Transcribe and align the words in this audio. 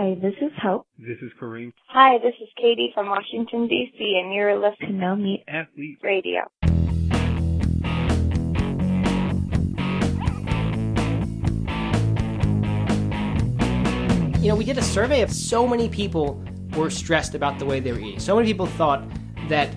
Hi, 0.00 0.14
this 0.14 0.32
is 0.40 0.50
Hope. 0.62 0.86
This 0.98 1.18
is 1.20 1.30
Kareem. 1.38 1.74
Hi, 1.88 2.16
this 2.16 2.32
is 2.40 2.48
Katie 2.56 2.90
from 2.94 3.10
Washington, 3.10 3.68
D.C., 3.68 4.18
and 4.24 4.32
you're 4.32 4.58
listening 4.58 4.92
to 4.92 4.96
No 4.96 5.14
Meat 5.14 5.44
Athlete 5.46 5.98
Radio. 6.02 6.50
You 14.40 14.48
know, 14.48 14.56
we 14.56 14.64
did 14.64 14.78
a 14.78 14.82
survey 14.82 15.20
of 15.20 15.30
so 15.30 15.68
many 15.68 15.90
people 15.90 16.42
were 16.74 16.88
stressed 16.88 17.34
about 17.34 17.58
the 17.58 17.66
way 17.66 17.78
they 17.78 17.92
were 17.92 17.98
eating. 17.98 18.20
So 18.20 18.36
many 18.36 18.48
people 18.48 18.64
thought 18.64 19.06
that 19.50 19.68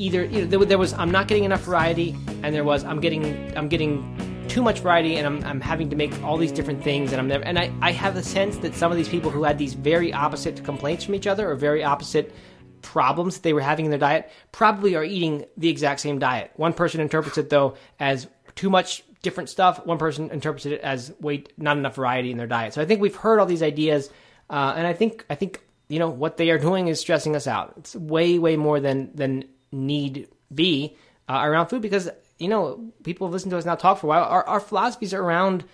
either 0.00 0.24
you 0.24 0.44
know, 0.44 0.64
there, 0.64 0.76
was 0.76 0.92
I'm 0.94 1.12
not 1.12 1.28
getting 1.28 1.44
enough 1.44 1.60
variety, 1.60 2.16
and 2.42 2.52
there 2.52 2.64
was 2.64 2.82
I'm 2.82 2.98
getting 2.98 3.56
I'm 3.56 3.68
getting 3.68 4.27
too 4.48 4.62
much 4.62 4.80
variety 4.80 5.16
and 5.16 5.26
I'm, 5.26 5.44
I'm 5.44 5.60
having 5.60 5.90
to 5.90 5.96
make 5.96 6.22
all 6.22 6.36
these 6.36 6.52
different 6.52 6.82
things 6.82 7.12
and 7.12 7.20
I'm 7.20 7.28
never 7.28 7.44
and 7.44 7.58
I, 7.58 7.72
I 7.80 7.92
have 7.92 8.14
the 8.14 8.22
sense 8.22 8.56
that 8.58 8.74
some 8.74 8.90
of 8.90 8.96
these 8.96 9.08
people 9.08 9.30
who 9.30 9.44
had 9.44 9.58
these 9.58 9.74
very 9.74 10.12
opposite 10.12 10.64
complaints 10.64 11.04
from 11.04 11.14
each 11.14 11.26
other 11.26 11.50
or 11.50 11.54
very 11.54 11.84
opposite 11.84 12.34
problems 12.82 13.36
that 13.36 13.42
they 13.42 13.52
were 13.52 13.60
having 13.60 13.84
in 13.84 13.90
their 13.90 14.00
diet 14.00 14.30
probably 14.52 14.96
are 14.96 15.04
eating 15.04 15.44
the 15.56 15.68
exact 15.68 16.00
same 16.00 16.18
diet. 16.18 16.50
One 16.56 16.72
person 16.72 17.00
interprets 17.00 17.38
it 17.38 17.50
though 17.50 17.76
as 18.00 18.26
too 18.54 18.70
much 18.70 19.04
different 19.22 19.48
stuff. 19.48 19.84
One 19.84 19.98
person 19.98 20.30
interprets 20.30 20.66
it 20.66 20.80
as 20.80 21.12
weight, 21.20 21.52
not 21.56 21.76
enough 21.76 21.96
variety 21.96 22.30
in 22.30 22.38
their 22.38 22.46
diet. 22.46 22.74
So 22.74 22.82
I 22.82 22.84
think 22.84 23.00
we've 23.00 23.14
heard 23.14 23.38
all 23.38 23.46
these 23.46 23.62
ideas, 23.62 24.10
uh, 24.50 24.74
and 24.76 24.86
I 24.86 24.92
think 24.92 25.24
I 25.28 25.34
think 25.34 25.62
you 25.88 25.98
know 25.98 26.08
what 26.08 26.36
they 26.36 26.50
are 26.50 26.58
doing 26.58 26.88
is 26.88 27.00
stressing 27.00 27.36
us 27.36 27.46
out. 27.46 27.74
It's 27.78 27.94
way 27.94 28.38
way 28.38 28.56
more 28.56 28.80
than 28.80 29.10
than 29.14 29.44
need 29.72 30.28
be 30.52 30.96
uh, 31.28 31.40
around 31.42 31.68
food 31.68 31.82
because 31.82 32.08
you 32.38 32.48
know, 32.48 32.92
people 33.02 33.26
have 33.26 33.32
listened 33.32 33.50
to 33.50 33.58
us 33.58 33.64
now 33.64 33.74
talk 33.74 33.98
for 33.98 34.06
a 34.06 34.08
while. 34.08 34.24
Our, 34.24 34.44
our 34.44 34.60
philosophies 34.60 35.12
around 35.12 35.64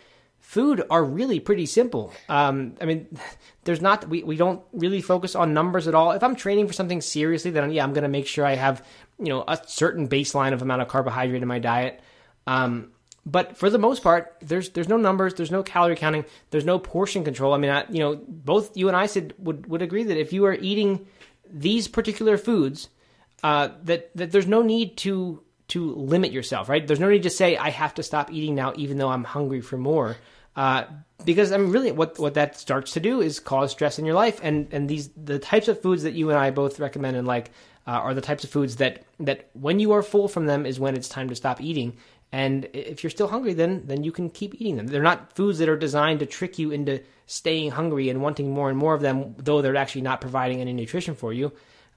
food 0.40 0.82
are 0.90 1.02
really 1.02 1.40
pretty 1.40 1.66
simple. 1.66 2.12
Um, 2.28 2.74
I 2.80 2.84
mean, 2.84 3.18
there's 3.64 3.80
not 3.80 4.08
we, 4.08 4.22
we 4.22 4.36
don't 4.36 4.62
really 4.72 5.00
focus 5.00 5.34
on 5.34 5.54
numbers 5.54 5.88
at 5.88 5.94
all. 5.94 6.12
If 6.12 6.22
I'm 6.22 6.36
training 6.36 6.66
for 6.66 6.72
something 6.72 7.00
seriously, 7.00 7.50
then 7.50 7.70
yeah, 7.70 7.82
I'm 7.82 7.92
going 7.92 8.02
to 8.02 8.08
make 8.08 8.26
sure 8.26 8.44
I 8.44 8.54
have 8.54 8.84
you 9.18 9.28
know 9.28 9.44
a 9.46 9.58
certain 9.66 10.08
baseline 10.08 10.52
of 10.52 10.62
amount 10.62 10.82
of 10.82 10.88
carbohydrate 10.88 11.42
in 11.42 11.48
my 11.48 11.58
diet. 11.58 12.00
Um, 12.46 12.92
but 13.26 13.56
for 13.56 13.70
the 13.70 13.78
most 13.78 14.02
part, 14.02 14.36
there's 14.42 14.70
there's 14.70 14.88
no 14.88 14.98
numbers, 14.98 15.34
there's 15.34 15.50
no 15.50 15.62
calorie 15.62 15.96
counting, 15.96 16.24
there's 16.50 16.66
no 16.66 16.78
portion 16.78 17.24
control. 17.24 17.54
I 17.54 17.58
mean, 17.58 17.70
I, 17.70 17.84
you 17.88 18.00
know, 18.00 18.20
both 18.28 18.76
you 18.76 18.88
and 18.88 18.96
I 18.96 19.06
said 19.06 19.34
would 19.38 19.66
would 19.66 19.82
agree 19.82 20.04
that 20.04 20.18
if 20.18 20.32
you 20.32 20.44
are 20.44 20.54
eating 20.54 21.06
these 21.50 21.88
particular 21.88 22.36
foods, 22.36 22.90
uh, 23.42 23.70
that 23.84 24.14
that 24.16 24.30
there's 24.30 24.46
no 24.46 24.62
need 24.62 24.98
to 24.98 25.42
to 25.68 25.94
limit 25.94 26.32
yourself, 26.32 26.68
right? 26.68 26.86
There's 26.86 27.00
no 27.00 27.08
need 27.08 27.22
to 27.22 27.30
say 27.30 27.56
I 27.56 27.70
have 27.70 27.94
to 27.94 28.02
stop 28.02 28.32
eating 28.32 28.54
now, 28.54 28.72
even 28.76 28.98
though 28.98 29.08
I'm 29.08 29.24
hungry 29.24 29.60
for 29.60 29.76
more, 29.76 30.16
uh, 30.56 30.84
because 31.24 31.52
I 31.52 31.56
mean, 31.56 31.72
really, 31.72 31.92
what 31.92 32.18
what 32.18 32.34
that 32.34 32.58
starts 32.58 32.92
to 32.92 33.00
do 33.00 33.20
is 33.20 33.40
cause 33.40 33.70
stress 33.70 33.98
in 33.98 34.04
your 34.04 34.14
life, 34.14 34.40
and 34.42 34.68
and 34.72 34.88
these 34.88 35.08
the 35.16 35.38
types 35.38 35.68
of 35.68 35.80
foods 35.80 36.02
that 36.02 36.12
you 36.12 36.30
and 36.30 36.38
I 36.38 36.50
both 36.50 36.80
recommend 36.80 37.16
and 37.16 37.26
like 37.26 37.50
uh, 37.86 37.92
are 37.92 38.14
the 38.14 38.20
types 38.20 38.44
of 38.44 38.50
foods 38.50 38.76
that 38.76 39.04
that 39.20 39.48
when 39.54 39.80
you 39.80 39.92
are 39.92 40.02
full 40.02 40.28
from 40.28 40.46
them 40.46 40.66
is 40.66 40.78
when 40.78 40.94
it's 40.94 41.08
time 41.08 41.28
to 41.28 41.34
stop 41.34 41.60
eating. 41.60 41.96
And 42.32 42.68
if 42.72 43.04
you're 43.04 43.10
still 43.10 43.28
hungry, 43.28 43.54
then 43.54 43.82
then 43.86 44.04
you 44.04 44.12
can 44.12 44.28
keep 44.28 44.54
eating 44.56 44.76
them. 44.76 44.88
They're 44.88 45.02
not 45.02 45.34
foods 45.34 45.58
that 45.58 45.68
are 45.68 45.76
designed 45.76 46.20
to 46.20 46.26
trick 46.26 46.58
you 46.58 46.72
into 46.72 47.00
staying 47.26 47.70
hungry 47.70 48.10
and 48.10 48.20
wanting 48.20 48.50
more 48.52 48.68
and 48.68 48.76
more 48.76 48.94
of 48.94 49.00
them, 49.00 49.34
though 49.38 49.62
they're 49.62 49.76
actually 49.76 50.02
not 50.02 50.20
providing 50.20 50.60
any 50.60 50.72
nutrition 50.72 51.14
for 51.14 51.32
you. 51.32 51.52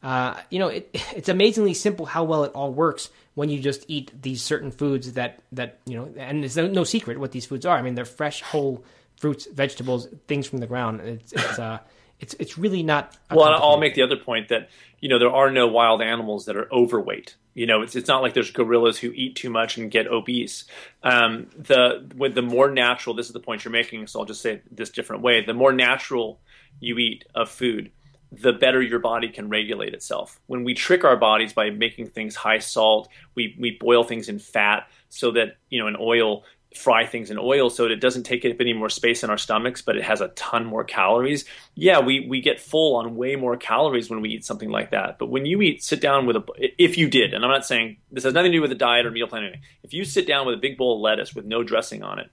Uh, 0.08 0.40
you 0.50 0.58
know, 0.58 0.70
it, 0.70 0.90
it's 1.16 1.28
amazingly 1.28 1.74
simple 1.74 2.06
how 2.06 2.24
well 2.24 2.46
it 2.46 2.54
all 2.54 2.72
works 2.72 3.10
when 3.36 3.50
you 3.50 3.60
just 3.60 3.84
eat 3.90 4.10
these 4.22 4.42
certain 4.42 4.72
foods 4.72 5.14
that 5.14 5.42
that 5.52 5.80
you 5.86 5.98
know, 5.98 6.10
and 6.18 6.46
it's 6.46 6.56
no, 6.56 6.66
no 6.66 6.86
secret 6.86 7.20
what 7.20 7.34
these 7.34 7.46
foods 7.46 7.66
are. 7.66 7.78
I 7.78 7.82
mean, 7.82 7.96
they're 7.96 8.06
fresh, 8.06 8.42
whole 8.42 8.86
fruits, 9.18 9.48
vegetables, 9.52 10.08
things 10.28 10.48
from 10.48 10.60
the 10.60 10.66
ground. 10.66 11.02
It's 11.02 11.34
it's 11.34 11.60
uh, 11.60 11.80
it's 12.22 12.36
it's 12.40 12.58
really 12.58 12.84
not. 12.84 13.18
Well, 13.30 13.54
I'll 13.54 13.80
make 13.80 13.96
the 13.96 14.04
other 14.04 14.16
point 14.16 14.48
that 14.48 14.70
you 15.02 15.10
know 15.10 15.20
there 15.20 15.30
are 15.32 15.52
no 15.52 15.68
wild 15.68 16.02
animals 16.02 16.46
that 16.46 16.56
are 16.56 16.72
overweight. 16.72 17.36
You 17.54 17.66
know, 17.66 17.82
it's 17.82 17.98
it's 17.98 18.08
not 18.08 18.22
like 18.22 18.34
there's 18.34 18.52
gorillas 18.52 18.98
who 18.98 19.12
eat 19.14 19.36
too 19.36 19.50
much 19.50 19.78
and 19.78 19.92
get 19.92 20.08
obese. 20.08 20.64
Um, 21.04 21.48
the 21.58 22.10
with 22.16 22.34
the 22.34 22.42
more 22.42 22.72
natural, 22.72 23.14
this 23.14 23.26
is 23.26 23.34
the 23.34 23.42
point 23.42 23.66
you're 23.66 23.74
making. 23.74 24.08
So 24.08 24.22
I'll 24.22 24.26
just 24.26 24.42
say 24.42 24.54
it 24.54 24.64
this 24.74 24.90
different 24.90 25.22
way: 25.22 25.44
the 25.44 25.54
more 25.54 25.74
natural 25.74 26.40
you 26.80 26.98
eat 26.98 27.26
of 27.36 27.50
food, 27.50 27.92
the 28.32 28.54
better 28.54 28.82
your 28.82 29.00
body 29.00 29.30
can 29.30 29.50
regulate 29.50 29.94
itself. 29.94 30.40
When 30.48 30.64
we 30.64 30.74
trick 30.74 31.04
our 31.04 31.18
bodies 31.18 31.54
by 31.54 31.70
making 31.70 32.08
things 32.08 32.36
high 32.36 32.60
salt, 32.60 33.10
we, 33.36 33.56
we 33.60 33.78
boil 33.80 34.04
things 34.04 34.30
in 34.30 34.40
fat 34.40 34.88
so 35.10 35.32
that, 35.32 35.58
you 35.70 35.80
know, 35.80 35.88
in 35.88 35.96
oil, 36.00 36.44
fry 36.76 37.06
things 37.06 37.32
in 37.32 37.38
oil 37.40 37.70
so 37.70 37.84
that 37.84 37.92
it 37.92 38.02
doesn't 38.02 38.24
take 38.24 38.46
up 38.46 38.60
any 38.60 38.74
more 38.74 38.90
space 38.90 39.24
in 39.24 39.30
our 39.30 39.38
stomachs, 39.38 39.82
but 39.82 39.98
it 39.98 40.04
has 40.04 40.22
a 40.22 40.28
ton 40.30 40.66
more 40.66 40.84
calories. 40.84 41.46
Yeah, 41.74 42.00
we, 42.00 42.28
we 42.28 42.42
get 42.42 42.60
full 42.60 42.98
on 42.98 43.16
way 43.16 43.36
more 43.36 43.58
calories 43.58 44.10
when 44.10 44.22
we 44.22 44.30
eat 44.30 44.46
something 44.46 44.70
like 44.70 44.92
that. 44.92 45.18
But 45.18 45.30
when 45.30 45.46
you 45.46 45.62
eat, 45.62 45.84
sit 45.84 46.02
down 46.02 46.26
with 46.26 46.36
a, 46.36 46.44
if 46.78 46.98
you 46.98 47.10
did, 47.10 47.34
and 47.34 47.44
I'm 47.44 47.52
not 47.52 47.66
saying 47.66 47.98
this 48.12 48.26
has 48.26 48.34
nothing 48.34 48.52
to 48.52 48.58
do 48.58 48.62
with 48.62 48.72
a 48.72 48.76
diet 48.76 49.06
or 49.06 49.12
meal 49.12 49.28
plan 49.28 49.44
or 49.44 49.48
anything. 49.48 49.64
If 49.84 49.94
you 49.94 50.04
sit 50.04 50.28
down 50.28 50.46
with 50.46 50.56
a 50.56 50.62
big 50.62 50.78
bowl 50.78 50.96
of 50.96 51.02
lettuce 51.02 51.34
with 51.34 51.46
no 51.46 51.64
dressing 51.64 52.04
on 52.04 52.20
it, 52.20 52.30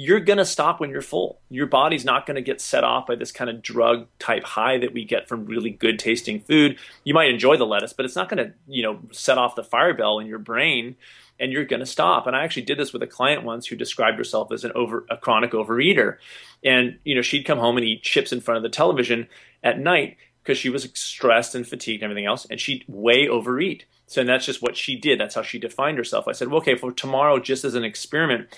you're 0.00 0.20
going 0.20 0.38
to 0.38 0.44
stop 0.44 0.78
when 0.78 0.90
you're 0.90 1.02
full. 1.02 1.40
Your 1.50 1.66
body's 1.66 2.04
not 2.04 2.24
going 2.24 2.36
to 2.36 2.40
get 2.40 2.60
set 2.60 2.84
off 2.84 3.08
by 3.08 3.16
this 3.16 3.32
kind 3.32 3.50
of 3.50 3.62
drug 3.62 4.06
type 4.20 4.44
high 4.44 4.78
that 4.78 4.92
we 4.94 5.04
get 5.04 5.26
from 5.26 5.44
really 5.44 5.70
good 5.70 5.98
tasting 5.98 6.38
food. 6.38 6.78
You 7.02 7.14
might 7.14 7.30
enjoy 7.30 7.56
the 7.56 7.66
lettuce, 7.66 7.94
but 7.94 8.04
it's 8.04 8.14
not 8.14 8.28
going 8.28 8.46
to, 8.46 8.54
you 8.68 8.84
know, 8.84 9.00
set 9.10 9.38
off 9.38 9.56
the 9.56 9.64
fire 9.64 9.92
bell 9.94 10.20
in 10.20 10.28
your 10.28 10.38
brain 10.38 10.94
and 11.40 11.52
you're 11.52 11.64
going 11.64 11.80
to 11.80 11.86
stop. 11.86 12.28
And 12.28 12.36
I 12.36 12.44
actually 12.44 12.62
did 12.62 12.78
this 12.78 12.92
with 12.92 13.02
a 13.02 13.08
client 13.08 13.42
once 13.42 13.66
who 13.66 13.74
described 13.74 14.18
herself 14.18 14.52
as 14.52 14.62
an 14.62 14.70
over 14.76 15.04
a 15.10 15.16
chronic 15.16 15.50
overeater. 15.50 16.18
And, 16.62 17.00
you 17.02 17.16
know, 17.16 17.22
she'd 17.22 17.42
come 17.42 17.58
home 17.58 17.76
and 17.76 17.84
eat 17.84 18.04
chips 18.04 18.32
in 18.32 18.40
front 18.40 18.58
of 18.58 18.62
the 18.62 18.68
television 18.68 19.26
at 19.64 19.80
night 19.80 20.16
because 20.44 20.58
she 20.58 20.70
was 20.70 20.88
stressed 20.94 21.56
and 21.56 21.66
fatigued 21.66 22.02
and 22.02 22.10
everything 22.10 22.24
else, 22.24 22.46
and 22.48 22.58
she'd 22.58 22.82
way 22.88 23.28
overeat. 23.28 23.84
So 24.06 24.24
that's 24.24 24.46
just 24.46 24.62
what 24.62 24.78
she 24.78 24.96
did. 24.96 25.20
That's 25.20 25.34
how 25.34 25.42
she 25.42 25.58
defined 25.58 25.98
herself. 25.98 26.26
I 26.26 26.32
said, 26.32 26.48
well, 26.48 26.62
okay, 26.62 26.74
for 26.74 26.90
tomorrow, 26.90 27.38
just 27.38 27.64
as 27.64 27.74
an 27.74 27.84
experiment, 27.84 28.48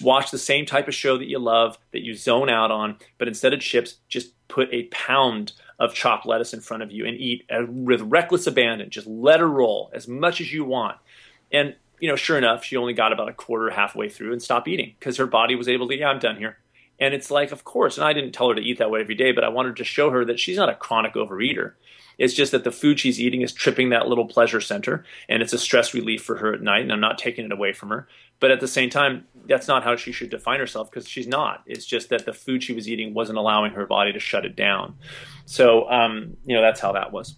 watch 0.00 0.30
the 0.30 0.38
same 0.38 0.66
type 0.66 0.88
of 0.88 0.94
show 0.94 1.16
that 1.18 1.28
you 1.28 1.38
love 1.38 1.78
that 1.92 2.02
you 2.02 2.14
zone 2.14 2.48
out 2.48 2.70
on, 2.70 2.96
but 3.18 3.28
instead 3.28 3.52
of 3.52 3.60
chips, 3.60 3.96
just 4.08 4.32
put 4.48 4.72
a 4.72 4.84
pound 4.84 5.52
of 5.78 5.94
chopped 5.94 6.26
lettuce 6.26 6.54
in 6.54 6.60
front 6.60 6.82
of 6.82 6.90
you 6.90 7.04
and 7.04 7.16
eat 7.16 7.44
with 7.68 8.00
reckless 8.02 8.46
abandon. 8.46 8.90
Just 8.90 9.06
let 9.06 9.40
her 9.40 9.48
roll 9.48 9.90
as 9.92 10.08
much 10.08 10.40
as 10.40 10.52
you 10.52 10.64
want. 10.64 10.96
And 11.52 11.74
you 12.00 12.08
know, 12.08 12.16
sure 12.16 12.38
enough, 12.38 12.64
she 12.64 12.76
only 12.76 12.92
got 12.92 13.12
about 13.12 13.28
a 13.28 13.32
quarter 13.32 13.70
halfway 13.70 14.08
through 14.08 14.32
and 14.32 14.42
stopped 14.42 14.68
eating 14.68 14.94
because 14.98 15.16
her 15.16 15.26
body 15.26 15.54
was 15.54 15.68
able 15.68 15.88
to, 15.88 15.96
yeah, 15.96 16.08
I'm 16.08 16.18
done 16.18 16.36
here. 16.36 16.58
And 16.98 17.14
it's 17.14 17.30
like, 17.30 17.52
of 17.52 17.64
course, 17.64 17.98
and 17.98 18.06
I 18.06 18.12
didn't 18.12 18.32
tell 18.32 18.48
her 18.48 18.54
to 18.54 18.60
eat 18.60 18.78
that 18.78 18.90
way 18.90 19.00
every 19.00 19.14
day, 19.14 19.32
but 19.32 19.44
I 19.44 19.48
wanted 19.48 19.76
to 19.76 19.84
show 19.84 20.10
her 20.10 20.24
that 20.24 20.40
she's 20.40 20.56
not 20.56 20.68
a 20.68 20.74
chronic 20.74 21.14
overeater. 21.14 21.72
It's 22.18 22.34
just 22.34 22.52
that 22.52 22.64
the 22.64 22.72
food 22.72 22.98
she's 22.98 23.20
eating 23.20 23.42
is 23.42 23.52
tripping 23.52 23.90
that 23.90 24.08
little 24.08 24.26
pleasure 24.26 24.60
center, 24.60 25.04
and 25.28 25.42
it's 25.42 25.52
a 25.52 25.58
stress 25.58 25.92
relief 25.92 26.22
for 26.22 26.36
her 26.36 26.54
at 26.54 26.62
night, 26.62 26.82
and 26.82 26.92
I'm 26.92 27.00
not 27.00 27.18
taking 27.18 27.44
it 27.44 27.52
away 27.52 27.72
from 27.72 27.90
her. 27.90 28.08
But 28.40 28.50
at 28.50 28.60
the 28.60 28.68
same 28.68 28.90
time, 28.90 29.26
that's 29.46 29.68
not 29.68 29.84
how 29.84 29.96
she 29.96 30.12
should 30.12 30.30
define 30.30 30.60
herself 30.60 30.90
because 30.90 31.08
she's 31.08 31.26
not. 31.26 31.62
It's 31.66 31.86
just 31.86 32.08
that 32.10 32.26
the 32.26 32.32
food 32.32 32.62
she 32.62 32.72
was 32.72 32.88
eating 32.88 33.14
wasn't 33.14 33.38
allowing 33.38 33.72
her 33.72 33.86
body 33.86 34.12
to 34.12 34.20
shut 34.20 34.44
it 34.44 34.56
down. 34.56 34.94
So, 35.44 35.90
um, 35.90 36.36
you 36.44 36.54
know, 36.54 36.62
that's 36.62 36.80
how 36.80 36.92
that 36.92 37.12
was. 37.12 37.36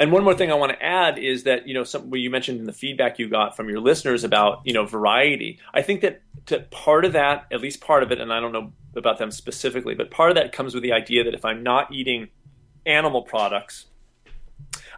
And 0.00 0.10
one 0.10 0.24
more 0.24 0.34
thing 0.34 0.50
I 0.50 0.54
want 0.54 0.72
to 0.72 0.82
add 0.82 1.18
is 1.18 1.44
that 1.44 1.68
you 1.68 1.74
know 1.74 1.84
some 1.84 2.12
you 2.14 2.28
mentioned 2.28 2.58
in 2.58 2.66
the 2.66 2.72
feedback 2.72 3.18
you 3.18 3.28
got 3.28 3.56
from 3.56 3.68
your 3.68 3.80
listeners 3.80 4.24
about 4.24 4.60
you 4.64 4.72
know 4.72 4.84
variety. 4.84 5.60
I 5.72 5.82
think 5.82 6.00
that 6.00 6.20
to, 6.46 6.60
part 6.70 7.04
of 7.04 7.12
that, 7.12 7.46
at 7.52 7.60
least 7.60 7.80
part 7.80 8.02
of 8.02 8.10
it, 8.10 8.20
and 8.20 8.32
I 8.32 8.40
don't 8.40 8.52
know 8.52 8.72
about 8.96 9.18
them 9.18 9.30
specifically, 9.30 9.94
but 9.94 10.10
part 10.10 10.30
of 10.30 10.36
that 10.36 10.52
comes 10.52 10.74
with 10.74 10.82
the 10.82 10.92
idea 10.92 11.24
that 11.24 11.34
if 11.34 11.44
I'm 11.44 11.62
not 11.62 11.92
eating 11.92 12.28
animal 12.84 13.22
products, 13.22 13.86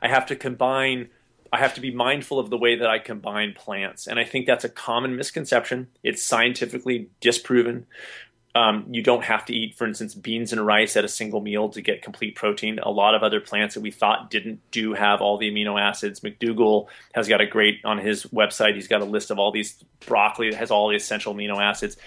I 0.03 0.09
have 0.09 0.27
to 0.27 0.37
combine 0.37 1.09
I 1.53 1.59
have 1.59 1.75
to 1.75 1.81
be 1.81 1.91
mindful 1.91 2.39
of 2.39 2.51
the 2.51 2.59
way 2.59 2.77
that 2.77 2.89
I 2.89 2.99
combine 2.99 3.55
plants. 3.55 4.07
And 4.07 4.19
I 4.19 4.25
think 4.25 4.47
that's 4.47 4.65
a 4.65 4.69
common 4.69 5.17
misconception. 5.17 5.89
It's 6.03 6.23
scientifically 6.23 7.09
disproven. 7.21 7.87
Um, 8.55 8.87
you 8.91 9.03
don't 9.03 9.25
have 9.25 9.45
to 9.47 9.55
eat, 9.55 9.75
for 9.75 9.87
instance, 9.87 10.15
beans 10.15 10.51
and 10.53 10.65
rice 10.65 10.97
at 10.97 11.05
a 11.05 11.09
single 11.09 11.43
meal 11.43 11.69
to 11.71 11.83
get 11.83 12.03
complete 12.03 12.37
protein. 12.37 12.79
A 12.79 12.91
lot 12.91 13.15
of 13.15 13.23
other 13.23 13.39
plants 13.39 13.75
that 13.75 13.83
we 13.83 13.91
thought 13.91 14.31
didn't 14.31 14.61
do 14.71 14.95
have 14.95 15.21
all 15.21 15.37
the 15.37 15.51
amino 15.51 15.81
acids. 15.81 16.21
McDougall 16.21 16.87
has 17.13 17.29
got 17.29 17.43
a 17.43 17.47
great 17.47 17.81
on 17.85 17.99
his 17.99 18.25
website. 18.25 18.75
He's 18.75 18.89
got 18.89 19.03
a 19.03 19.05
list 19.05 19.31
of 19.31 19.39
all 19.39 19.53
these 19.53 19.85
broccoli 20.07 20.51
that 20.51 20.57
has 20.57 20.71
all 20.71 20.89
the 20.89 20.97
essential 20.97 21.35
amino 21.35 21.63
acids. 21.63 21.99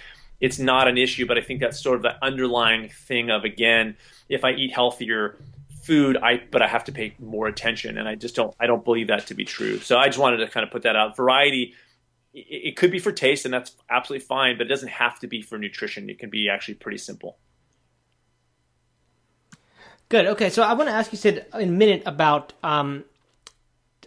It's 0.41 0.57
not 0.57 0.87
an 0.87 0.97
issue, 0.97 1.27
but 1.27 1.37
I 1.37 1.41
think 1.41 1.59
that's 1.59 1.81
sort 1.81 1.97
of 1.97 2.01
the 2.01 2.15
underlying 2.23 2.89
thing 2.89 3.29
of 3.29 3.43
again, 3.43 3.95
if 4.27 4.43
I 4.43 4.53
eat 4.53 4.73
healthier, 4.73 5.37
food 5.81 6.17
i 6.17 6.41
but 6.51 6.61
i 6.61 6.67
have 6.67 6.83
to 6.83 6.91
pay 6.91 7.15
more 7.19 7.47
attention 7.47 7.97
and 7.97 8.07
i 8.07 8.15
just 8.15 8.35
don't 8.35 8.53
i 8.59 8.67
don't 8.67 8.83
believe 8.83 9.07
that 9.07 9.27
to 9.27 9.33
be 9.33 9.45
true. 9.45 9.79
So 9.79 9.97
i 9.97 10.07
just 10.07 10.17
wanted 10.17 10.37
to 10.37 10.47
kind 10.47 10.63
of 10.63 10.71
put 10.71 10.83
that 10.83 10.95
out. 10.95 11.15
Variety 11.15 11.73
it, 12.33 12.39
it 12.69 12.77
could 12.77 12.91
be 12.91 12.99
for 12.99 13.11
taste 13.11 13.45
and 13.45 13.53
that's 13.53 13.75
absolutely 13.89 14.25
fine 14.25 14.57
but 14.57 14.67
it 14.67 14.69
doesn't 14.69 14.89
have 14.89 15.19
to 15.19 15.27
be 15.27 15.41
for 15.41 15.57
nutrition. 15.57 16.09
It 16.09 16.19
can 16.19 16.29
be 16.29 16.49
actually 16.49 16.75
pretty 16.75 16.97
simple. 16.97 17.37
Good. 20.09 20.25
Okay 20.25 20.49
so 20.49 20.63
i 20.63 20.73
want 20.73 20.89
to 20.89 20.95
ask 20.95 21.11
you 21.11 21.17
said 21.17 21.45
in 21.53 21.69
a 21.69 21.71
minute 21.71 22.03
about 22.05 22.53
um, 22.63 23.05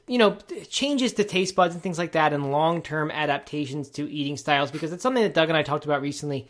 you 0.06 0.18
know 0.18 0.36
changes 0.68 1.14
to 1.14 1.24
taste 1.24 1.54
buds 1.54 1.74
and 1.74 1.82
things 1.82 1.98
like 1.98 2.12
that 2.12 2.32
and 2.32 2.50
long-term 2.50 3.10
adaptations 3.10 3.88
to 3.90 4.10
eating 4.10 4.36
styles 4.36 4.70
because 4.70 4.92
it's 4.92 5.02
something 5.02 5.22
that 5.22 5.32
doug 5.32 5.48
and 5.48 5.56
i 5.56 5.62
talked 5.62 5.84
about 5.84 6.02
recently 6.02 6.48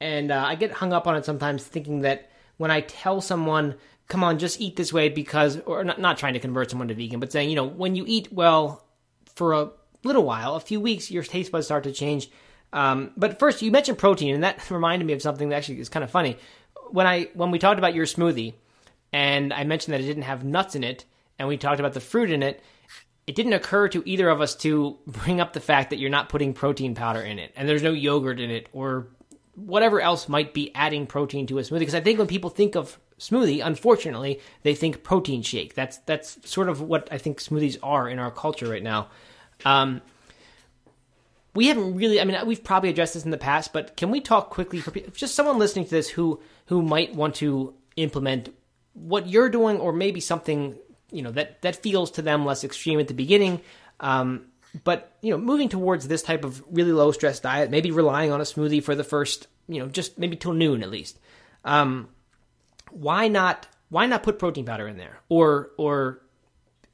and 0.00 0.32
uh, 0.32 0.42
i 0.46 0.54
get 0.54 0.72
hung 0.72 0.92
up 0.92 1.06
on 1.06 1.14
it 1.14 1.24
sometimes 1.24 1.62
thinking 1.62 2.00
that 2.00 2.30
when 2.56 2.70
I 2.70 2.80
tell 2.82 3.20
someone, 3.20 3.74
come 4.08 4.22
on, 4.22 4.38
just 4.38 4.60
eat 4.60 4.76
this 4.76 4.92
way 4.92 5.08
because, 5.08 5.60
or 5.60 5.84
not, 5.84 6.00
not 6.00 6.18
trying 6.18 6.34
to 6.34 6.40
convert 6.40 6.70
someone 6.70 6.88
to 6.88 6.94
vegan, 6.94 7.20
but 7.20 7.32
saying, 7.32 7.48
you 7.48 7.56
know, 7.56 7.64
when 7.64 7.94
you 7.94 8.04
eat 8.06 8.32
well 8.32 8.84
for 9.34 9.52
a 9.52 9.70
little 10.02 10.24
while, 10.24 10.54
a 10.54 10.60
few 10.60 10.80
weeks, 10.80 11.10
your 11.10 11.22
taste 11.22 11.52
buds 11.52 11.66
start 11.66 11.84
to 11.84 11.92
change. 11.92 12.30
Um, 12.72 13.12
but 13.16 13.38
first, 13.38 13.62
you 13.62 13.70
mentioned 13.70 13.98
protein, 13.98 14.34
and 14.34 14.44
that 14.44 14.70
reminded 14.70 15.06
me 15.06 15.12
of 15.12 15.22
something 15.22 15.48
that 15.48 15.56
actually 15.56 15.80
is 15.80 15.88
kind 15.88 16.04
of 16.04 16.10
funny. 16.10 16.36
When 16.90 17.06
I 17.06 17.28
when 17.34 17.50
we 17.50 17.58
talked 17.58 17.78
about 17.78 17.94
your 17.94 18.06
smoothie, 18.06 18.54
and 19.12 19.52
I 19.52 19.64
mentioned 19.64 19.94
that 19.94 20.00
it 20.00 20.06
didn't 20.06 20.24
have 20.24 20.44
nuts 20.44 20.74
in 20.74 20.84
it, 20.84 21.04
and 21.38 21.48
we 21.48 21.56
talked 21.56 21.80
about 21.80 21.94
the 21.94 22.00
fruit 22.00 22.30
in 22.30 22.42
it, 22.42 22.62
it 23.26 23.34
didn't 23.34 23.54
occur 23.54 23.88
to 23.88 24.02
either 24.04 24.28
of 24.28 24.40
us 24.40 24.54
to 24.56 24.98
bring 25.06 25.40
up 25.40 25.54
the 25.54 25.60
fact 25.60 25.90
that 25.90 25.98
you're 25.98 26.10
not 26.10 26.28
putting 26.28 26.52
protein 26.52 26.94
powder 26.94 27.22
in 27.22 27.38
it, 27.38 27.52
and 27.56 27.68
there's 27.68 27.82
no 27.82 27.92
yogurt 27.92 28.38
in 28.38 28.50
it, 28.50 28.68
or 28.72 29.08
whatever 29.54 30.00
else 30.00 30.28
might 30.28 30.52
be 30.52 30.74
adding 30.74 31.06
protein 31.06 31.46
to 31.46 31.58
a 31.58 31.62
smoothie. 31.62 31.78
Because 31.78 31.94
I 31.94 32.00
think 32.00 32.18
when 32.18 32.26
people 32.26 32.50
think 32.50 32.74
of 32.74 32.98
smoothie, 33.28 33.64
unfortunately, 33.64 34.40
they 34.62 34.74
think 34.74 35.02
protein 35.02 35.42
shake. 35.42 35.74
That's 35.74 35.98
that's 35.98 36.38
sort 36.48 36.68
of 36.68 36.80
what 36.80 37.08
I 37.10 37.18
think 37.18 37.40
smoothies 37.40 37.78
are 37.82 38.08
in 38.08 38.18
our 38.18 38.30
culture 38.30 38.68
right 38.68 38.82
now. 38.82 39.08
Um, 39.64 40.02
we 41.54 41.68
haven't 41.68 41.94
really. 41.94 42.20
I 42.20 42.24
mean, 42.24 42.36
we've 42.46 42.64
probably 42.64 42.90
addressed 42.90 43.14
this 43.14 43.24
in 43.24 43.30
the 43.30 43.38
past, 43.38 43.72
but 43.72 43.96
can 43.96 44.10
we 44.10 44.20
talk 44.20 44.50
quickly 44.50 44.80
for 44.80 44.90
just 45.12 45.34
someone 45.34 45.58
listening 45.58 45.84
to 45.84 45.90
this 45.90 46.08
who 46.08 46.40
who 46.66 46.82
might 46.82 47.14
want 47.14 47.36
to 47.36 47.74
implement 47.96 48.54
what 48.92 49.28
you're 49.28 49.48
doing, 49.48 49.78
or 49.78 49.92
maybe 49.92 50.20
something 50.20 50.76
you 51.10 51.22
know 51.22 51.30
that 51.30 51.62
that 51.62 51.76
feels 51.76 52.10
to 52.12 52.22
them 52.22 52.44
less 52.44 52.64
extreme 52.64 53.00
at 53.00 53.08
the 53.08 53.14
beginning. 53.14 53.60
Um, 54.00 54.46
but 54.82 55.16
you 55.22 55.30
know, 55.30 55.38
moving 55.38 55.68
towards 55.68 56.08
this 56.08 56.22
type 56.22 56.44
of 56.44 56.62
really 56.70 56.92
low 56.92 57.12
stress 57.12 57.40
diet, 57.40 57.70
maybe 57.70 57.90
relying 57.90 58.32
on 58.32 58.40
a 58.40 58.44
smoothie 58.44 58.82
for 58.82 58.94
the 58.94 59.04
first, 59.04 59.46
you 59.68 59.78
know, 59.78 59.86
just 59.86 60.18
maybe 60.18 60.36
till 60.36 60.52
noon 60.52 60.82
at 60.82 60.90
least. 60.90 61.18
Um, 61.64 62.08
why 62.94 63.28
not? 63.28 63.66
Why 63.90 64.06
not 64.06 64.22
put 64.22 64.38
protein 64.38 64.64
powder 64.64 64.88
in 64.88 64.96
there, 64.96 65.20
or 65.28 65.70
or 65.78 66.24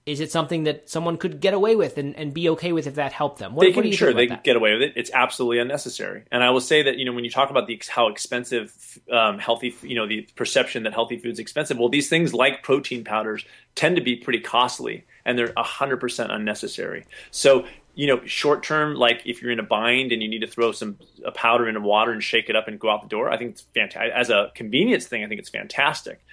is 0.07 0.21
it 0.21 0.33
something 0.33 0.65
that 0.65 0.89
someone 0.89 1.17
could 1.17 1.41
get 1.41 1.55
away 1.55 1.77
with 1.77 1.99
and, 1.99 2.17
and 2.17 2.33
be 2.35 2.49
okay 2.49 2.73
with 2.73 2.87
if 2.87 2.97
that 2.97 3.13
helped 3.13 3.39
them? 3.39 3.55
What, 3.55 3.65
they 3.65 3.73
can, 3.73 3.93
sure, 3.93 4.13
they 4.13 4.27
can 4.27 4.41
get 4.43 4.57
away 4.57 4.73
with 4.73 4.83
it. 4.83 4.95
It's 4.97 5.11
absolutely 5.13 5.59
unnecessary. 5.59 6.25
And 6.33 6.43
I 6.43 6.51
will 6.51 6.61
say 6.61 6.83
that, 6.83 6.97
you 6.97 7.05
know, 7.05 7.13
when 7.13 7.25
you 7.25 7.31
talk 7.31 7.51
about 7.51 7.67
the 7.67 7.81
how 7.89 8.09
expensive 8.09 8.99
um, 9.13 9.39
healthy, 9.39 9.75
you 9.83 9.95
know, 9.95 10.09
the 10.09 10.23
perception 10.35 10.83
that 10.85 10.95
healthy 10.95 11.19
food 11.19 11.33
is 11.33 11.39
expensive, 11.39 11.79
well, 11.79 11.91
these 11.91 12.09
things 12.09 12.33
like 12.35 12.63
protein 12.63 13.05
powders 13.05 13.45
tend 13.75 13.97
to 13.97 14.03
be 14.03 14.17
pretty 14.17 14.41
costly 14.41 15.05
and 15.25 15.39
they're 15.39 15.49
100% 15.49 16.35
unnecessary. 16.35 17.05
So, 17.31 17.67
you 18.01 18.07
know, 18.07 18.25
short 18.25 18.63
term, 18.63 18.95
like 18.95 19.21
if 19.27 19.43
you're 19.43 19.51
in 19.51 19.61
a 19.61 19.63
bind 19.63 20.11
and 20.11 20.23
you 20.23 20.29
need 20.29 20.41
to 20.41 20.47
throw 20.47 20.73
some 20.73 20.97
a 21.23 21.31
powder 21.31 21.69
into 21.69 21.83
water 21.83 22.13
and 22.13 22.23
shake 22.23 22.49
it 22.49 22.57
up 22.57 22.67
and 22.67 22.81
go 22.81 22.89
out 22.89 23.03
the 23.03 23.09
door, 23.09 23.31
I 23.31 23.37
think 23.37 23.51
it's 23.51 23.61
fantastic. 23.75 24.11
As 24.15 24.31
a 24.31 24.51
convenience 24.55 25.05
thing, 25.05 25.23
I 25.23 25.29
think 25.29 25.39
it's 25.39 25.51
fantastic. 25.51 26.25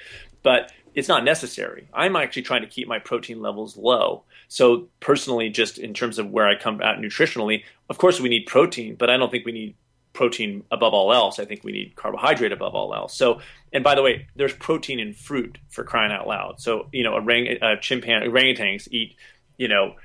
But 0.43 0.71
it's 0.95 1.09
not 1.09 1.25
necessary. 1.25 1.89
I'm 1.93 2.15
actually 2.15 2.43
trying 2.43 2.61
to 2.61 2.69
keep 2.69 2.87
my 2.87 2.99
protein 2.99 3.41
levels 3.41 3.75
low. 3.75 4.23
So 4.47 4.87
personally, 5.01 5.49
just 5.49 5.77
in 5.77 5.93
terms 5.93 6.19
of 6.19 6.29
where 6.31 6.47
I 6.47 6.55
come 6.55 6.81
at 6.81 6.99
nutritionally, 6.99 7.63
of 7.89 7.97
course 7.97 8.21
we 8.21 8.29
need 8.29 8.45
protein, 8.45 8.95
but 8.95 9.09
I 9.09 9.17
don't 9.17 9.29
think 9.29 9.45
we 9.45 9.51
need 9.51 9.75
protein 10.13 10.63
above 10.71 10.93
all 10.93 11.11
else. 11.11 11.37
I 11.37 11.43
think 11.43 11.65
we 11.65 11.73
need 11.73 11.97
carbohydrate 11.97 12.53
above 12.53 12.75
all 12.75 12.95
else. 12.95 13.13
So, 13.13 13.41
and 13.73 13.83
by 13.83 13.93
the 13.93 14.01
way, 14.01 14.27
there's 14.37 14.53
protein 14.53 15.01
in 15.01 15.11
fruit 15.11 15.57
for 15.67 15.83
crying 15.83 16.13
out 16.13 16.29
loud. 16.29 16.61
So, 16.61 16.87
you 16.93 17.03
know, 17.03 17.11
orang, 17.11 17.57
uh, 17.61 17.75
chimpan, 17.81 18.25
orangutans 18.25 18.87
eat, 18.89 19.17
you 19.57 19.67
know, 19.67 19.95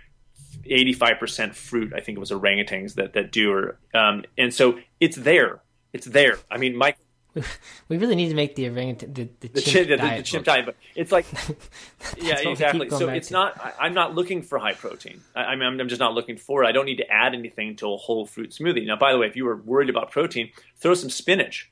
85% 0.64 1.54
fruit. 1.54 1.92
I 1.94 2.00
think 2.00 2.16
it 2.16 2.20
was 2.20 2.30
orangutans 2.30 2.94
that 2.94 3.14
that 3.14 3.32
do, 3.32 3.52
or 3.52 3.78
um, 3.94 4.24
and 4.36 4.52
so 4.52 4.78
it's 5.00 5.16
there. 5.16 5.60
It's 5.92 6.06
there. 6.06 6.38
I 6.50 6.58
mean, 6.58 6.76
Mike 6.76 6.96
we 7.88 7.96
really 7.96 8.14
need 8.14 8.28
to 8.28 8.34
make 8.34 8.54
the 8.56 8.68
orangutan 8.68 9.12
the, 9.14 9.28
the, 9.40 9.48
the 9.48 9.60
chimp, 9.62 9.88
chimp 9.88 10.00
diet 10.00 10.00
the, 10.00 10.16
the 10.16 10.22
chimp 10.22 10.44
diet, 10.44 10.66
but 10.66 10.76
it's 10.94 11.10
like 11.10 11.26
yeah, 12.18 12.38
exactly. 12.38 12.90
So 12.90 13.08
it's 13.08 13.28
to. 13.28 13.34
not. 13.34 13.74
I, 13.78 13.86
am 13.86 13.94
not 13.94 14.14
looking 14.14 14.42
for 14.42 14.58
high 14.58 14.74
protein. 14.74 15.20
I, 15.34 15.44
I 15.44 15.56
mean, 15.56 15.80
I'm, 15.80 15.88
just 15.88 16.00
not 16.00 16.12
looking 16.12 16.36
for 16.36 16.62
it. 16.62 16.66
I 16.66 16.72
don't 16.72 16.84
need 16.84 16.96
to 16.96 17.10
add 17.10 17.34
anything 17.34 17.76
to 17.76 17.92
a 17.92 17.96
whole 17.96 18.26
fruit 18.26 18.50
smoothie. 18.50 18.86
Now, 18.86 18.96
by 18.96 19.12
the 19.12 19.18
way, 19.18 19.26
if 19.26 19.36
you 19.36 19.46
were 19.46 19.56
worried 19.56 19.88
about 19.88 20.10
protein, 20.10 20.50
throw 20.76 20.94
some 20.94 21.08
spinach 21.08 21.70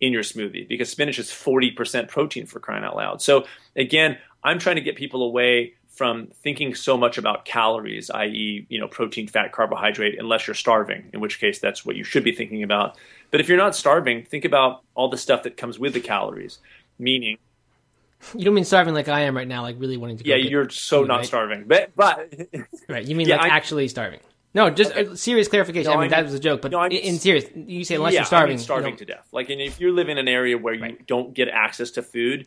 in 0.00 0.12
your 0.12 0.22
smoothie 0.22 0.68
because 0.68 0.90
spinach 0.90 1.18
is 1.18 1.30
40% 1.30 2.08
protein 2.08 2.46
for 2.46 2.60
crying 2.60 2.84
out 2.84 2.96
loud. 2.96 3.22
So 3.22 3.46
again, 3.76 4.18
I'm 4.42 4.58
trying 4.58 4.76
to 4.76 4.82
get 4.82 4.96
people 4.96 5.22
away 5.22 5.74
from 5.96 6.28
thinking 6.42 6.74
so 6.74 6.96
much 6.96 7.16
about 7.16 7.46
calories, 7.46 8.10
i.e., 8.10 8.66
you 8.68 8.78
know, 8.78 8.86
protein, 8.86 9.26
fat, 9.26 9.52
carbohydrate, 9.52 10.18
unless 10.18 10.46
you're 10.46 10.54
starving, 10.54 11.08
in 11.14 11.20
which 11.20 11.40
case 11.40 11.58
that's 11.58 11.86
what 11.86 11.96
you 11.96 12.04
should 12.04 12.22
be 12.22 12.32
thinking 12.32 12.62
about. 12.62 12.96
But 13.30 13.40
if 13.40 13.48
you're 13.48 13.58
not 13.58 13.74
starving, 13.74 14.24
think 14.24 14.44
about 14.44 14.82
all 14.94 15.08
the 15.08 15.16
stuff 15.16 15.42
that 15.44 15.56
comes 15.56 15.78
with 15.78 15.94
the 15.94 16.00
calories, 16.00 16.58
meaning 16.98 17.38
you 18.34 18.44
don't 18.44 18.54
mean 18.54 18.64
starving 18.64 18.94
like 18.94 19.08
I 19.08 19.20
am 19.20 19.36
right 19.36 19.48
now, 19.48 19.62
like 19.62 19.76
really 19.78 19.96
wanting 19.96 20.18
to. 20.18 20.26
Yeah, 20.26 20.36
you're 20.36 20.68
so 20.68 21.00
food, 21.00 21.08
not 21.08 21.16
right? 21.18 21.26
starving, 21.26 21.64
but 21.66 21.92
but 21.96 22.32
right. 22.88 23.04
You 23.04 23.16
mean 23.16 23.28
yeah, 23.28 23.36
like 23.36 23.46
I'm, 23.46 23.50
actually 23.50 23.88
starving? 23.88 24.20
No, 24.54 24.70
just 24.70 24.92
okay. 24.92 25.06
Uh, 25.06 25.14
serious 25.14 25.48
clarification. 25.48 25.90
No, 25.90 25.98
I 25.98 26.02
mean 26.02 26.12
I 26.12 26.16
that 26.16 26.24
was 26.24 26.34
a 26.34 26.40
joke, 26.40 26.62
but 26.62 26.72
no, 26.72 26.82
in, 26.82 26.92
in 26.92 27.18
serious, 27.18 27.44
you 27.54 27.84
say 27.84 27.96
unless 27.96 28.14
yeah, 28.14 28.20
you're 28.20 28.26
starving, 28.26 28.54
I 28.54 28.56
mean 28.56 28.58
starving 28.58 28.90
you 28.92 28.98
to 28.98 29.04
death. 29.04 29.28
Like, 29.32 29.50
and 29.50 29.60
if 29.60 29.80
you 29.80 29.92
live 29.92 30.08
in 30.08 30.18
an 30.18 30.28
area 30.28 30.56
where 30.56 30.74
you 30.74 30.82
right. 30.82 31.06
don't 31.06 31.34
get 31.34 31.48
access 31.48 31.90
to 31.92 32.02
food, 32.02 32.46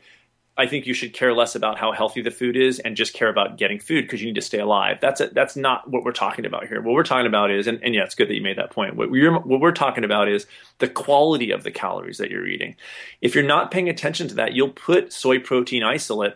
I 0.59 0.67
think 0.67 0.85
you 0.85 0.93
should 0.93 1.13
care 1.13 1.33
less 1.33 1.55
about 1.55 1.79
how 1.79 1.93
healthy 1.93 2.21
the 2.21 2.31
food 2.31 2.57
is 2.57 2.79
and 2.79 2.97
just 2.97 3.13
care 3.13 3.29
about 3.29 3.57
getting 3.57 3.79
food 3.79 4.01
because 4.01 4.19
you 4.19 4.27
need 4.27 4.35
to 4.35 4.41
stay 4.41 4.59
alive. 4.59 4.97
That's 4.99 5.21
a, 5.21 5.27
that's 5.27 5.55
not 5.55 5.89
what 5.89 6.03
we're 6.03 6.11
talking 6.11 6.45
about 6.45 6.67
here. 6.67 6.81
What 6.81 6.95
we're 6.95 7.03
talking 7.03 7.27
about 7.27 7.49
is, 7.49 7.65
and, 7.65 7.81
and 7.81 7.95
yeah, 7.95 8.03
it's 8.03 8.13
good 8.13 8.27
that 8.27 8.35
you 8.35 8.41
made 8.41 8.57
that 8.57 8.69
point. 8.69 8.97
What 8.97 9.09
we're 9.09 9.31
what 9.39 9.61
we're 9.61 9.71
talking 9.71 10.03
about 10.03 10.27
is 10.27 10.47
the 10.79 10.89
quality 10.89 11.51
of 11.51 11.63
the 11.63 11.71
calories 11.71 12.17
that 12.17 12.29
you're 12.29 12.45
eating. 12.45 12.75
If 13.21 13.35
you're 13.35 13.43
not 13.45 13.71
paying 13.71 13.87
attention 13.87 14.27
to 14.27 14.35
that, 14.35 14.51
you'll 14.51 14.71
put 14.71 15.13
soy 15.13 15.39
protein 15.39 15.81
isolate 15.81 16.35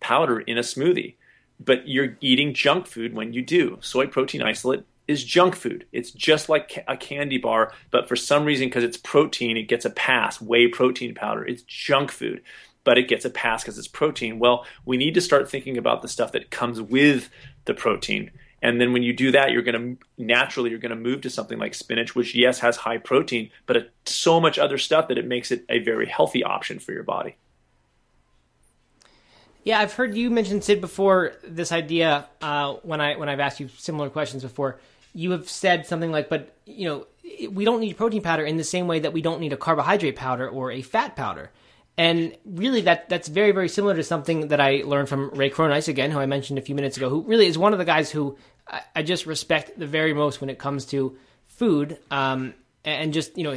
powder 0.00 0.40
in 0.40 0.56
a 0.56 0.62
smoothie, 0.62 1.16
but 1.62 1.86
you're 1.86 2.16
eating 2.22 2.54
junk 2.54 2.86
food 2.86 3.12
when 3.12 3.34
you 3.34 3.42
do. 3.42 3.76
Soy 3.82 4.06
protein 4.06 4.40
isolate 4.40 4.86
is 5.06 5.22
junk 5.22 5.54
food. 5.54 5.84
It's 5.92 6.12
just 6.12 6.48
like 6.48 6.82
a 6.88 6.96
candy 6.96 7.36
bar, 7.36 7.72
but 7.90 8.08
for 8.08 8.16
some 8.16 8.44
reason, 8.44 8.68
because 8.68 8.84
it's 8.84 8.96
protein, 8.96 9.58
it 9.58 9.64
gets 9.64 9.84
a 9.84 9.90
pass. 9.90 10.40
Whey 10.40 10.68
protein 10.68 11.14
powder, 11.14 11.44
it's 11.44 11.62
junk 11.62 12.10
food 12.10 12.40
but 12.90 12.98
it 12.98 13.06
gets 13.06 13.24
a 13.24 13.30
pass 13.30 13.62
because 13.62 13.78
it's 13.78 13.86
protein. 13.86 14.40
Well, 14.40 14.66
we 14.84 14.96
need 14.96 15.14
to 15.14 15.20
start 15.20 15.48
thinking 15.48 15.78
about 15.78 16.02
the 16.02 16.08
stuff 16.08 16.32
that 16.32 16.50
comes 16.50 16.80
with 16.80 17.30
the 17.66 17.72
protein. 17.72 18.32
And 18.62 18.80
then 18.80 18.92
when 18.92 19.04
you 19.04 19.12
do 19.12 19.30
that, 19.30 19.52
you're 19.52 19.62
going 19.62 19.96
to 19.96 20.04
naturally 20.18 20.70
you're 20.70 20.80
going 20.80 20.90
to 20.90 20.96
move 20.96 21.20
to 21.20 21.30
something 21.30 21.56
like 21.56 21.72
spinach, 21.72 22.16
which 22.16 22.34
yes 22.34 22.58
has 22.58 22.78
high 22.78 22.98
protein, 22.98 23.50
but 23.66 23.92
so 24.06 24.40
much 24.40 24.58
other 24.58 24.76
stuff 24.76 25.06
that 25.06 25.18
it 25.18 25.24
makes 25.24 25.52
it 25.52 25.64
a 25.68 25.78
very 25.78 26.08
healthy 26.08 26.42
option 26.42 26.80
for 26.80 26.90
your 26.90 27.04
body. 27.04 27.36
Yeah, 29.62 29.78
I've 29.78 29.92
heard 29.92 30.16
you 30.16 30.28
mention 30.28 30.60
Sid 30.60 30.80
before 30.80 31.34
this 31.44 31.70
idea 31.70 32.26
uh, 32.42 32.72
when 32.82 33.00
I 33.00 33.14
when 33.14 33.28
I've 33.28 33.38
asked 33.38 33.60
you 33.60 33.68
similar 33.78 34.10
questions 34.10 34.42
before. 34.42 34.80
You 35.14 35.30
have 35.30 35.48
said 35.48 35.86
something 35.86 36.10
like, 36.10 36.28
"But 36.28 36.56
you 36.66 36.88
know, 36.88 37.06
we 37.52 37.64
don't 37.64 37.78
need 37.78 37.96
protein 37.96 38.22
powder 38.22 38.44
in 38.44 38.56
the 38.56 38.64
same 38.64 38.88
way 38.88 38.98
that 38.98 39.12
we 39.12 39.22
don't 39.22 39.38
need 39.38 39.52
a 39.52 39.56
carbohydrate 39.56 40.16
powder 40.16 40.48
or 40.48 40.72
a 40.72 40.82
fat 40.82 41.14
powder." 41.14 41.52
And 41.98 42.36
really, 42.44 42.82
that 42.82 43.08
that's 43.08 43.28
very 43.28 43.52
very 43.52 43.68
similar 43.68 43.94
to 43.94 44.02
something 44.02 44.48
that 44.48 44.60
I 44.60 44.82
learned 44.84 45.08
from 45.08 45.30
Ray 45.30 45.50
Cronise 45.50 45.88
again, 45.88 46.10
who 46.10 46.18
I 46.18 46.26
mentioned 46.26 46.58
a 46.58 46.62
few 46.62 46.74
minutes 46.74 46.96
ago, 46.96 47.08
who 47.08 47.22
really 47.22 47.46
is 47.46 47.58
one 47.58 47.72
of 47.72 47.78
the 47.78 47.84
guys 47.84 48.10
who 48.10 48.38
I, 48.66 48.80
I 48.96 49.02
just 49.02 49.26
respect 49.26 49.78
the 49.78 49.86
very 49.86 50.14
most 50.14 50.40
when 50.40 50.50
it 50.50 50.58
comes 50.58 50.86
to 50.86 51.16
food, 51.46 51.98
um, 52.10 52.54
and 52.84 53.12
just 53.12 53.36
you 53.36 53.44
know 53.44 53.54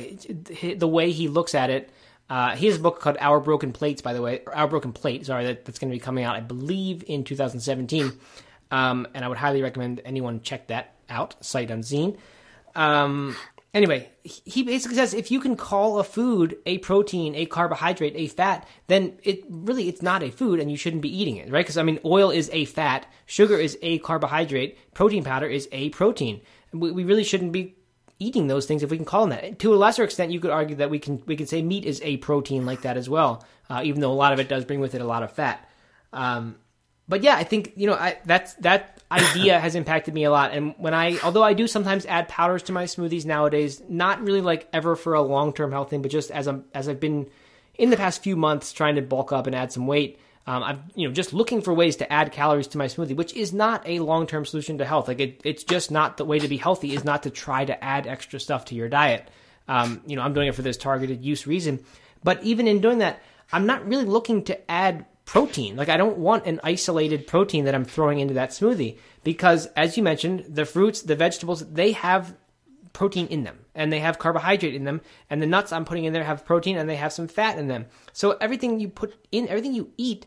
the 0.75 0.87
way 0.87 1.11
he 1.11 1.27
looks 1.27 1.55
at 1.55 1.69
it. 1.69 1.89
Uh, 2.29 2.55
he 2.55 2.67
has 2.67 2.77
a 2.77 2.79
book 2.79 2.99
called 2.99 3.17
Our 3.19 3.39
Broken 3.39 3.73
Plates, 3.73 4.01
by 4.01 4.13
the 4.13 4.21
way, 4.21 4.41
Our 4.47 4.67
Broken 4.67 4.91
Plate. 4.91 5.25
Sorry, 5.25 5.45
that, 5.45 5.65
that's 5.65 5.77
going 5.77 5.91
to 5.91 5.95
be 5.95 5.99
coming 5.99 6.23
out, 6.23 6.35
I 6.35 6.39
believe, 6.39 7.03
in 7.05 7.23
2017. 7.23 8.11
Um, 8.71 9.07
and 9.13 9.23
I 9.23 9.27
would 9.27 9.37
highly 9.37 9.61
recommend 9.61 10.01
anyone 10.03 10.41
check 10.41 10.67
that 10.67 10.95
out. 11.09 11.45
Sight 11.45 11.69
unseen. 11.69 12.17
Um, 12.75 13.35
Anyway, 13.74 14.08
he 14.24 14.62
basically 14.62 14.96
says 14.96 15.15
if 15.15 15.32
you 15.32 15.39
can 15.39 15.56
call 15.56 15.98
a 15.98 16.03
food 16.03 16.58
a 16.68 16.77
protein, 16.77 17.34
a 17.34 17.48
carbohydrate, 17.48 18.13
a 18.15 18.27
fat, 18.27 18.68
then 18.86 19.18
it 19.24 19.44
really 19.50 19.89
it's 19.89 20.03
not 20.03 20.22
a 20.22 20.30
food 20.30 20.60
and 20.60 20.70
you 20.70 20.77
shouldn't 20.77 21.01
be 21.01 21.15
eating 21.15 21.38
it, 21.38 21.50
right? 21.51 21.65
Because 21.65 21.77
I 21.77 21.84
mean, 21.84 22.00
oil 22.06 22.30
is 22.30 22.51
a 22.53 22.65
fat, 22.65 23.08
sugar 23.25 23.58
is 23.58 23.75
a 23.82 23.98
carbohydrate, 24.00 24.77
protein 24.94 25.24
powder 25.24 25.48
is 25.48 25.68
a 25.72 25.89
protein. 25.89 26.42
We, 26.72 26.92
we 26.92 27.03
really 27.03 27.24
shouldn't 27.24 27.51
be 27.51 27.75
eating 28.20 28.46
those 28.46 28.68
things 28.68 28.84
if 28.84 28.92
we 28.92 28.98
can 28.98 29.08
call 29.08 29.25
them 29.25 29.32
that. 29.32 29.58
To 29.60 29.74
a 29.74 29.75
lesser 29.75 30.03
extent, 30.03 30.32
you 30.32 30.39
could 30.39 30.51
argue 30.51 30.75
that 30.75 30.92
we 30.92 31.00
can 31.00 31.24
we 31.25 31.36
can 31.36 31.48
say 31.48 31.63
meat 31.63 31.84
is 31.84 32.00
a 32.03 32.18
protein 32.18 32.68
like 32.68 32.84
that 32.84 32.96
as 32.96 33.10
well, 33.10 33.44
uh, 33.72 33.82
even 33.84 34.01
though 34.01 34.12
a 34.12 34.13
lot 34.13 34.34
of 34.34 34.39
it 34.39 34.50
does 34.50 34.65
bring 34.65 34.82
with 34.82 34.94
it 34.94 35.01
a 35.01 35.06
lot 35.06 35.24
of 35.24 35.32
fat. 35.32 35.68
Um, 36.12 36.58
but 37.07 37.24
yeah, 37.24 37.36
I 37.36 37.43
think 37.43 37.74
you 37.75 37.88
know 37.88 37.93
I, 37.93 38.17
that's 38.25 38.53
that 38.55 39.01
idea 39.12 39.60
has 39.60 39.75
impacted 39.75 40.13
me 40.13 40.24
a 40.24 40.31
lot. 40.31 40.51
And 40.53 40.74
when 40.77 40.93
I, 40.93 41.19
although 41.19 41.43
I 41.43 41.53
do 41.53 41.67
sometimes 41.67 42.05
add 42.05 42.27
powders 42.27 42.63
to 42.63 42.72
my 42.72 42.86
smoothies 42.86 43.25
nowadays, 43.25 43.81
not 43.88 44.22
really 44.22 44.41
like 44.41 44.67
ever 44.74 44.95
for 44.95 45.13
a 45.13 45.22
long 45.22 45.53
term 45.53 45.72
health 45.72 45.89
thing, 45.89 46.01
but 46.01 46.12
just 46.12 46.31
as 46.31 46.48
I'm 46.48 46.65
as 46.74 46.88
I've 46.88 47.00
been 47.00 47.29
in 47.75 47.89
the 47.89 47.98
past 47.98 48.24
few 48.24 48.36
months 48.36 48.72
trying 48.72 48.95
to 48.95 49.01
bulk 49.01 49.31
up 49.31 49.48
and 49.48 49.55
add 49.55 49.72
some 49.72 49.88
weight. 49.88 50.19
Um, 50.45 50.62
I've 50.62 50.79
you 50.95 51.07
know 51.07 51.13
just 51.13 51.33
looking 51.33 51.62
for 51.62 51.74
ways 51.74 51.98
to 51.98 52.12
add 52.12 52.31
calories 52.31 52.67
to 52.67 52.77
my 52.77 52.88
smoothie, 52.88 53.15
which 53.15 53.33
is 53.33 53.53
not 53.53 53.88
a 53.88 54.00
long 54.00 54.27
term 54.27 54.45
solution 54.45 54.77
to 54.77 54.86
health. 54.86 55.07
Like 55.07 55.19
it, 55.19 55.41
it's 55.43 55.63
just 55.63 55.91
not 55.91 56.17
the 56.17 56.25
way 56.25 56.39
to 56.39 56.48
be 56.48 56.57
healthy. 56.57 56.93
Is 56.93 57.05
not 57.05 57.24
to 57.24 57.29
try 57.29 57.65
to 57.65 57.83
add 57.83 58.07
extra 58.07 58.39
stuff 58.39 58.65
to 58.65 58.75
your 58.75 58.89
diet. 58.89 59.29
Um, 59.67 60.01
you 60.05 60.15
know, 60.15 60.22
I'm 60.22 60.33
doing 60.33 60.48
it 60.48 60.55
for 60.55 60.62
this 60.62 60.77
targeted 60.77 61.24
use 61.24 61.48
reason. 61.48 61.83
But 62.24 62.43
even 62.43 62.67
in 62.67 62.81
doing 62.81 63.00
that, 63.00 63.22
I'm 63.51 63.65
not 63.65 63.88
really 63.88 64.05
looking 64.05 64.43
to 64.45 64.72
add 64.72 65.05
protein. 65.25 65.75
Like 65.75 65.89
I 65.89 65.98
don't 65.98 66.18
want 66.18 66.46
an 66.46 66.60
isolated 66.63 67.27
protein 67.27 67.65
that 67.65 67.75
I'm 67.75 67.86
throwing 67.86 68.20
into 68.20 68.34
that 68.36 68.50
smoothie 68.50 68.98
because 69.24 69.68
as 69.75 69.98
you 69.98 70.03
mentioned, 70.03 70.46
the 70.50 70.65
fruits, 70.65 71.01
the 71.01 71.15
vegetables, 71.15 71.65
they 71.72 71.94
have 71.94 72.36
protein 72.92 73.27
in 73.27 73.44
them 73.44 73.58
and 73.74 73.92
they 73.92 74.00
have 74.00 74.20
carbohydrate 74.20 74.75
in 74.75 74.84
them 74.84 75.01
and 75.30 75.42
the 75.42 75.48
nuts 75.48 75.72
I'm 75.72 75.86
putting 75.86 76.06
in 76.06 76.13
there 76.13 76.24
have 76.24 76.46
protein 76.46 76.77
and 76.77 76.89
they 76.89 76.96
have 76.96 77.13
some 77.13 77.27
fat 77.27 77.58
in 77.58 77.68
them. 77.68 77.86
So 78.12 78.38
everything 78.39 78.80
you 78.80 78.89
put 78.89 79.15
in, 79.32 79.48
everything 79.48 79.74
you 79.74 79.92
eat 79.98 80.25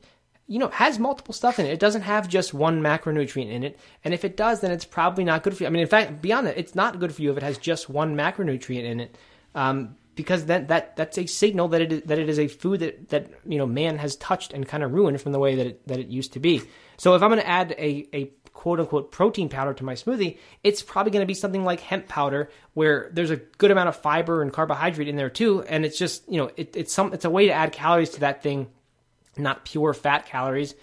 you 0.48 0.58
know, 0.60 0.68
has 0.68 0.98
multiple 0.98 1.34
stuff 1.34 1.58
in 1.58 1.66
it. 1.66 1.72
It 1.72 1.80
doesn't 1.80 2.02
have 2.02 2.28
just 2.28 2.54
one 2.54 2.80
macronutrient 2.80 3.50
in 3.50 3.64
it. 3.64 3.78
And 4.04 4.14
if 4.14 4.24
it 4.24 4.36
does, 4.36 4.60
then 4.60 4.70
it's 4.70 4.84
probably 4.84 5.24
not 5.24 5.42
good 5.42 5.56
for 5.56 5.64
you. 5.64 5.66
I 5.66 5.70
mean, 5.70 5.82
in 5.82 5.88
fact, 5.88 6.22
beyond 6.22 6.46
that, 6.46 6.56
it's 6.56 6.74
not 6.74 7.00
good 7.00 7.12
for 7.12 7.22
you 7.22 7.32
if 7.32 7.36
it 7.36 7.42
has 7.42 7.58
just 7.58 7.90
one 7.90 8.16
macronutrient 8.16 8.84
in 8.84 9.00
it. 9.00 9.18
Um, 9.54 9.96
because 10.16 10.46
that, 10.46 10.68
that 10.68 10.96
that's 10.96 11.18
a 11.18 11.26
signal 11.26 11.68
that 11.68 11.82
it 11.82 11.92
is, 11.92 12.02
that 12.02 12.18
it 12.18 12.28
is 12.28 12.38
a 12.38 12.48
food 12.48 12.80
that, 12.80 13.10
that 13.10 13.30
you 13.44 13.58
know 13.58 13.66
man 13.66 13.98
has 13.98 14.16
touched 14.16 14.52
and 14.52 14.66
kind 14.66 14.82
of 14.82 14.92
ruined 14.92 15.20
from 15.20 15.32
the 15.32 15.38
way 15.38 15.54
that 15.54 15.66
it, 15.66 15.86
that 15.86 16.00
it 16.00 16.08
used 16.08 16.32
to 16.32 16.40
be. 16.40 16.62
So 16.96 17.14
if 17.14 17.22
I'm 17.22 17.28
going 17.28 17.40
to 17.40 17.46
add 17.46 17.72
a, 17.72 18.08
a 18.12 18.32
quote 18.52 18.80
unquote 18.80 19.12
protein 19.12 19.48
powder 19.48 19.74
to 19.74 19.84
my 19.84 19.92
smoothie, 19.94 20.38
it's 20.64 20.82
probably 20.82 21.12
going 21.12 21.22
to 21.22 21.26
be 21.26 21.34
something 21.34 21.64
like 21.64 21.80
hemp 21.80 22.08
powder, 22.08 22.50
where 22.74 23.10
there's 23.12 23.30
a 23.30 23.36
good 23.36 23.70
amount 23.70 23.90
of 23.90 23.96
fiber 23.96 24.42
and 24.42 24.52
carbohydrate 24.52 25.06
in 25.06 25.16
there 25.16 25.30
too, 25.30 25.62
and 25.62 25.84
it's 25.84 25.98
just 25.98 26.28
you 26.28 26.38
know 26.38 26.50
it, 26.56 26.74
it's 26.76 26.92
some 26.92 27.12
it's 27.12 27.26
a 27.26 27.30
way 27.30 27.46
to 27.46 27.52
add 27.52 27.72
calories 27.72 28.10
to 28.10 28.20
that 28.20 28.42
thing 28.42 28.68
not 29.36 29.64
pure 29.64 29.92
fat 29.92 30.26
calories. 30.26 30.74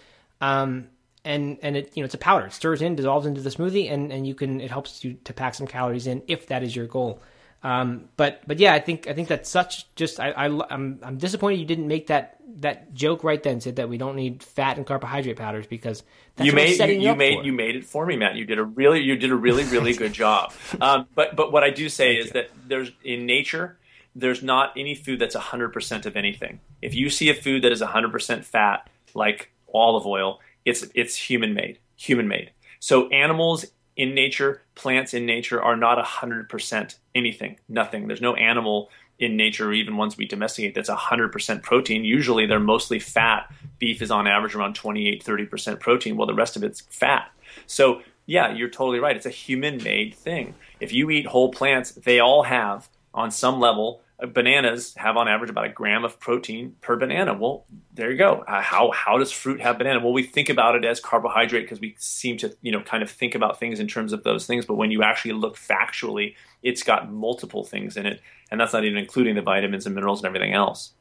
Um, 0.41 0.89
and 1.25 1.57
and 1.61 1.77
it 1.77 1.91
you 1.95 2.03
know 2.03 2.05
it's 2.05 2.13
a 2.13 2.19
powder. 2.19 2.45
It 2.45 2.53
stirs 2.53 2.81
in, 2.81 2.95
dissolves 2.95 3.25
into 3.25 3.41
the 3.41 3.49
smoothie, 3.49 3.91
and 3.91 4.11
and 4.11 4.27
you 4.27 4.35
can 4.35 4.61
it 4.61 4.69
helps 4.69 5.03
you 5.03 5.13
to 5.23 5.33
pack 5.33 5.55
some 5.55 5.67
calories 5.67 6.05
in 6.05 6.21
if 6.27 6.47
that 6.47 6.63
is 6.63 6.75
your 6.75 6.85
goal. 6.85 7.21
Um, 7.63 8.10
but 8.17 8.41
but 8.46 8.60
yeah, 8.60 8.74
I 8.74 8.79
think 8.79 9.08
I 9.08 9.13
think 9.13 9.29
that's 9.29 9.50
such 9.50 9.93
just 9.96 10.20
I, 10.20 10.32
I 10.32 10.46
am 10.46 10.62
I'm, 10.70 11.00
I'm 11.01 11.17
disappointed 11.17 11.60
you 11.60 11.65
didn't 11.65 11.88
make 11.88 12.08
that 12.08 12.38
that 12.58 12.93
joke 12.93 13.24
right 13.24 13.41
then 13.41 13.62
said 13.62 13.77
that 13.77 13.88
we 13.88 13.98
don't 13.98 14.15
need 14.15 14.43
fat 14.43 14.77
and 14.77 14.86
carbohydrate 14.86 15.38
powders 15.38 15.65
because 15.65 16.03
you 16.39 16.51
made 16.51 16.77
you, 16.77 17.10
you 17.10 17.15
made 17.15 17.38
for. 17.38 17.43
you 17.46 17.53
made 17.53 17.75
it 17.77 17.86
for 17.86 18.05
me, 18.05 18.17
Matt. 18.17 18.36
You 18.36 18.43
did 18.43 18.60
a 18.60 18.63
really 18.63 19.00
you 19.01 19.15
did 19.15 19.32
a 19.32 19.36
really 19.36 19.63
really 19.63 19.93
good 20.03 20.12
job. 20.12 20.51
Um, 20.82 21.08
but 21.15 21.38
but 21.38 21.53
what 21.53 21.63
I 21.63 21.70
do 21.70 21.88
say 21.88 22.15
Thank 22.15 22.20
is 22.20 22.25
you. 22.27 22.34
that 22.34 22.50
there's 22.67 22.91
in 23.03 23.25
nature 23.25 23.77
there's 24.15 24.43
not 24.43 24.74
any 24.77 24.96
food 24.96 25.20
that's 25.20 25.36
100% 25.36 26.05
of 26.05 26.15
anything. 26.15 26.60
If 26.82 26.93
you 26.93 27.10
see 27.10 27.29
a 27.29 27.34
food 27.34 27.63
that 27.63 27.72
is 27.72 27.82
100% 27.82 28.43
fat, 28.43 28.88
like 29.13 29.51
olive 29.74 30.05
oil, 30.05 30.39
it's 30.65 30.86
it's 30.93 31.15
human 31.15 31.53
made, 31.53 31.79
human 31.96 32.27
made. 32.27 32.51
So 32.79 33.10
animals 33.10 33.65
in 33.95 34.15
nature, 34.15 34.62
plants 34.75 35.13
in 35.13 35.25
nature 35.25 35.62
are 35.62 35.75
not 35.75 36.03
100% 36.03 36.95
anything, 37.13 37.59
nothing. 37.69 38.07
There's 38.07 38.21
no 38.21 38.35
animal 38.35 38.89
in 39.19 39.38
nature, 39.38 39.69
or 39.69 39.73
even 39.73 39.97
ones 39.97 40.17
we 40.17 40.25
domesticate, 40.25 40.73
that's 40.73 40.89
100% 40.89 41.62
protein. 41.62 42.03
Usually 42.03 42.45
they're 42.45 42.59
mostly 42.59 43.00
fat. 43.00 43.51
Beef 43.79 44.01
is 44.01 44.12
on 44.12 44.27
average 44.27 44.55
around 44.55 44.75
28, 44.75 45.23
30% 45.23 45.79
protein, 45.79 46.17
while 46.17 46.27
the 46.27 46.33
rest 46.33 46.55
of 46.55 46.63
it's 46.63 46.81
fat. 46.81 47.29
So, 47.67 48.01
yeah, 48.25 48.53
you're 48.53 48.69
totally 48.69 49.00
right. 49.00 49.15
It's 49.15 49.25
a 49.25 49.31
human 49.31 49.81
made 49.83 50.15
thing. 50.15 50.55
If 50.79 50.93
you 50.93 51.09
eat 51.09 51.27
whole 51.27 51.51
plants, 51.51 51.91
they 51.91 52.19
all 52.19 52.43
have, 52.43 52.89
on 53.13 53.31
some 53.31 53.59
level, 53.59 54.01
bananas 54.20 54.93
have 54.96 55.17
on 55.17 55.27
average 55.27 55.50
about 55.50 55.65
a 55.65 55.70
gram 55.70 56.05
of 56.05 56.20
protein 56.20 56.75
per 56.82 56.96
banana. 56.96 57.34
Well, 57.34 57.65
there 57.93 58.12
you 58.12 58.17
go. 58.17 58.43
Uh, 58.48 58.62
how 58.62 58.91
how 58.91 59.17
does 59.17 59.32
fruit 59.32 59.62
have 59.62 59.77
banana? 59.77 60.00
Well, 60.00 60.13
we 60.13 60.24
think 60.24 60.50
about 60.50 60.75
it 60.75 60.86
as 60.86 61.00
carbohydrate 61.00 61.63
because 61.63 61.79
we 61.79 61.96
seem 61.98 62.38
to 62.38 62.55
you 62.62 62.72
know 62.72 62.82
kind 62.82 63.03
of 63.03 63.10
think 63.10 63.36
about 63.36 63.60
things 63.60 63.79
in 63.79 63.88
terms 63.88 64.13
of 64.13 64.24
those 64.24 64.46
things. 64.46 64.65
But 64.65 64.75
when 64.75 64.91
you 64.91 65.03
actually 65.03 65.34
look 65.34 65.58
factually, 65.58 66.36
it's 66.62 66.84
got 66.84 67.12
multiple 67.12 67.63
things 67.63 67.98
in 67.98 68.05
it, 68.05 68.22
and 68.51 68.60
that's 68.60 68.74
not 68.74 68.86
even 68.86 68.98
including 68.98 69.36
the 69.36 69.41
vitamins 69.41 69.86
and 69.86 69.96
minerals 69.96 70.22
and 70.22 70.27
everything 70.27 70.53
else. 70.53 70.93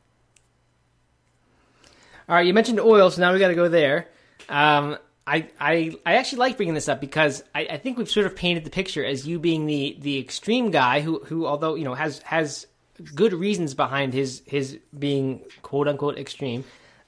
All 2.28 2.36
right, 2.36 2.46
you 2.46 2.54
mentioned 2.54 2.80
oil, 2.80 3.10
so 3.10 3.20
now 3.20 3.32
we 3.32 3.38
got 3.38 3.48
to 3.48 3.54
go 3.54 3.68
there. 3.68 4.08
Um, 4.48 4.96
I, 5.26 5.48
I 5.60 5.96
I 6.04 6.14
actually 6.14 6.38
like 6.38 6.56
bringing 6.56 6.74
this 6.74 6.88
up 6.88 7.00
because 7.00 7.44
I, 7.54 7.66
I 7.70 7.78
think 7.78 7.98
we've 7.98 8.10
sort 8.10 8.26
of 8.26 8.34
painted 8.34 8.64
the 8.64 8.70
picture 8.70 9.04
as 9.04 9.26
you 9.26 9.38
being 9.38 9.66
the 9.66 9.96
the 10.00 10.18
extreme 10.18 10.70
guy 10.70 11.00
who 11.00 11.20
who 11.24 11.46
although 11.46 11.74
you 11.74 11.84
know 11.84 11.94
has 11.94 12.20
has 12.22 12.66
good 13.14 13.32
reasons 13.32 13.74
behind 13.74 14.14
his 14.14 14.42
his 14.46 14.78
being 14.96 15.40
quote 15.62 15.88
unquote 15.88 16.18
extreme, 16.18 16.64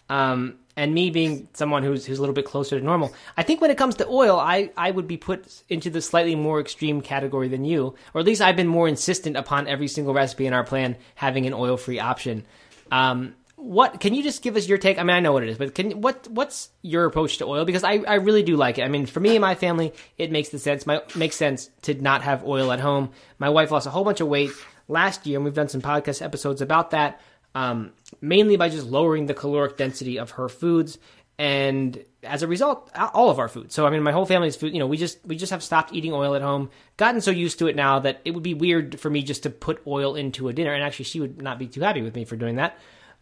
um, 0.09 0.59
and 0.77 0.95
me 0.95 1.11
being 1.11 1.49
someone 1.53 1.83
who's 1.83 2.05
who's 2.07 2.19
a 2.19 2.21
little 2.21 2.35
bit 2.35 2.45
closer 2.45 2.79
to 2.79 2.85
normal. 2.85 3.13
I 3.37 3.43
think 3.43 3.61
when 3.61 3.71
it 3.71 3.79
comes 3.79 3.97
to 3.97 4.09
oil, 4.09 4.39
I 4.39 4.71
I 4.77 4.91
would 4.91 5.07
be 5.07 5.17
put 5.17 5.63
into 5.69 5.91
the 5.91 6.01
slightly 6.01 6.35
more 6.35 6.61
extreme 6.61 7.01
category 7.01 7.49
than 7.49 7.65
you, 7.65 7.95
or 8.13 8.21
at 8.21 8.27
least 8.27 8.43
I've 8.43 8.57
been 8.57 8.69
more 8.69 8.89
insistent 8.89 9.37
upon 9.37 9.69
every 9.69 9.89
single 9.89 10.15
recipe 10.15 10.47
in 10.47 10.53
our 10.53 10.65
plan 10.65 10.97
having 11.15 11.47
an 11.47 11.55
oil 11.55 11.77
free 11.77 11.99
option. 11.99 12.45
Um, 12.91 13.35
what 13.57 13.99
can 13.99 14.13
you 14.15 14.23
just 14.23 14.43
give 14.43 14.57
us 14.57 14.69
your 14.69 14.79
take? 14.79 14.99
I 14.99 15.05
mean, 15.05 15.17
I 15.17 15.21
know 15.21 15.33
what 15.33 15.43
it 15.43 15.49
is, 15.49 15.59
but 15.59 15.75
can 15.75 16.03
what 16.03 16.29
what's 16.29 16.69
your 16.83 17.07
approach 17.07 17.39
to 17.39 17.47
oil? 17.47 17.65
Because 17.65 17.83
I, 17.83 18.03
I 18.07 18.15
really 18.15 18.43
do 18.43 18.57
like 18.57 18.79
it. 18.79 18.83
I 18.83 18.89
mean, 18.89 19.07
for 19.07 19.21
me 19.21 19.31
and 19.31 19.41
my 19.41 19.55
family, 19.55 19.95
it 20.19 20.31
makes 20.31 20.51
the 20.51 20.59
sense. 20.59 20.87
My 20.87 21.01
makes 21.15 21.37
sense 21.37 21.71
to 21.83 21.95
not 21.95 22.23
have 22.23 22.45
oil 22.45 22.73
at 22.73 22.81
home. 22.81 23.11
My 23.39 23.49
wife 23.49 23.71
lost 23.71 23.87
a 23.87 23.91
whole 23.91 24.05
bunch 24.05 24.21
of 24.21 24.29
weight 24.29 24.51
last 24.88 25.26
year, 25.26 25.38
and 25.38 25.45
we've 25.45 25.55
done 25.55 25.69
some 25.69 25.83
podcast 25.83 26.23
episodes 26.23 26.61
about 26.61 26.91
that, 26.91 27.21
um, 27.55 27.93
mainly 28.21 28.57
by 28.57 28.69
just 28.69 28.87
lowering 28.87 29.26
the 29.26 29.35
caloric 29.35 29.76
density 29.76 30.19
of 30.19 30.33
her 30.33 30.49
foods. 30.49 30.99
And 31.38 32.05
as 32.23 32.43
a 32.43 32.47
result, 32.47 32.91
all 32.95 33.29
of 33.29 33.38
our 33.38 33.49
food. 33.49 33.73
So 33.73 33.87
I 33.87 33.91
mean, 33.91 34.03
my 34.03 34.12
whole 34.12 34.26
family's 34.26 34.55
food. 34.55 34.73
You 34.73 34.79
know, 34.79 34.87
we 34.87 34.97
just 34.97 35.19
we 35.26 35.37
just 35.37 35.50
have 35.50 35.64
stopped 35.64 35.93
eating 35.93 36.12
oil 36.12 36.35
at 36.35 36.43
home. 36.43 36.71
Gotten 36.97 37.21
so 37.21 37.33
used 37.33 37.59
to 37.59 37.67
it 37.67 37.75
now 37.75 37.99
that 37.99 38.21
it 38.25 38.33
would 38.33 38.43
be 38.43 38.55
weird 38.55 39.00
for 39.00 39.11
me 39.11 39.23
just 39.23 39.43
to 39.43 39.50
put 39.50 39.83
oil 39.87 40.14
into 40.14 40.49
a 40.49 40.53
dinner. 40.53 40.73
And 40.73 40.83
actually, 40.83 41.07
she 41.07 41.21
would 41.21 41.43
not 41.43 41.59
be 41.59 41.67
too 41.67 41.81
happy 41.81 42.03
with 42.03 42.14
me 42.14 42.25
for 42.25 42.37
doing 42.37 42.57
that. 42.57 42.79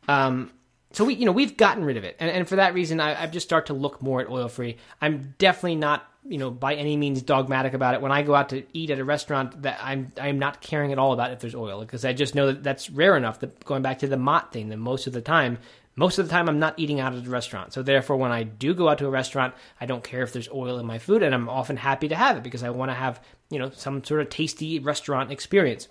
Um, 0.09 0.51
so 0.93 1.05
we, 1.05 1.15
you 1.15 1.25
know, 1.25 1.33
we've 1.33 1.57
gotten 1.57 1.85
rid 1.85 1.97
of 1.97 2.05
it, 2.05 2.17
and, 2.19 2.31
and 2.31 2.49
for 2.49 2.57
that 2.57 2.75
reason, 2.75 3.01
I, 3.01 3.27
just 3.27 3.47
start 3.47 3.67
to 3.67 3.75
look 3.75 4.03
more 4.03 4.21
at 4.21 4.29
oil 4.29 4.49
free. 4.49 4.77
I'm 5.01 5.35
definitely 5.39 5.77
not 5.77 6.07
you 6.25 6.39
know 6.39 6.51
by 6.51 6.75
any 6.75 6.97
means 6.97 7.23
dogmatic 7.23 7.75
about 7.75 7.95
it. 7.95 8.01
When 8.01 8.13
I 8.13 8.23
go 8.23 8.35
out 8.35 8.51
to 8.51 8.65
eat 8.73 8.91
at 8.91 8.99
a 8.99 9.05
restaurant, 9.05 9.63
that 9.63 9.79
I'm 9.83 10.13
I'm 10.21 10.39
not 10.39 10.61
caring 10.61 10.93
at 10.93 10.99
all 10.99 11.13
about 11.13 11.33
if 11.33 11.41
there's 11.41 11.55
oil 11.55 11.81
because 11.81 12.05
I 12.05 12.13
just 12.13 12.35
know 12.35 12.47
that 12.47 12.63
that's 12.63 12.91
rare 12.91 13.17
enough. 13.17 13.41
That 13.41 13.65
going 13.65 13.83
back 13.83 13.99
to 14.01 14.09
the 14.09 14.17
Mott 14.17 14.53
thing, 14.53 14.69
that 14.69 14.77
most 14.77 15.07
of 15.07 15.13
the 15.13 15.21
time, 15.21 15.59
most 15.97 16.19
of 16.19 16.27
the 16.27 16.31
time 16.31 16.49
I'm 16.49 16.59
not 16.59 16.79
eating 16.79 17.01
out 17.01 17.15
at 17.15 17.27
a 17.27 17.31
restaurant. 17.31 17.73
So 17.73 17.83
therefore, 17.83 18.17
when 18.17 18.33
I 18.33 18.45
do 18.45 18.75
go 18.75 18.89
out 18.89 18.99
to 18.99 19.07
a 19.07 19.11
restaurant, 19.11 19.55
I 19.81 19.87
don't 19.87 20.05
care 20.05 20.23
if 20.23 20.33
there's 20.33 20.49
oil 20.51 20.79
in 20.79 20.87
my 20.87 20.99
food, 20.99 21.23
and 21.23 21.35
I'm 21.35 21.49
often 21.49 21.77
happy 21.77 22.09
to 22.09 22.17
have 22.17 22.37
it 22.37 22.43
because 22.43 22.63
I 22.63 22.71
want 22.71 22.91
to 22.91 22.95
have 22.95 23.21
you 23.51 23.59
know 23.59 23.71
some 23.71 24.05
sort 24.05 24.21
of 24.21 24.31
tasty 24.31 24.79
restaurant 24.79 25.33
experience. 25.33 25.89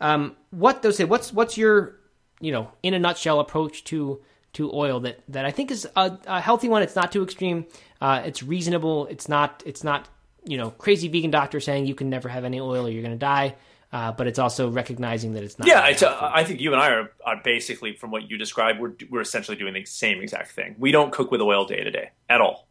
Um, 0.00 0.36
what 0.50 0.82
those 0.82 0.96
say? 0.96 1.04
What's 1.04 1.32
what's 1.32 1.58
your 1.58 1.96
you 2.40 2.52
know 2.52 2.70
in 2.82 2.94
a 2.94 2.98
nutshell 2.98 3.40
approach 3.40 3.84
to 3.84 4.22
to 4.54 4.72
oil 4.72 5.00
that 5.00 5.20
that 5.28 5.44
I 5.44 5.50
think 5.50 5.70
is 5.70 5.86
a, 5.96 6.18
a 6.26 6.40
healthy 6.40 6.68
one. 6.68 6.82
It's 6.82 6.96
not 6.96 7.12
too 7.12 7.22
extreme. 7.22 7.66
Uh, 8.00 8.22
it's 8.24 8.42
reasonable. 8.42 9.06
It's 9.06 9.28
not 9.28 9.62
it's 9.66 9.84
not 9.84 10.08
you 10.44 10.56
know 10.56 10.70
crazy 10.70 11.08
vegan 11.08 11.30
doctor 11.30 11.60
saying 11.60 11.86
you 11.86 11.94
can 11.94 12.10
never 12.10 12.28
have 12.28 12.44
any 12.44 12.60
oil 12.60 12.86
or 12.86 12.90
you're 12.90 13.02
going 13.02 13.14
to 13.14 13.18
die. 13.18 13.56
Uh, 13.92 14.10
but 14.10 14.26
it's 14.26 14.40
also 14.40 14.68
recognizing 14.68 15.34
that 15.34 15.44
it's 15.44 15.56
not. 15.56 15.68
Yeah, 15.68 15.86
it's 15.86 16.02
a, 16.02 16.18
I 16.20 16.42
think 16.42 16.60
you 16.60 16.72
and 16.72 16.82
I 16.82 16.90
are, 16.90 17.12
are 17.24 17.40
basically, 17.44 17.94
from 17.94 18.10
what 18.10 18.28
you 18.28 18.36
described, 18.36 18.80
we're 18.80 18.94
we're 19.08 19.20
essentially 19.20 19.56
doing 19.56 19.72
the 19.72 19.84
same 19.84 20.20
exact 20.20 20.50
thing. 20.50 20.74
We 20.80 20.90
don't 20.90 21.12
cook 21.12 21.30
with 21.30 21.40
oil 21.40 21.64
day 21.64 21.84
to 21.84 21.90
day 21.92 22.10
at 22.28 22.40
all. 22.40 22.66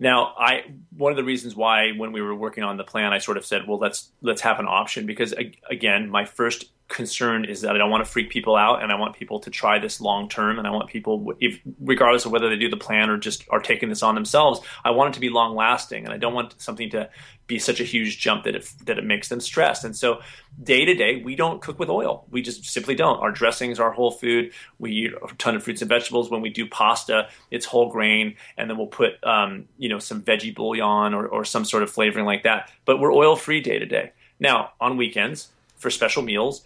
Now, 0.00 0.34
I 0.36 0.64
one 0.96 1.12
of 1.12 1.16
the 1.16 1.22
reasons 1.22 1.54
why 1.54 1.92
when 1.92 2.10
we 2.10 2.20
were 2.20 2.34
working 2.34 2.64
on 2.64 2.76
the 2.76 2.82
plan, 2.82 3.12
I 3.12 3.18
sort 3.18 3.36
of 3.36 3.46
said, 3.46 3.68
well, 3.68 3.78
let's 3.78 4.10
let's 4.20 4.40
have 4.40 4.58
an 4.58 4.66
option 4.66 5.06
because 5.06 5.32
again, 5.70 6.10
my 6.10 6.24
first 6.24 6.64
concern 6.88 7.44
is 7.44 7.62
that 7.62 7.74
I 7.74 7.78
don't 7.78 7.90
want 7.90 8.04
to 8.04 8.10
freak 8.10 8.30
people 8.30 8.56
out, 8.56 8.82
and 8.82 8.92
I 8.92 8.96
want 8.96 9.16
people 9.16 9.40
to 9.40 9.50
try 9.50 9.78
this 9.78 10.00
long 10.00 10.28
term, 10.28 10.58
and 10.58 10.66
I 10.66 10.70
want 10.70 10.88
people, 10.88 11.32
if, 11.40 11.60
regardless 11.80 12.24
of 12.26 12.32
whether 12.32 12.48
they 12.48 12.56
do 12.56 12.68
the 12.68 12.76
plan 12.76 13.08
or 13.10 13.16
just 13.16 13.44
are 13.50 13.60
taking 13.60 13.88
this 13.88 14.02
on 14.02 14.14
themselves, 14.14 14.60
I 14.84 14.90
want 14.90 15.10
it 15.10 15.14
to 15.14 15.20
be 15.20 15.30
long 15.30 15.56
lasting, 15.56 16.04
and 16.04 16.12
I 16.12 16.18
don't 16.18 16.34
want 16.34 16.60
something 16.60 16.90
to 16.90 17.08
be 17.46 17.58
such 17.58 17.80
a 17.80 17.84
huge 17.84 18.18
jump 18.18 18.44
that 18.44 18.54
it 18.54 18.70
that 18.84 18.98
it 18.98 19.04
makes 19.04 19.28
them 19.28 19.40
stressed. 19.40 19.84
And 19.84 19.96
so, 19.96 20.20
day 20.62 20.84
to 20.84 20.94
day, 20.94 21.22
we 21.22 21.36
don't 21.36 21.60
cook 21.60 21.78
with 21.78 21.88
oil. 21.88 22.26
We 22.30 22.42
just 22.42 22.64
simply 22.64 22.94
don't. 22.94 23.20
Our 23.20 23.32
dressings 23.32 23.78
are 23.80 23.90
whole 23.90 24.10
food. 24.10 24.52
We 24.78 24.92
eat 24.92 25.12
a 25.12 25.34
ton 25.36 25.56
of 25.56 25.62
fruits 25.62 25.82
and 25.82 25.88
vegetables. 25.88 26.30
When 26.30 26.42
we 26.42 26.50
do 26.50 26.66
pasta, 26.66 27.28
it's 27.50 27.66
whole 27.66 27.90
grain, 27.90 28.36
and 28.56 28.68
then 28.68 28.76
we'll 28.76 28.86
put 28.86 29.22
um, 29.24 29.66
you 29.78 29.88
know 29.88 29.98
some 29.98 30.22
veggie 30.22 30.54
bouillon 30.54 31.14
or, 31.14 31.26
or 31.26 31.44
some 31.44 31.64
sort 31.64 31.82
of 31.82 31.90
flavoring 31.90 32.26
like 32.26 32.42
that. 32.44 32.70
But 32.84 33.00
we're 33.00 33.12
oil 33.12 33.36
free 33.36 33.60
day 33.60 33.78
to 33.78 33.86
day. 33.86 34.12
Now, 34.38 34.72
on 34.80 34.96
weekends 34.96 35.48
for 35.76 35.90
special 35.90 36.22
meals, 36.22 36.64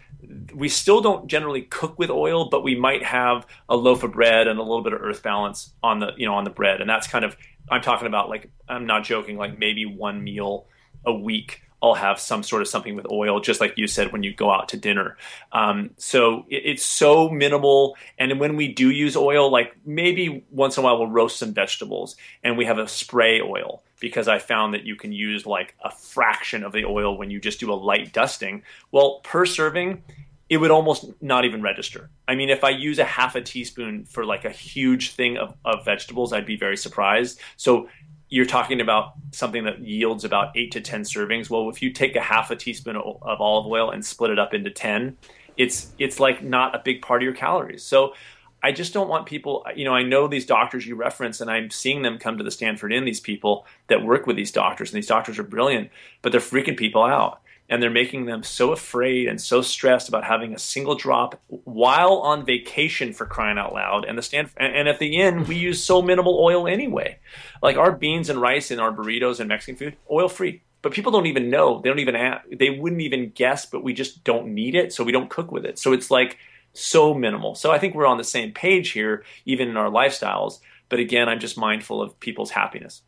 we 0.54 0.68
still 0.68 1.00
don't 1.00 1.26
generally 1.28 1.62
cook 1.62 1.98
with 1.98 2.10
oil, 2.10 2.48
but 2.48 2.62
we 2.62 2.74
might 2.74 3.02
have 3.04 3.46
a 3.68 3.76
loaf 3.76 4.02
of 4.02 4.12
bread 4.12 4.48
and 4.48 4.58
a 4.58 4.62
little 4.62 4.82
bit 4.82 4.92
of 4.92 5.00
earth 5.00 5.22
balance 5.22 5.72
on 5.82 6.00
the 6.00 6.12
you 6.16 6.26
know 6.26 6.34
on 6.34 6.44
the 6.44 6.50
bread, 6.50 6.80
and 6.80 6.90
that's 6.90 7.06
kind 7.06 7.24
of 7.24 7.36
I'm 7.70 7.82
talking 7.82 8.06
about 8.06 8.28
like 8.28 8.50
I'm 8.68 8.86
not 8.86 9.04
joking, 9.04 9.36
like 9.36 9.58
maybe 9.58 9.86
one 9.86 10.22
meal 10.22 10.66
a 11.04 11.12
week. 11.12 11.62
I'll 11.82 11.94
have 11.94 12.18
some 12.18 12.42
sort 12.42 12.62
of 12.62 12.68
something 12.68 12.96
with 12.96 13.06
oil, 13.10 13.40
just 13.40 13.60
like 13.60 13.74
you 13.76 13.86
said 13.86 14.12
when 14.12 14.22
you 14.22 14.34
go 14.34 14.50
out 14.50 14.70
to 14.70 14.76
dinner. 14.76 15.16
Um, 15.52 15.90
so 15.96 16.44
it, 16.48 16.62
it's 16.64 16.84
so 16.84 17.28
minimal. 17.28 17.96
And 18.18 18.40
when 18.40 18.56
we 18.56 18.72
do 18.72 18.90
use 18.90 19.16
oil, 19.16 19.50
like 19.50 19.76
maybe 19.84 20.44
once 20.50 20.76
in 20.76 20.82
a 20.82 20.84
while 20.84 20.98
we'll 20.98 21.08
roast 21.08 21.38
some 21.38 21.54
vegetables 21.54 22.16
and 22.42 22.56
we 22.56 22.64
have 22.64 22.78
a 22.78 22.88
spray 22.88 23.40
oil 23.40 23.82
because 24.00 24.28
I 24.28 24.38
found 24.38 24.74
that 24.74 24.84
you 24.84 24.96
can 24.96 25.12
use 25.12 25.46
like 25.46 25.74
a 25.82 25.90
fraction 25.90 26.64
of 26.64 26.72
the 26.72 26.84
oil 26.84 27.16
when 27.16 27.30
you 27.30 27.40
just 27.40 27.60
do 27.60 27.72
a 27.72 27.74
light 27.74 28.12
dusting. 28.12 28.62
Well, 28.92 29.20
per 29.24 29.46
serving, 29.46 30.02
it 30.48 30.56
would 30.56 30.70
almost 30.70 31.10
not 31.20 31.44
even 31.44 31.60
register. 31.60 32.08
I 32.26 32.34
mean, 32.34 32.48
if 32.48 32.64
I 32.64 32.70
use 32.70 32.98
a 32.98 33.04
half 33.04 33.34
a 33.34 33.42
teaspoon 33.42 34.04
for 34.04 34.24
like 34.24 34.44
a 34.44 34.50
huge 34.50 35.12
thing 35.12 35.36
of, 35.36 35.54
of 35.64 35.84
vegetables, 35.84 36.32
I'd 36.32 36.46
be 36.46 36.56
very 36.56 36.76
surprised. 36.76 37.38
So 37.56 37.88
you're 38.28 38.46
talking 38.46 38.80
about 38.80 39.14
something 39.32 39.64
that 39.64 39.80
yields 39.80 40.24
about 40.24 40.56
eight 40.56 40.72
to 40.72 40.80
10 40.80 41.02
servings. 41.02 41.48
Well, 41.48 41.70
if 41.70 41.82
you 41.82 41.90
take 41.90 42.16
a 42.16 42.20
half 42.20 42.50
a 42.50 42.56
teaspoon 42.56 42.96
of, 42.96 43.22
olive 43.22 43.66
oil 43.66 43.90
and 43.90 44.04
split 44.04 44.30
it 44.30 44.38
up 44.38 44.52
into 44.52 44.70
10, 44.70 45.16
it's, 45.56 45.92
it's 45.98 46.20
like 46.20 46.42
not 46.42 46.74
a 46.74 46.82
big 46.84 47.02
part 47.02 47.22
of 47.22 47.24
your 47.24 47.34
calories. 47.34 47.82
So 47.82 48.14
I 48.62 48.72
just 48.72 48.92
don't 48.92 49.08
want 49.08 49.26
people, 49.26 49.64
you 49.74 49.84
know, 49.84 49.94
I 49.94 50.02
know 50.02 50.28
these 50.28 50.44
doctors 50.44 50.86
you 50.86 50.94
reference 50.94 51.40
and 51.40 51.50
I'm 51.50 51.70
seeing 51.70 52.02
them 52.02 52.18
come 52.18 52.38
to 52.38 52.44
the 52.44 52.50
Stanford 52.50 52.92
Inn, 52.92 53.04
these 53.04 53.20
people 53.20 53.66
that 53.86 54.04
work 54.04 54.26
with 54.26 54.36
these 54.36 54.52
doctors, 54.52 54.90
and 54.90 54.96
these 54.96 55.06
doctors 55.06 55.38
are 55.38 55.44
brilliant, 55.44 55.90
but 56.22 56.32
they're 56.32 56.40
freaking 56.40 56.76
people 56.76 57.02
out 57.02 57.40
and 57.68 57.82
they're 57.82 57.90
making 57.90 58.24
them 58.24 58.42
so 58.42 58.72
afraid 58.72 59.28
and 59.28 59.40
so 59.40 59.60
stressed 59.60 60.08
about 60.08 60.24
having 60.24 60.54
a 60.54 60.58
single 60.58 60.94
drop 60.94 61.40
while 61.48 62.14
on 62.18 62.46
vacation 62.46 63.12
for 63.12 63.26
crying 63.26 63.58
out 63.58 63.74
loud. 63.74 64.04
And 64.06 64.16
the 64.16 64.22
stand 64.22 64.50
and 64.56 64.88
at 64.88 64.98
the 64.98 65.20
end 65.20 65.48
we 65.48 65.56
use 65.56 65.82
so 65.82 66.00
minimal 66.00 66.38
oil 66.40 66.66
anyway. 66.66 67.18
Like 67.62 67.76
our 67.76 67.92
beans 67.92 68.30
and 68.30 68.40
rice 68.40 68.70
and 68.70 68.80
our 68.80 68.92
burritos 68.92 69.40
and 69.40 69.48
mexican 69.48 69.76
food 69.76 69.96
oil 70.10 70.28
free 70.28 70.62
but 70.80 70.92
people 70.92 71.10
don't 71.10 71.26
even 71.26 71.50
know. 71.50 71.80
They 71.80 71.88
don't 71.88 71.98
even 71.98 72.14
have, 72.14 72.42
they 72.56 72.70
wouldn't 72.70 73.02
even 73.02 73.30
guess 73.30 73.66
but 73.66 73.82
we 73.82 73.92
just 73.92 74.24
don't 74.24 74.54
need 74.54 74.74
it 74.74 74.92
so 74.92 75.04
we 75.04 75.12
don't 75.12 75.28
cook 75.28 75.52
with 75.52 75.66
it. 75.66 75.78
So 75.78 75.92
it's 75.92 76.10
like 76.10 76.38
so 76.72 77.12
minimal. 77.12 77.54
So 77.54 77.70
i 77.70 77.78
think 77.78 77.94
we're 77.94 78.06
on 78.06 78.18
the 78.18 78.24
same 78.24 78.52
page 78.52 78.90
here 78.90 79.24
even 79.44 79.68
in 79.68 79.76
our 79.76 79.90
lifestyles. 79.90 80.60
But 80.88 81.00
again 81.00 81.28
i'm 81.28 81.40
just 81.40 81.58
mindful 81.58 82.00
of 82.00 82.18
people's 82.18 82.50
happiness. 82.50 83.02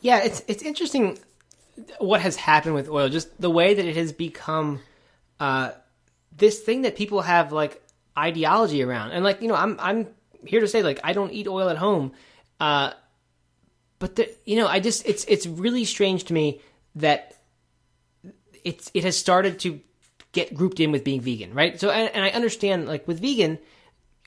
Yeah 0.00 0.18
it's 0.18 0.42
it's 0.48 0.64
interesting 0.64 1.18
what 1.98 2.20
has 2.20 2.36
happened 2.36 2.74
with 2.74 2.88
oil, 2.88 3.08
just 3.08 3.40
the 3.40 3.50
way 3.50 3.74
that 3.74 3.84
it 3.84 3.96
has 3.96 4.12
become 4.12 4.80
uh, 5.40 5.72
this 6.36 6.60
thing 6.60 6.82
that 6.82 6.96
people 6.96 7.22
have 7.22 7.52
like 7.52 7.82
ideology 8.16 8.82
around. 8.82 9.12
And 9.12 9.24
like, 9.24 9.42
you 9.42 9.48
know, 9.48 9.54
I'm 9.54 9.76
I'm 9.80 10.08
here 10.44 10.60
to 10.60 10.68
say 10.68 10.82
like 10.82 11.00
I 11.04 11.12
don't 11.12 11.32
eat 11.32 11.46
oil 11.46 11.68
at 11.68 11.76
home. 11.76 12.12
Uh, 12.60 12.92
but 13.98 14.16
the, 14.16 14.30
you 14.44 14.56
know, 14.56 14.66
I 14.66 14.80
just 14.80 15.06
it's 15.06 15.24
it's 15.26 15.46
really 15.46 15.84
strange 15.84 16.24
to 16.24 16.32
me 16.34 16.60
that 16.96 17.34
it's 18.64 18.90
it 18.94 19.04
has 19.04 19.16
started 19.16 19.58
to 19.60 19.80
get 20.32 20.54
grouped 20.54 20.80
in 20.80 20.92
with 20.92 21.04
being 21.04 21.20
vegan, 21.20 21.54
right? 21.54 21.78
So 21.80 21.90
and, 21.90 22.14
and 22.14 22.24
I 22.24 22.30
understand 22.30 22.86
like 22.86 23.06
with 23.08 23.20
vegan, 23.20 23.58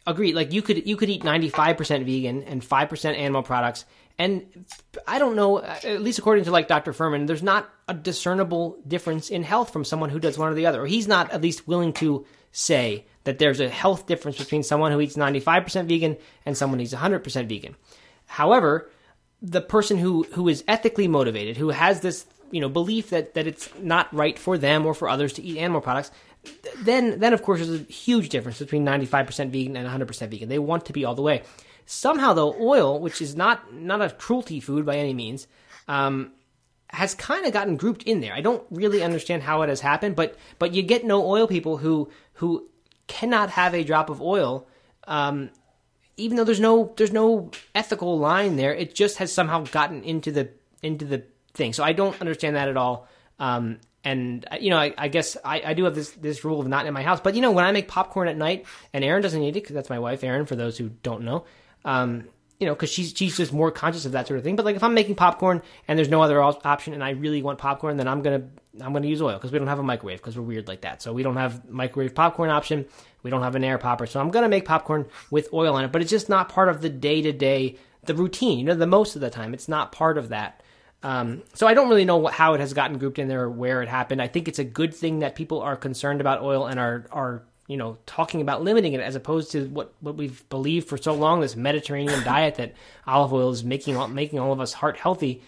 agree, 0.08 0.34
like 0.34 0.54
you 0.54 0.62
could 0.62 0.88
you 0.88 0.96
could 0.96 1.10
eat 1.10 1.24
95% 1.24 2.06
vegan 2.06 2.44
and 2.44 2.62
5% 2.62 3.18
animal 3.18 3.44
products 3.44 3.86
and 4.20 4.66
I 5.08 5.18
don't 5.18 5.38
know, 5.38 5.60
uh, 5.60 5.80
at 5.84 6.02
least 6.02 6.20
according 6.20 6.44
to 6.44 6.52
like 6.52 6.68
Dr. 6.68 6.92
Fuhrman, 6.92 7.26
there's 7.26 7.42
not 7.42 7.70
a 7.88 7.94
discernible 7.94 8.78
difference 8.86 9.30
in 9.30 9.44
health 9.44 9.72
from 9.72 9.86
someone 9.86 10.10
who 10.10 10.20
does 10.20 10.38
one 10.38 10.52
or 10.52 10.54
the 10.54 10.66
other. 10.66 10.82
Or 10.82 10.88
he's 10.88 11.08
not 11.08 11.32
at 11.32 11.42
least 11.42 11.68
willing 11.70 11.94
to 11.94 12.26
say 12.52 13.06
that 13.24 13.40
there's 13.40 13.62
a 13.62 13.70
health 13.70 14.08
difference 14.08 14.38
between 14.38 14.62
someone 14.62 14.92
who 14.92 15.00
eats 15.00 15.16
95% 15.16 15.88
vegan 15.88 16.18
and 16.46 16.58
someone 16.58 16.80
who's 16.80 16.94
100% 16.94 17.48
vegan. 17.48 17.78
However, 18.26 18.92
the 19.42 19.62
person 19.62 19.98
who, 19.98 20.24
who 20.34 20.50
is 20.50 20.66
ethically 20.68 21.08
motivated, 21.08 21.56
who 21.56 21.70
has 21.70 22.02
this 22.02 22.26
you 22.52 22.60
know 22.60 22.70
belief 22.70 23.12
that, 23.12 23.36
that 23.36 23.48
it's 23.48 23.70
not 23.80 24.14
right 24.14 24.38
for 24.38 24.58
them 24.58 24.86
or 24.86 24.94
for 24.94 25.08
others 25.08 25.34
to 25.34 25.42
eat 25.42 25.58
animal 25.58 25.80
products, 25.80 26.12
then 26.80 27.20
then 27.20 27.34
of 27.34 27.42
course 27.44 27.60
there's 27.60 27.82
a 27.82 27.84
huge 27.86 28.28
difference 28.30 28.60
between 28.60 28.86
95% 28.86 29.50
vegan 29.50 29.78
and 29.78 29.88
100% 29.88 30.28
vegan. 30.30 30.50
They 30.50 30.60
want 30.60 30.86
to 30.88 30.94
be 30.94 31.06
all 31.06 31.16
the 31.16 31.22
way. 31.22 31.44
Somehow, 31.92 32.34
though, 32.34 32.56
oil, 32.62 33.00
which 33.00 33.20
is 33.20 33.36
not 33.36 33.74
not 33.74 34.00
a 34.00 34.12
cruelty 34.12 34.60
food 34.60 34.86
by 34.86 34.98
any 34.98 35.12
means, 35.12 35.48
um, 35.88 36.34
has 36.92 37.16
kind 37.16 37.48
of 37.48 37.52
gotten 37.52 37.78
grouped 37.78 38.04
in 38.04 38.22
there. 38.22 38.32
I 38.32 38.42
don't 38.42 38.64
really 38.70 39.02
understand 39.02 39.42
how 39.42 39.64
it 39.64 39.70
has 39.70 39.82
happened, 39.82 40.16
but 40.16 40.38
but 40.60 40.76
you 40.76 40.84
get 40.84 41.04
no 41.04 41.26
oil 41.26 41.48
people 41.48 41.78
who 41.78 42.12
who 42.34 42.70
cannot 43.08 43.50
have 43.50 43.74
a 43.74 43.84
drop 43.84 44.12
of 44.12 44.22
oil, 44.22 44.68
um, 45.08 45.50
even 46.16 46.38
though 46.38 46.44
there's 46.44 46.60
no 46.60 46.94
there's 46.96 47.12
no 47.12 47.50
ethical 47.74 48.20
line 48.20 48.56
there. 48.56 48.76
It 48.76 48.94
just 48.94 49.18
has 49.18 49.34
somehow 49.34 49.64
gotten 49.64 50.04
into 50.04 50.32
the 50.32 50.52
into 50.84 51.06
the 51.06 51.24
thing. 51.56 51.74
So 51.74 51.84
I 51.84 51.94
don't 51.94 52.22
understand 52.22 52.56
that 52.56 52.70
at 52.70 52.78
all. 52.78 53.08
Um, 53.40 53.80
and 54.04 54.46
you 54.62 54.70
know, 54.70 54.78
I, 54.78 54.94
I 54.96 55.08
guess 55.08 55.38
I, 55.44 55.64
I, 55.66 55.74
do 55.74 55.86
have 55.86 55.96
this 55.96 56.12
this 56.12 56.46
rule 56.46 56.62
of 56.62 56.68
not 56.68 56.86
in 56.86 56.94
my 56.94 57.02
house. 57.02 57.20
But 57.20 57.34
you 57.34 57.42
know, 57.42 57.52
when 57.52 57.66
I 57.66 57.72
make 57.72 57.88
popcorn 57.88 58.28
at 58.28 58.38
night, 58.38 58.68
and 58.94 59.04
Erin 59.04 59.24
doesn't 59.24 59.42
eat 59.42 59.50
it 59.50 59.54
because 59.56 59.74
that's 59.74 59.90
my 59.90 59.98
wife, 59.98 60.24
Erin. 60.24 60.46
For 60.46 60.56
those 60.56 60.78
who 60.78 60.90
don't 60.90 61.24
know, 61.24 61.46
um, 61.86 62.26
you 62.60 62.68
know, 62.68 62.74
because 62.74 62.90
she's 62.90 63.14
she's 63.16 63.38
just 63.38 63.54
more 63.54 63.72
conscious 63.72 64.06
of 64.06 64.12
that 64.12 64.28
sort 64.28 64.38
of 64.38 64.44
thing. 64.44 64.56
But 64.56 64.66
like 64.66 64.76
if 64.76 64.84
I'm 64.84 64.94
making 64.94 65.16
popcorn 65.16 65.62
and 65.88 65.98
there's 65.98 66.10
no 66.10 66.22
other 66.22 66.42
option, 66.42 66.94
and 66.94 67.04
I 67.04 67.12
really 67.12 67.42
want 67.42 67.58
popcorn, 67.58 67.96
then 67.98 68.08
I'm 68.08 68.22
gonna 68.22 68.44
I'm 68.82 68.92
gonna 68.92 69.08
use 69.08 69.22
oil 69.22 69.38
because 69.38 69.52
we 69.52 69.60
don't 69.60 69.70
have 69.70 69.80
a 69.80 69.84
microwave 69.84 70.18
because 70.18 70.38
we're 70.38 70.44
weird 70.44 70.68
like 70.68 70.82
that. 70.82 71.02
So 71.02 71.14
we 71.14 71.24
don't 71.24 71.38
have 71.38 71.70
microwave 71.70 72.14
popcorn 72.14 72.50
option. 72.50 72.86
We 73.24 73.30
don't 73.32 73.44
have 73.44 73.56
an 73.56 73.64
air 73.64 73.78
popper, 73.78 74.06
so 74.06 74.20
I'm 74.20 74.30
gonna 74.30 74.50
make 74.50 74.66
popcorn 74.66 75.06
with 75.32 75.54
oil 75.54 75.76
on 75.76 75.86
it. 75.86 75.92
But 75.94 76.02
it's 76.02 76.12
just 76.12 76.28
not 76.28 76.50
part 76.50 76.68
of 76.68 76.82
the 76.82 76.90
day 76.90 77.22
to 77.22 77.32
day 77.32 77.78
the 78.04 78.14
routine. 78.14 78.60
You 78.60 78.66
know, 78.66 78.76
the 78.76 78.88
most 78.88 79.16
of 79.16 79.22
the 79.22 79.30
time 79.30 79.54
it's 79.54 79.70
not 79.70 79.94
part 79.94 80.18
of 80.18 80.30
that. 80.30 80.62
Um, 81.02 81.44
so 81.54 81.66
I 81.66 81.74
don't 81.74 81.88
really 81.88 82.04
know 82.04 82.18
what, 82.18 82.34
how 82.34 82.56
it 82.56 82.60
has 82.60 82.74
gotten 82.74 82.98
grouped 82.98 83.20
in 83.20 83.30
there 83.30 83.44
or 83.44 83.50
where 83.50 83.82
it 83.82 83.88
happened. 83.88 84.22
I 84.22 84.28
think 84.28 84.50
it's 84.50 84.60
a 84.60 84.66
good 84.66 84.94
thing 84.94 85.20
that 85.20 85.34
people 85.34 85.62
are 85.62 85.78
concerned 85.78 86.20
about 86.20 86.42
oil 86.42 86.66
and 86.66 86.78
are 86.78 87.06
are 87.12 87.44
you 87.70 87.78
know 87.78 87.98
talking 88.08 88.42
about 88.42 88.64
limiting 88.64 88.94
it 88.94 89.00
as 89.00 89.16
opposed 89.16 89.52
to 89.52 89.66
what 89.68 89.94
what 90.02 90.16
we've 90.16 90.48
believed 90.50 90.90
for 90.90 90.98
so 90.98 91.14
long 91.14 91.40
this 91.40 91.56
Mediterranean 91.56 92.22
diet 92.26 92.56
that 92.56 92.74
olive 93.08 93.32
oil 93.32 93.52
is 93.52 93.64
making 93.64 93.96
making 94.14 94.40
all 94.40 94.52
of 94.52 94.60
us 94.60 94.74
heart 94.74 94.98
healthy. 94.98 95.42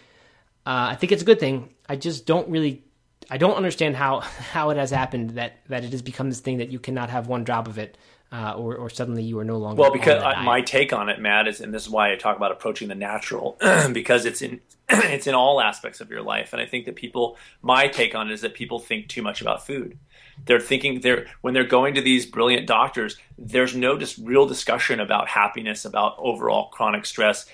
Uh, 0.65 0.89
I 0.91 0.95
think 0.95 1.11
it's 1.11 1.23
a 1.23 1.25
good 1.25 1.39
thing. 1.39 1.73
I 1.89 1.95
just 1.97 2.27
don't 2.27 2.47
really 2.47 2.83
I 3.29 3.37
don't 3.37 3.55
understand 3.55 3.95
how 3.95 4.19
how 4.53 4.69
it 4.69 4.77
has 4.77 4.91
happened 4.91 5.31
that 5.31 5.57
that 5.67 5.83
it 5.83 5.91
has 5.91 6.03
become 6.03 6.29
this 6.29 6.39
thing 6.39 6.59
that 6.59 6.71
you 6.71 6.79
cannot 6.79 7.09
have 7.09 7.27
one 7.27 7.43
drop 7.43 7.67
of 7.67 7.77
it. 7.77 7.97
Uh, 8.33 8.53
or, 8.53 8.77
or 8.77 8.89
suddenly 8.89 9.23
you 9.23 9.37
are 9.39 9.43
no 9.43 9.57
longer. 9.57 9.81
Well, 9.81 9.91
because 9.91 10.23
I, 10.23 10.41
my 10.43 10.61
take 10.61 10.93
on 10.93 11.09
it, 11.09 11.19
Matt, 11.19 11.49
is, 11.49 11.59
and 11.59 11.73
this 11.73 11.83
is 11.83 11.89
why 11.89 12.13
I 12.13 12.15
talk 12.15 12.37
about 12.37 12.53
approaching 12.53 12.87
the 12.87 12.95
natural, 12.95 13.57
because 13.91 14.23
it's 14.23 14.41
in 14.41 14.61
it's 15.11 15.27
in 15.27 15.35
all 15.35 15.61
aspects 15.61 16.01
of 16.01 16.09
your 16.09 16.21
life, 16.21 16.53
and 16.53 16.61
I 16.61 16.65
think 16.65 16.85
that 16.85 16.95
people, 16.95 17.37
my 17.61 17.87
take 17.87 18.15
on 18.15 18.29
it 18.29 18.33
is 18.33 18.41
that 18.41 18.53
people 18.53 18.79
think 18.79 19.07
too 19.07 19.21
much 19.21 19.41
about 19.41 19.65
food. 19.65 19.97
They're 20.45 20.59
thinking 20.59 21.01
they're 21.01 21.27
when 21.41 21.53
they're 21.53 21.63
going 21.63 21.93
to 21.95 22.01
these 22.01 22.25
brilliant 22.25 22.67
doctors, 22.67 23.17
there's 23.37 23.75
no 23.75 23.97
just 23.97 24.17
real 24.17 24.45
discussion 24.45 24.99
about 24.99 25.27
happiness, 25.27 25.85
about 25.85 26.15
overall 26.17 26.69
chronic 26.69 27.05
stress 27.05 27.45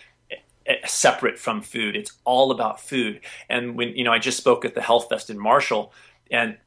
separate 0.85 1.39
from 1.39 1.61
food. 1.61 1.95
It's 1.95 2.13
all 2.25 2.51
about 2.51 2.81
food. 2.81 3.21
And 3.49 3.75
when 3.75 3.89
you 3.89 4.03
know, 4.03 4.11
I 4.11 4.19
just 4.19 4.37
spoke 4.37 4.65
at 4.65 4.75
the 4.75 4.81
Health 4.81 5.09
Fest 5.09 5.29
in 5.29 5.39
Marshall, 5.39 5.93
and 6.31 6.57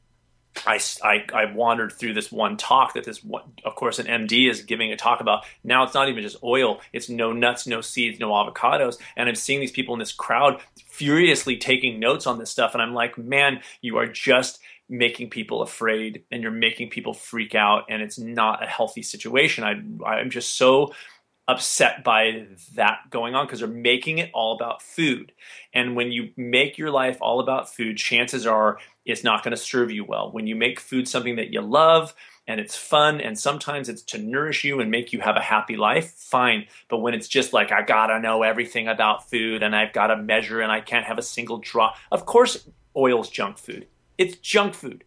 I, 0.65 0.79
I, 1.03 1.25
I, 1.33 1.45
wandered 1.53 1.93
through 1.93 2.13
this 2.13 2.31
one 2.31 2.57
talk 2.57 2.93
that 2.93 3.03
this 3.03 3.23
one, 3.23 3.43
of 3.63 3.75
course, 3.75 3.99
an 3.99 4.05
MD 4.05 4.49
is 4.49 4.61
giving 4.61 4.91
a 4.91 4.97
talk 4.97 5.21
about. 5.21 5.45
Now 5.63 5.83
it's 5.83 5.93
not 5.93 6.09
even 6.09 6.23
just 6.23 6.43
oil; 6.43 6.81
it's 6.93 7.09
no 7.09 7.31
nuts, 7.31 7.67
no 7.67 7.81
seeds, 7.81 8.19
no 8.19 8.29
avocados. 8.29 8.97
And 9.15 9.29
I'm 9.29 9.35
seeing 9.35 9.59
these 9.59 9.71
people 9.71 9.93
in 9.95 9.99
this 9.99 10.11
crowd 10.11 10.61
furiously 10.85 11.57
taking 11.57 11.99
notes 11.99 12.27
on 12.27 12.37
this 12.37 12.51
stuff, 12.51 12.73
and 12.73 12.81
I'm 12.81 12.93
like, 12.93 13.17
man, 13.17 13.61
you 13.81 13.97
are 13.97 14.07
just 14.07 14.59
making 14.91 15.29
people 15.29 15.61
afraid 15.61 16.23
and 16.31 16.43
you're 16.43 16.51
making 16.51 16.89
people 16.89 17.13
freak 17.13 17.55
out 17.55 17.85
and 17.87 18.01
it's 18.01 18.19
not 18.19 18.61
a 18.61 18.67
healthy 18.67 19.01
situation. 19.01 19.63
I 19.63 19.81
I'm 20.05 20.29
just 20.29 20.57
so 20.57 20.93
upset 21.47 22.03
by 22.03 22.45
that 22.75 23.09
going 23.09 23.35
on 23.35 23.45
because 23.45 23.59
they're 23.59 23.67
making 23.67 24.19
it 24.19 24.31
all 24.33 24.55
about 24.55 24.81
food. 24.81 25.31
And 25.73 25.95
when 25.95 26.11
you 26.11 26.29
make 26.37 26.77
your 26.77 26.91
life 26.91 27.17
all 27.19 27.39
about 27.39 27.73
food, 27.73 27.97
chances 27.97 28.45
are 28.45 28.77
it's 29.05 29.23
not 29.23 29.43
going 29.43 29.51
to 29.51 29.61
serve 29.61 29.91
you 29.91 30.05
well. 30.05 30.31
When 30.31 30.47
you 30.47 30.55
make 30.55 30.79
food 30.79 31.07
something 31.07 31.35
that 31.37 31.51
you 31.51 31.61
love 31.61 32.13
and 32.47 32.59
it's 32.59 32.75
fun 32.75 33.19
and 33.19 33.37
sometimes 33.37 33.89
it's 33.89 34.03
to 34.03 34.17
nourish 34.17 34.63
you 34.63 34.79
and 34.79 34.91
make 34.91 35.13
you 35.13 35.19
have 35.19 35.35
a 35.35 35.41
happy 35.41 35.75
life, 35.75 36.11
fine. 36.11 36.67
But 36.89 36.99
when 36.99 37.13
it's 37.13 37.27
just 37.27 37.53
like 37.53 37.71
I 37.71 37.81
got 37.81 38.07
to 38.07 38.19
know 38.19 38.43
everything 38.43 38.87
about 38.87 39.29
food 39.29 39.63
and 39.63 39.75
I've 39.75 39.93
got 39.93 40.07
to 40.07 40.17
measure 40.17 40.61
and 40.61 40.71
I 40.71 40.81
can't 40.81 41.05
have 41.05 41.17
a 41.17 41.23
single 41.23 41.57
drop. 41.57 41.97
Of 42.11 42.25
course 42.25 42.67
oil's 42.95 43.29
junk 43.29 43.57
food. 43.57 43.87
It's 44.17 44.37
junk 44.37 44.75
food. 44.75 45.03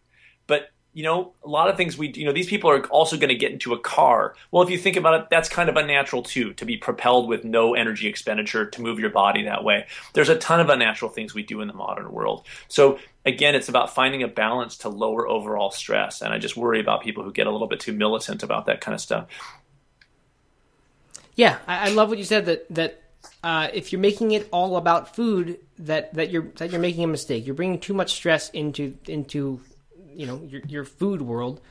But 0.47 0.69
you 0.95 1.03
know, 1.03 1.33
a 1.43 1.49
lot 1.49 1.69
of 1.69 1.75
things 1.75 1.97
we, 1.97 2.07
you 2.13 2.23
know, 2.23 2.31
these 2.31 2.47
people 2.47 2.69
are 2.69 2.81
also 2.85 3.17
going 3.17 3.27
to 3.27 3.35
get 3.35 3.51
into 3.51 3.73
a 3.73 3.79
car. 3.79 4.33
Well, 4.49 4.63
if 4.63 4.69
you 4.69 4.77
think 4.77 4.95
about 4.95 5.19
it, 5.19 5.27
that's 5.29 5.49
kind 5.49 5.67
of 5.67 5.75
unnatural 5.75 6.23
too, 6.23 6.53
to 6.53 6.63
be 6.63 6.77
propelled 6.77 7.27
with 7.27 7.43
no 7.43 7.75
energy 7.75 8.07
expenditure 8.07 8.65
to 8.65 8.81
move 8.81 8.97
your 8.97 9.09
body 9.09 9.43
that 9.43 9.65
way. 9.65 9.87
There's 10.13 10.29
a 10.29 10.37
ton 10.37 10.61
of 10.61 10.69
unnatural 10.69 11.11
things 11.11 11.33
we 11.33 11.43
do 11.43 11.59
in 11.59 11.67
the 11.67 11.73
modern 11.73 12.13
world. 12.13 12.47
So 12.69 12.97
again, 13.25 13.55
it's 13.55 13.67
about 13.67 13.93
finding 13.93 14.23
a 14.23 14.29
balance 14.29 14.77
to 14.77 14.89
lower 14.89 15.27
overall 15.27 15.69
stress. 15.69 16.21
And 16.21 16.33
I 16.33 16.37
just 16.37 16.55
worry 16.55 16.79
about 16.79 17.03
people 17.03 17.25
who 17.25 17.33
get 17.33 17.45
a 17.45 17.51
little 17.51 17.67
bit 17.67 17.81
too 17.81 17.91
militant 17.91 18.41
about 18.41 18.67
that 18.67 18.79
kind 18.79 18.95
of 18.95 19.01
stuff. 19.01 19.27
Yeah, 21.35 21.57
I, 21.67 21.89
I 21.89 21.93
love 21.93 22.07
what 22.07 22.17
you 22.17 22.23
said 22.23 22.45
that 22.45 22.73
that 22.73 23.01
uh, 23.43 23.67
if 23.73 23.91
you're 23.91 23.99
making 23.99 24.31
it 24.31 24.47
all 24.51 24.77
about 24.77 25.13
food, 25.13 25.59
that 25.79 26.13
that 26.13 26.31
you're 26.31 26.47
that 26.55 26.71
you're 26.71 26.79
making 26.79 27.03
a 27.03 27.07
mistake. 27.07 27.45
You're 27.45 27.53
bringing 27.53 27.81
too 27.81 27.93
much 27.93 28.13
stress 28.13 28.49
into 28.51 28.97
into 29.09 29.59
you 30.15 30.25
know 30.25 30.41
your 30.47 30.61
your 30.67 30.85
food 30.85 31.21
world, 31.21 31.61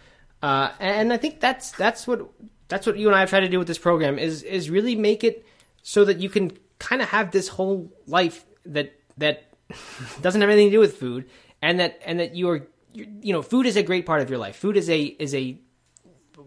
uh, 0.42 0.70
and 0.80 1.12
I 1.12 1.16
think 1.16 1.40
that's 1.40 1.72
that's 1.72 2.06
what 2.06 2.28
that's 2.68 2.86
what 2.86 2.96
you 2.96 3.06
and 3.08 3.16
I 3.16 3.20
have 3.20 3.30
tried 3.30 3.40
to 3.40 3.48
do 3.48 3.58
with 3.58 3.68
this 3.68 3.78
program 3.78 4.18
is 4.18 4.42
is 4.42 4.70
really 4.70 4.96
make 4.96 5.24
it 5.24 5.46
so 5.82 6.04
that 6.04 6.18
you 6.18 6.28
can 6.28 6.52
kind 6.78 7.02
of 7.02 7.08
have 7.08 7.30
this 7.30 7.48
whole 7.48 7.92
life 8.06 8.44
that 8.66 8.92
that 9.18 9.44
doesn't 10.20 10.40
have 10.40 10.50
anything 10.50 10.68
to 10.68 10.76
do 10.76 10.80
with 10.80 10.96
food, 10.96 11.28
and 11.60 11.80
that 11.80 12.00
and 12.04 12.20
that 12.20 12.34
you 12.34 12.48
are 12.48 12.66
you 12.94 13.32
know, 13.32 13.42
food 13.42 13.66
is 13.66 13.76
a 13.76 13.82
great 13.82 14.06
part 14.06 14.22
of 14.22 14.30
your 14.30 14.38
life. 14.38 14.56
Food 14.56 14.76
is 14.76 14.88
a 14.88 15.02
is 15.02 15.34
a 15.34 15.58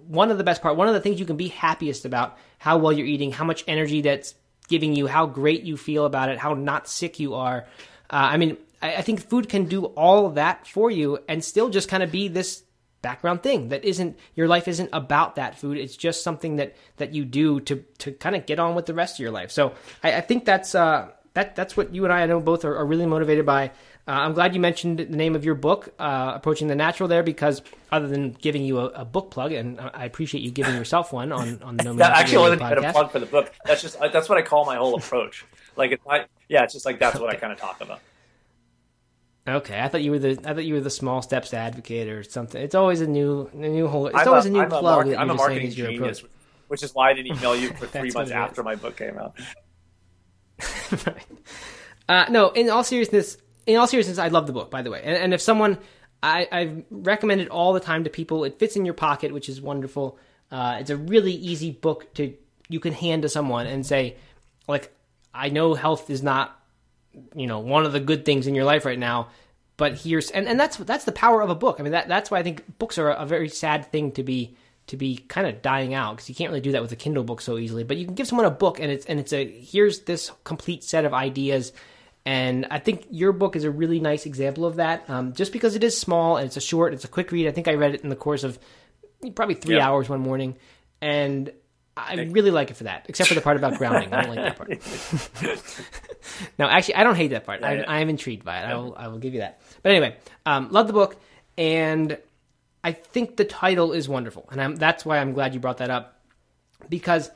one 0.08 0.32
of 0.32 0.38
the 0.38 0.44
best 0.44 0.62
part. 0.62 0.78
One 0.78 0.88
of 0.88 0.94
the 0.94 1.02
things 1.02 1.20
you 1.20 1.26
can 1.26 1.38
be 1.38 1.50
happiest 1.50 2.06
about 2.06 2.38
how 2.58 2.78
well 2.78 2.94
you're 2.94 3.08
eating, 3.08 3.32
how 3.32 3.44
much 3.44 3.64
energy 3.68 4.02
that's 4.02 4.34
giving 4.70 4.96
you, 4.96 5.08
how 5.08 5.26
great 5.26 5.64
you 5.64 5.78
feel 5.78 6.06
about 6.06 6.30
it, 6.30 6.38
how 6.38 6.54
not 6.54 6.88
sick 6.88 7.20
you 7.20 7.36
are. 7.36 7.66
Uh, 8.10 8.32
I 8.32 8.38
mean, 8.38 8.58
I, 8.82 8.96
I 8.96 9.02
think 9.02 9.28
food 9.28 9.50
can 9.50 9.66
do 9.66 9.86
all 9.86 10.30
that 10.32 10.68
for 10.68 10.92
you 10.92 11.20
and 11.28 11.44
still 11.44 11.70
just 11.70 11.90
kind 11.90 12.04
of 12.04 12.12
be 12.12 12.28
this 12.28 12.64
background 13.02 13.44
thing 13.44 13.70
that 13.70 13.86
isn't 13.86 14.18
your 14.36 14.48
life 14.48 14.68
isn't 14.68 14.90
about 14.92 15.36
that 15.36 15.58
food. 15.58 15.78
It's 15.78 15.96
just 15.96 16.24
something 16.24 16.58
that 16.58 16.76
that 16.98 17.14
you 17.14 17.26
do 17.26 17.60
to 17.62 17.84
to 18.00 18.12
kind 18.12 18.36
of 18.36 18.46
get 18.46 18.60
on 18.60 18.76
with 18.76 18.86
the 18.86 18.94
rest 18.94 19.16
of 19.16 19.20
your 19.20 19.32
life. 19.32 19.52
So 19.52 19.74
i, 20.04 20.16
I 20.16 20.22
think 20.22 20.46
that's 20.46 20.76
uh 20.76 21.10
that 21.34 21.56
that's 21.56 21.78
what 21.78 21.94
you 21.94 22.04
and 22.04 22.14
i, 22.14 22.24
I 22.24 22.26
know 22.26 22.40
both 22.40 22.66
are, 22.66 22.76
are 22.76 22.86
really 22.86 23.06
motivated 23.06 23.46
by. 23.46 23.72
Uh, 24.10 24.24
i'm 24.24 24.34
glad 24.34 24.54
you 24.56 24.62
mentioned 24.62 25.00
the 25.00 25.06
name 25.06 25.36
of 25.36 25.44
your 25.44 25.54
book 25.54 25.94
uh, 26.00 26.32
approaching 26.34 26.70
the 26.70 26.76
natural 26.76 27.10
there 27.10 27.24
because 27.24 27.62
other 27.92 28.08
than 28.08 28.32
giving 28.32 28.64
you 28.64 28.80
a, 28.80 28.86
a, 28.86 29.04
book 29.04 29.32
plug 29.32 29.52
and 29.52 29.82
i 29.82 30.06
appreciate 30.06 30.42
you 30.42 30.50
giving 30.50 30.74
yourself 30.76 31.12
one 31.12 31.30
on 31.34 31.62
on 31.62 31.76
the 31.76 31.84
no 31.84 31.94
that 32.04 32.16
actually 32.16 32.38
wasn't 32.38 32.62
even 32.62 32.86
a 32.86 32.94
plug 32.94 33.12
for 33.12 33.20
the 33.20 33.26
book. 33.26 33.52
That's 33.66 33.82
just 33.82 34.00
that's 34.00 34.30
what 34.30 34.38
i 34.38 34.42
call 34.42 34.66
my 34.66 34.78
whole 34.78 34.96
approach. 34.96 35.46
Like 35.76 35.92
it's 35.92 36.06
not, 36.08 36.30
yeah 36.48 36.64
it's 36.64 36.72
just 36.74 36.86
like 36.86 37.00
that's 37.00 37.20
what 37.20 37.30
i 37.30 37.36
kind 37.36 37.52
of 37.52 37.60
talk 37.60 37.82
about 37.82 38.00
Okay, 39.48 39.80
I 39.80 39.88
thought 39.88 40.04
you 40.04 40.12
were 40.12 40.20
the 40.20 40.32
I 40.44 40.54
thought 40.54 40.66
you 40.66 40.74
were 40.74 40.82
the 40.82 40.90
small 40.90 41.22
steps 41.22 41.54
advocate 41.54 42.10
or 42.10 42.24
something. 42.24 42.62
It's 42.62 42.76
always 42.76 43.00
a 43.00 43.08
new 43.08 43.50
a 43.54 43.56
new 43.56 43.88
whole. 43.88 44.08
It's 44.08 44.18
I'm 44.18 44.28
always 44.28 44.46
a, 44.46 44.50
a 44.50 44.52
new 44.52 44.62
I'm 44.62 44.70
plug. 44.70 45.08
A 45.08 45.18
I'm 45.18 45.30
a 45.30 45.36
marketing 45.36 45.72
genius, 45.72 46.24
which 46.68 46.84
is 46.84 46.94
why 46.94 47.12
I 47.12 47.14
didn't 47.14 47.38
email 47.38 47.56
you 47.56 47.70
for 47.70 47.88
three 47.88 48.12
months 48.12 48.32
after 48.32 48.62
my 48.62 48.76
book 48.76 48.98
came 48.98 49.18
out. 49.18 49.38
right. 51.06 51.26
Uh, 52.10 52.26
no, 52.30 52.50
in 52.50 52.70
all 52.70 52.84
seriousness, 52.84 53.38
in 53.66 53.78
all 53.78 53.88
seriousness, 53.88 54.18
I 54.18 54.28
love 54.28 54.48
the 54.48 54.54
book. 54.54 54.70
By 54.70 54.82
the 54.82 54.92
way, 54.92 55.02
and, 55.02 55.16
and 55.16 55.34
if 55.34 55.42
someone 55.42 55.78
I, 56.22 56.48
I've 56.52 56.84
recommended 56.92 57.48
all 57.48 57.74
the 57.74 57.80
time 57.80 58.04
to 58.04 58.10
people, 58.10 58.44
it 58.44 58.60
fits 58.60 58.76
in 58.76 58.84
your 58.84 58.96
pocket, 58.96 59.34
which 59.34 59.48
is 59.48 59.62
wonderful. 59.62 60.18
Uh, 60.52 60.78
it's 60.80 60.90
a 60.90 60.98
really 60.98 61.34
easy 61.34 61.72
book 61.72 62.14
to 62.16 62.34
you 62.70 62.80
can 62.80 62.94
hand 62.94 63.22
to 63.22 63.30
someone 63.30 63.68
and 63.68 63.86
say, 63.86 64.18
like, 64.68 64.94
I 65.34 65.50
know 65.50 65.74
health 65.74 66.10
is 66.10 66.24
not 66.24 66.57
you 67.36 67.48
know 67.48 67.60
one 67.60 67.86
of 67.86 67.94
the 67.94 68.00
good 68.00 68.26
things 68.26 68.48
in 68.48 68.56
your 68.56 68.66
life 68.66 68.86
right 68.86 69.00
now 69.00 69.30
but 69.78 70.00
here's 70.00 70.32
and, 70.32 70.48
and 70.48 70.60
that's 70.60 70.78
that's 70.78 71.06
the 71.06 71.12
power 71.12 71.42
of 71.42 71.52
a 71.52 71.56
book. 71.56 71.80
I 71.80 71.84
mean 71.84 71.92
that 71.94 72.08
that's 72.08 72.30
why 72.30 72.40
i 72.40 72.44
think 72.44 72.80
books 72.80 72.98
are 72.98 73.12
a 73.12 73.26
very 73.26 73.48
sad 73.48 73.92
thing 73.92 74.12
to 74.14 74.24
be 74.24 74.58
to 74.88 74.98
be 74.98 75.18
kind 75.18 75.46
of 75.48 75.62
dying 75.62 75.94
out 75.94 76.16
because 76.16 76.30
you 76.30 76.36
can't 76.36 76.50
really 76.50 76.62
do 76.62 76.72
that 76.72 76.82
with 76.82 76.92
a 76.92 76.96
kindle 76.96 77.24
book 77.24 77.42
so 77.42 77.58
easily. 77.58 77.84
But 77.84 77.98
you 77.98 78.06
can 78.06 78.16
give 78.16 78.28
someone 78.28 78.48
a 78.48 78.52
book 78.52 78.80
and 78.80 78.92
it's 78.92 79.06
and 79.06 79.20
it's 79.20 79.32
a 79.32 79.48
here's 79.48 80.02
this 80.02 80.32
complete 80.44 80.84
set 80.84 81.06
of 81.06 81.14
ideas. 81.14 81.72
And 82.26 82.66
i 82.72 82.80
think 82.80 83.06
your 83.12 83.32
book 83.32 83.56
is 83.56 83.64
a 83.64 83.72
really 83.72 84.00
nice 84.00 84.26
example 84.26 84.66
of 84.66 84.78
that 84.78 85.10
um, 85.10 85.34
just 85.34 85.54
because 85.54 85.76
it 85.76 85.84
is 85.84 85.98
small 85.98 86.38
and 86.38 86.46
it's 86.46 86.58
a 86.58 86.62
short 86.62 86.94
it's 86.94 87.06
a 87.06 87.08
quick 87.08 87.32
read. 87.32 87.48
I 87.48 87.52
think 87.52 87.68
i 87.68 87.76
read 87.76 87.94
it 87.94 88.02
in 88.02 88.10
the 88.10 88.16
course 88.16 88.44
of 88.44 88.58
probably 89.36 89.56
three 89.56 89.80
hours 89.80 90.10
one 90.10 90.22
morning. 90.22 90.58
And 91.02 91.52
I 91.98 92.16
really 92.16 92.52
like 92.52 92.70
it 92.70 92.78
for 92.78 92.84
that, 92.86 93.06
except 93.10 93.30
for 93.30 93.36
the 93.36 93.42
part 93.42 93.58
about 93.58 93.78
grounding. 93.78 94.14
I 94.14 94.22
don't 94.22 94.36
like 94.36 94.56
that 94.56 95.42
part. 95.42 95.60
no, 96.60 96.68
actually, 96.68 96.96
I 96.96 97.04
don't 97.04 97.16
hate 97.16 97.30
that 97.30 97.46
part. 97.46 97.64
I, 97.64 97.82
I 97.82 98.00
am 98.00 98.10
intrigued 98.10 98.44
by 98.46 98.60
it. 98.60 98.66
I 98.66 98.76
will, 98.76 98.96
I 98.96 99.08
will 99.08 99.20
give 99.20 99.34
you 99.34 99.40
that. 99.40 99.62
But 99.82 99.92
anyway, 99.92 100.16
um, 100.46 100.70
love 100.72 100.88
the 100.88 100.94
book, 100.94 101.18
and 101.58 102.18
I 102.84 102.92
think 102.92 103.38
the 103.38 103.46
title 103.46 103.94
is 103.94 104.08
wonderful, 104.08 104.48
and 104.52 104.62
I'm, 104.62 104.76
that's 104.76 105.06
why 105.06 105.20
I'm 105.20 105.34
glad 105.34 105.54
you 105.54 105.60
brought 105.60 105.78
that 105.78 105.90
up 105.90 106.22
because 106.90 107.30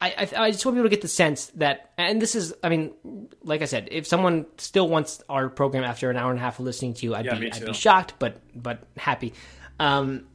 I, 0.00 0.10
I, 0.10 0.44
I 0.44 0.50
just 0.50 0.64
want 0.64 0.76
people 0.76 0.84
to 0.84 0.88
get 0.88 1.02
the 1.02 1.08
sense 1.08 1.46
that, 1.56 1.92
and 1.98 2.22
this 2.22 2.34
is, 2.34 2.54
I 2.62 2.68
mean, 2.68 3.28
like 3.42 3.62
I 3.62 3.64
said, 3.64 3.88
if 3.90 4.06
someone 4.06 4.46
still 4.56 4.88
wants 4.88 5.22
our 5.28 5.48
program 5.48 5.82
after 5.82 6.08
an 6.10 6.16
hour 6.16 6.30
and 6.30 6.38
a 6.38 6.42
half 6.42 6.58
of 6.60 6.64
listening 6.64 6.94
to 6.94 7.06
you, 7.06 7.14
I'd 7.14 7.24
yeah, 7.24 7.38
be 7.38 7.52
I'd 7.52 7.66
be 7.66 7.72
shocked, 7.72 8.14
but 8.18 8.40
but 8.54 8.84
happy. 8.96 9.34
Um, 9.80 10.26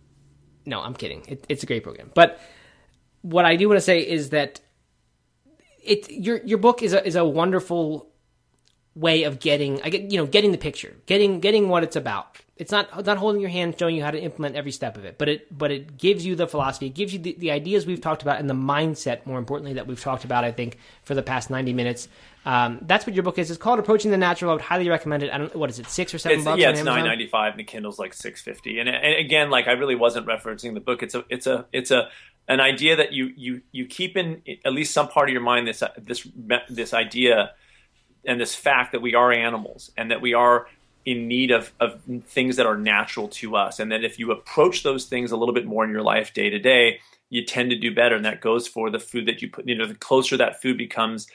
no, 0.65 0.82
I'm 0.82 0.93
kidding. 0.93 1.23
It, 1.28 1.45
it's 1.47 1.63
a 1.63 1.65
great 1.65 1.84
program, 1.84 2.12
but 2.13 2.39
what 3.24 3.46
I 3.46 3.56
do 3.56 3.68
want 3.68 3.78
to 3.78 3.82
say 3.82 4.00
is 4.00 4.30
that 4.30 4.62
it 5.84 6.10
your 6.12 6.38
your 6.46 6.60
book 6.60 6.84
is 6.84 6.94
a 6.94 7.06
is 7.06 7.16
a 7.16 7.26
wonderful 7.26 8.12
way 8.95 9.23
of 9.23 9.39
getting 9.39 9.82
I 9.82 9.89
get 9.89 10.12
you 10.12 10.17
know 10.17 10.25
getting 10.25 10.51
the 10.51 10.58
picture, 10.58 10.95
getting 11.06 11.39
getting 11.39 11.69
what 11.69 11.84
it's 11.84 11.95
about. 11.95 12.38
It's 12.56 12.71
not 12.71 13.06
not 13.06 13.17
holding 13.17 13.41
your 13.41 13.49
hand, 13.49 13.75
showing 13.77 13.95
you 13.95 14.03
how 14.03 14.12
to 14.12 14.21
implement 14.21 14.56
every 14.56 14.71
step 14.71 14.95
of 14.95 15.06
it, 15.06 15.17
but 15.17 15.27
it 15.27 15.58
but 15.58 15.71
it 15.71 15.97
gives 15.97 16.25
you 16.25 16.36
the 16.36 16.47
philosophy, 16.47 16.88
it 16.88 16.93
gives 16.93 17.12
you 17.12 17.19
the, 17.19 17.36
the 17.39 17.51
ideas 17.51 17.88
we've 17.88 18.01
talked 18.01 18.21
about, 18.21 18.39
and 18.39 18.49
the 18.49 18.53
mindset, 18.53 19.25
more 19.25 19.39
importantly, 19.39 19.73
that 19.73 19.88
we've 19.88 19.99
talked 19.99 20.23
about. 20.23 20.43
I 20.43 20.51
think 20.51 20.77
for 21.03 21.15
the 21.15 21.23
past 21.23 21.49
ninety 21.49 21.73
minutes. 21.73 22.08
Um, 22.45 22.79
that's 22.82 23.08
what 23.08 23.15
your 23.15 23.23
book 23.23 23.39
is. 23.39 23.49
It's 23.49 23.58
called 23.58 23.79
Approaching 23.79 24.12
the 24.12 24.17
Natural. 24.17 24.51
I 24.51 24.53
would 24.56 24.62
highly 24.62 24.89
recommend 24.89 25.23
it. 25.23 25.32
I 25.32 25.38
don't 25.38 25.56
what 25.56 25.69
is 25.69 25.79
it, 25.79 25.88
six 25.88 26.13
or 26.13 26.17
seven 26.17 26.39
it's, 26.39 26.45
bucks? 26.45 26.60
Yeah, 26.60 26.71
it's 26.71 26.84
nine 26.84 27.06
ninety 27.06 27.27
five, 27.27 27.53
and 27.53 27.60
the 27.60 27.63
Kindle's 27.63 27.97
like 27.97 28.13
six 28.13 28.41
fifty. 28.41 28.79
And, 28.79 28.88
and 28.88 29.15
again, 29.15 29.49
like 29.49 29.67
I 29.67 29.71
really 29.71 29.95
wasn't 29.95 30.27
referencing 30.27 30.73
the 30.73 30.82
book. 30.82 31.01
It's 31.01 31.15
a 31.15 31.25
it's 31.29 31.47
a 31.47 31.65
it's 31.73 31.89
a 31.89 32.10
an 32.47 32.60
idea 32.60 32.97
that 32.97 33.13
you 33.13 33.32
you 33.36 33.62
you 33.71 33.86
keep 33.86 34.17
in 34.17 34.43
at 34.65 34.73
least 34.73 34.93
some 34.93 35.08
part 35.08 35.29
of 35.29 35.34
your 35.34 35.41
mind 35.41 35.67
this 35.67 35.82
this 35.97 36.27
this 36.69 36.93
idea 36.93 37.53
and 38.26 38.40
this 38.40 38.56
fact 38.56 38.92
that 38.92 39.02
we 39.02 39.16
are 39.16 39.32
animals 39.32 39.92
and 39.98 40.12
that 40.12 40.22
we 40.22 40.34
are 40.34 40.68
in 41.06 41.28
need 41.28 41.52
of, 41.52 41.74
of 41.80 42.02
things 42.26 42.56
that 42.56 42.66
are 42.66 42.78
natural 42.78 43.28
to 43.28 43.56
us. 43.58 43.80
And 43.80 43.92
that 43.92 44.06
if 44.06 44.20
you 44.20 44.32
approach 44.32 44.84
those 44.84 45.06
things 45.06 45.32
a 45.32 45.38
little 45.38 45.54
bit 45.54 45.66
more 45.66 45.84
in 45.84 45.92
your 45.92 46.02
life 46.02 46.34
day 46.34 46.50
to 46.50 46.60
day 46.60 47.00
you 47.34 47.44
tend 47.44 47.72
to 47.72 47.76
do 47.76 47.94
better. 47.94 48.16
And 48.16 48.26
that 48.26 48.42
goes 48.42 48.68
for 48.68 48.92
the 48.92 49.00
food 49.00 49.26
that 49.26 49.42
you 49.42 49.50
put 49.50 49.68
you 49.68 49.76
know 49.76 49.88
the 49.88 49.96
closer 49.96 50.38
that 50.38 50.62
food 50.62 50.78
becomes 50.78 51.28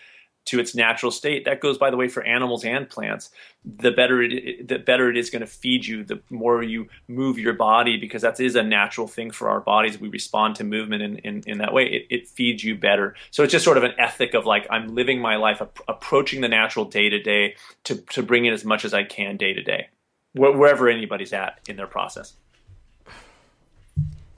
to 0.49 0.59
its 0.59 0.75
natural 0.75 1.13
state. 1.13 1.45
That 1.45 1.61
goes, 1.61 1.77
by 1.77 1.91
the 1.91 1.97
way, 1.97 2.09
for 2.09 2.23
animals 2.23 2.65
and 2.65 2.89
plants. 2.89 3.31
The 3.65 3.91
better 3.91 4.23
it, 4.23 4.67
the 4.67 4.79
better 4.79 5.11
it 5.11 5.17
is 5.17 5.31
going 5.31 5.41
to 5.41 5.47
feed 5.47 5.87
you. 5.87 6.05
The 6.05 6.21
more 6.31 6.63
you 6.63 6.89
move 7.07 7.39
your 7.39 7.53
body, 7.53 7.99
because 7.99 8.23
that 8.23 8.41
is 8.41 8.57
a 8.57 8.63
natural 8.63 9.07
thing 9.07 9.31
for 9.31 9.51
our 9.51 9.61
bodies. 9.61 10.01
We 10.01 10.09
respond 10.09 10.57
to 10.57 10.65
movement 10.65 11.03
in, 11.03 11.19
in, 11.19 11.43
in 11.47 11.59
that 11.59 11.73
way. 11.73 11.85
It, 11.85 12.07
it, 12.11 12.29
feeds 12.29 12.63
you 12.65 12.77
better. 12.77 13.15
So 13.31 13.43
it's 13.43 13.53
just 13.53 13.65
sort 13.65 13.77
of 13.77 13.85
an 13.85 13.93
ethic 13.99 14.35
of 14.35 14.47
like 14.47 14.67
I'm 14.71 14.95
living 14.95 15.21
my 15.21 15.37
life, 15.37 15.61
ap- 15.61 15.81
approaching 15.89 16.41
the 16.41 16.49
natural 16.49 16.85
day 16.85 17.09
to 17.09 17.19
day 17.19 17.57
to 17.85 18.23
bring 18.23 18.45
in 18.45 18.53
as 18.53 18.65
much 18.65 18.85
as 18.85 18.95
I 18.95 19.05
can 19.05 19.37
day 19.37 19.53
to 19.53 19.63
day, 19.63 19.89
wherever 20.35 20.89
anybody's 20.89 21.33
at 21.33 21.61
in 21.69 21.77
their 21.77 21.87
process. 21.87 22.35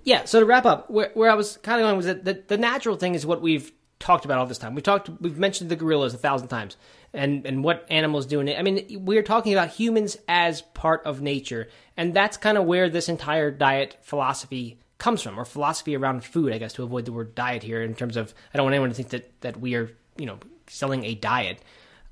Yeah. 0.03 0.25
So 0.25 0.41
to 0.41 0.47
wrap 0.47 0.67
up, 0.67 0.91
where, 0.91 1.11
where 1.15 1.31
I 1.31 1.35
was 1.35 1.59
kind 1.59 1.81
of 1.81 1.85
going 1.85 1.97
was 1.97 2.07
that 2.07 2.25
the, 2.25 2.43
the 2.47 2.59
natural 2.59 2.97
thing 2.97 3.15
is 3.15 3.27
what 3.27 3.43
we've 3.43 3.73
talked 4.01 4.25
about 4.25 4.39
all 4.39 4.47
this 4.47 4.59
time. 4.59 4.75
We 4.75 4.83
talked, 4.83 5.09
we've 5.21 5.39
mentioned 5.39 5.71
the 5.71 5.77
gorillas 5.77 6.15
a 6.15 6.19
thousand 6.19 6.49
times, 6.49 6.77
and 7.13 7.47
and 7.47 7.63
what 7.63 7.87
animals 7.91 8.27
do 8.27 8.41
in 8.41 8.49
it. 8.49 8.59
I 8.59 8.63
mean, 8.63 9.05
we're 9.05 9.23
talking 9.23 9.53
about 9.53 9.69
humans 9.69 10.17
as 10.27 10.63
part 10.63 11.05
of 11.05 11.21
nature, 11.21 11.69
and 11.97 12.13
that's 12.13 12.37
kind 12.37 12.59
of 12.59 12.65
where 12.65 12.89
this 12.89 13.09
entire 13.09 13.51
diet 13.51 13.99
philosophy 14.03 14.81
comes 14.99 15.23
from, 15.23 15.39
or 15.39 15.45
philosophy 15.45 15.95
around 15.95 16.25
food, 16.25 16.53
I 16.53 16.59
guess, 16.59 16.73
to 16.75 16.83
avoid 16.83 17.05
the 17.05 17.13
word 17.13 17.35
diet 17.35 17.63
here. 17.63 17.83
In 17.83 17.95
terms 17.95 18.17
of, 18.17 18.35
I 18.53 18.57
don't 18.57 18.65
want 18.65 18.75
anyone 18.75 18.91
to 18.91 18.97
think 18.97 19.11
that 19.11 19.41
that 19.43 19.61
we 19.61 19.75
are, 19.77 19.91
you 20.17 20.27
know, 20.27 20.39
selling 20.67 21.05
a 21.05 21.15
diet. 21.15 21.61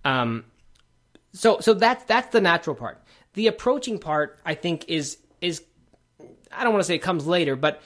Um, 0.04 0.44
so 1.32 1.58
so 1.60 1.74
that's 1.74 2.04
that's 2.04 2.28
the 2.32 2.40
natural 2.40 2.76
part. 2.76 3.02
The 3.32 3.46
approaching 3.46 3.98
part, 3.98 4.38
I 4.44 4.54
think, 4.54 4.84
is 4.88 5.18
is 5.40 5.62
I 6.52 6.64
don't 6.64 6.72
want 6.72 6.82
to 6.82 6.86
say 6.86 6.96
it 6.96 7.02
comes 7.02 7.26
later, 7.26 7.56
but 7.56 7.82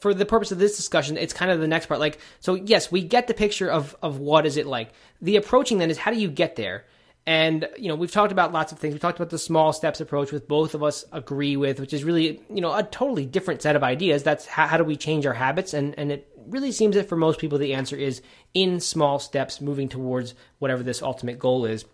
for 0.00 0.14
the 0.14 0.26
purpose 0.26 0.50
of 0.50 0.58
this 0.58 0.76
discussion, 0.76 1.16
it's 1.16 1.32
kind 1.32 1.50
of 1.50 1.60
the 1.60 1.68
next 1.68 1.86
part. 1.86 2.00
Like, 2.00 2.18
so 2.40 2.54
yes, 2.54 2.90
we 2.90 3.02
get 3.02 3.26
the 3.26 3.34
picture 3.34 3.70
of 3.70 3.94
of 4.02 4.18
what 4.18 4.46
is 4.46 4.56
it 4.56 4.66
like. 4.66 4.92
The 5.20 5.36
approaching 5.36 5.78
then 5.78 5.90
is 5.90 5.98
how 5.98 6.10
do 6.10 6.18
you 6.18 6.28
get 6.28 6.56
there? 6.56 6.86
And 7.26 7.68
you 7.76 7.88
know, 7.88 7.94
we've 7.94 8.10
talked 8.10 8.32
about 8.32 8.52
lots 8.52 8.72
of 8.72 8.78
things. 8.78 8.94
We 8.94 8.98
talked 8.98 9.18
about 9.18 9.30
the 9.30 9.38
small 9.38 9.72
steps 9.72 10.00
approach, 10.00 10.32
which 10.32 10.48
both 10.48 10.74
of 10.74 10.82
us 10.82 11.04
agree 11.12 11.56
with, 11.56 11.78
which 11.78 11.92
is 11.92 12.02
really 12.02 12.40
you 12.48 12.62
know 12.62 12.74
a 12.74 12.82
totally 12.82 13.26
different 13.26 13.62
set 13.62 13.76
of 13.76 13.82
ideas. 13.82 14.22
That's 14.22 14.46
how, 14.46 14.66
how 14.66 14.78
do 14.78 14.84
we 14.84 14.96
change 14.96 15.26
our 15.26 15.34
habits? 15.34 15.74
And 15.74 15.94
and 15.98 16.10
it 16.10 16.26
really 16.46 16.72
seems 16.72 16.96
that 16.96 17.08
for 17.08 17.16
most 17.16 17.38
people, 17.38 17.58
the 17.58 17.74
answer 17.74 17.96
is 17.96 18.22
in 18.54 18.80
small 18.80 19.18
steps, 19.18 19.60
moving 19.60 19.88
towards 19.88 20.34
whatever 20.58 20.82
this 20.82 21.02
ultimate 21.02 21.38
goal 21.38 21.66
is. 21.66 21.84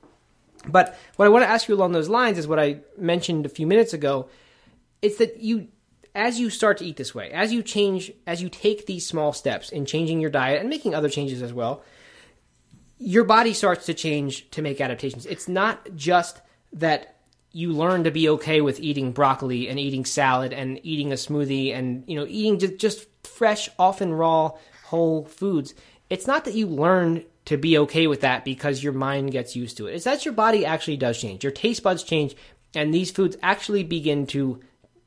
But 0.68 0.96
what 1.16 1.26
I 1.26 1.28
want 1.28 1.44
to 1.44 1.50
ask 1.50 1.68
you 1.68 1.74
along 1.74 1.92
those 1.92 2.08
lines 2.08 2.38
is 2.38 2.46
what 2.46 2.58
I 2.58 2.80
mentioned 2.96 3.46
a 3.46 3.50
few 3.50 3.66
minutes 3.66 3.92
ago. 3.92 4.28
It's 5.02 5.18
that 5.18 5.40
you 5.40 5.68
as 6.16 6.40
you 6.40 6.48
start 6.48 6.79
to 6.79 6.85
eat 6.85 6.96
this 6.96 7.14
way, 7.14 7.31
as 7.31 7.52
you 7.52 7.62
change, 7.62 8.11
as 8.26 8.40
you 8.40 8.48
take 8.48 8.87
these 8.87 9.07
small 9.07 9.33
steps 9.33 9.68
in 9.68 9.85
changing 9.85 10.18
your 10.18 10.31
diet 10.31 10.61
and 10.61 10.70
making 10.70 10.94
other 10.94 11.11
changes 11.11 11.42
as 11.42 11.52
well, 11.52 11.85
your 12.98 13.22
body 13.22 13.52
starts 13.52 13.85
to 13.87 13.94
change 13.94 14.50
to 14.50 14.62
make 14.62 14.81
adaptations. 14.81 15.26
It's 15.26 15.46
not 15.46 15.94
just 15.94 16.40
that 16.72 17.16
you 17.52 17.72
learn 17.72 18.05
to 18.05 18.11
be 18.11 18.31
okay 18.31 18.62
with 18.62 18.81
eating 18.81 19.12
broccoli 19.12 19.68
and 19.68 19.79
eating 19.79 20.07
salad 20.07 20.55
and 20.55 20.81
eating 20.83 21.12
a 21.12 21.16
smoothie 21.16 21.74
and 21.74 22.02
you 22.07 22.16
know 22.16 22.26
eating 22.26 22.59
just, 22.59 22.79
just 22.79 23.07
fresh, 23.26 23.68
often 23.79 24.14
raw, 24.14 24.52
whole 24.85 25.26
foods. 25.26 25.74
It's 26.09 26.26
not 26.26 26.46
that 26.46 26.55
you 26.55 26.66
learn 26.66 27.24
to 27.44 27.59
be 27.59 27.76
okay 27.79 28.07
with 28.07 28.22
that 28.22 28.44
because 28.44 28.83
your 28.83 28.92
mind 28.94 29.33
gets 29.33 29.55
used 29.55 29.76
to 29.76 29.87
it. 29.87 29.94
It's 29.94 30.05
that 30.05 30.24
your 30.24 30.35
body 30.35 30.64
actually 30.64 30.96
does 30.96 31.20
change. 31.20 31.44
Your 31.44 31.52
taste 31.52 31.83
buds 31.83 32.02
change 32.02 32.35
and 32.74 32.92
these 32.92 33.11
foods 33.11 33.37
actually 33.42 33.85
begin 33.85 34.26
to 34.29 34.61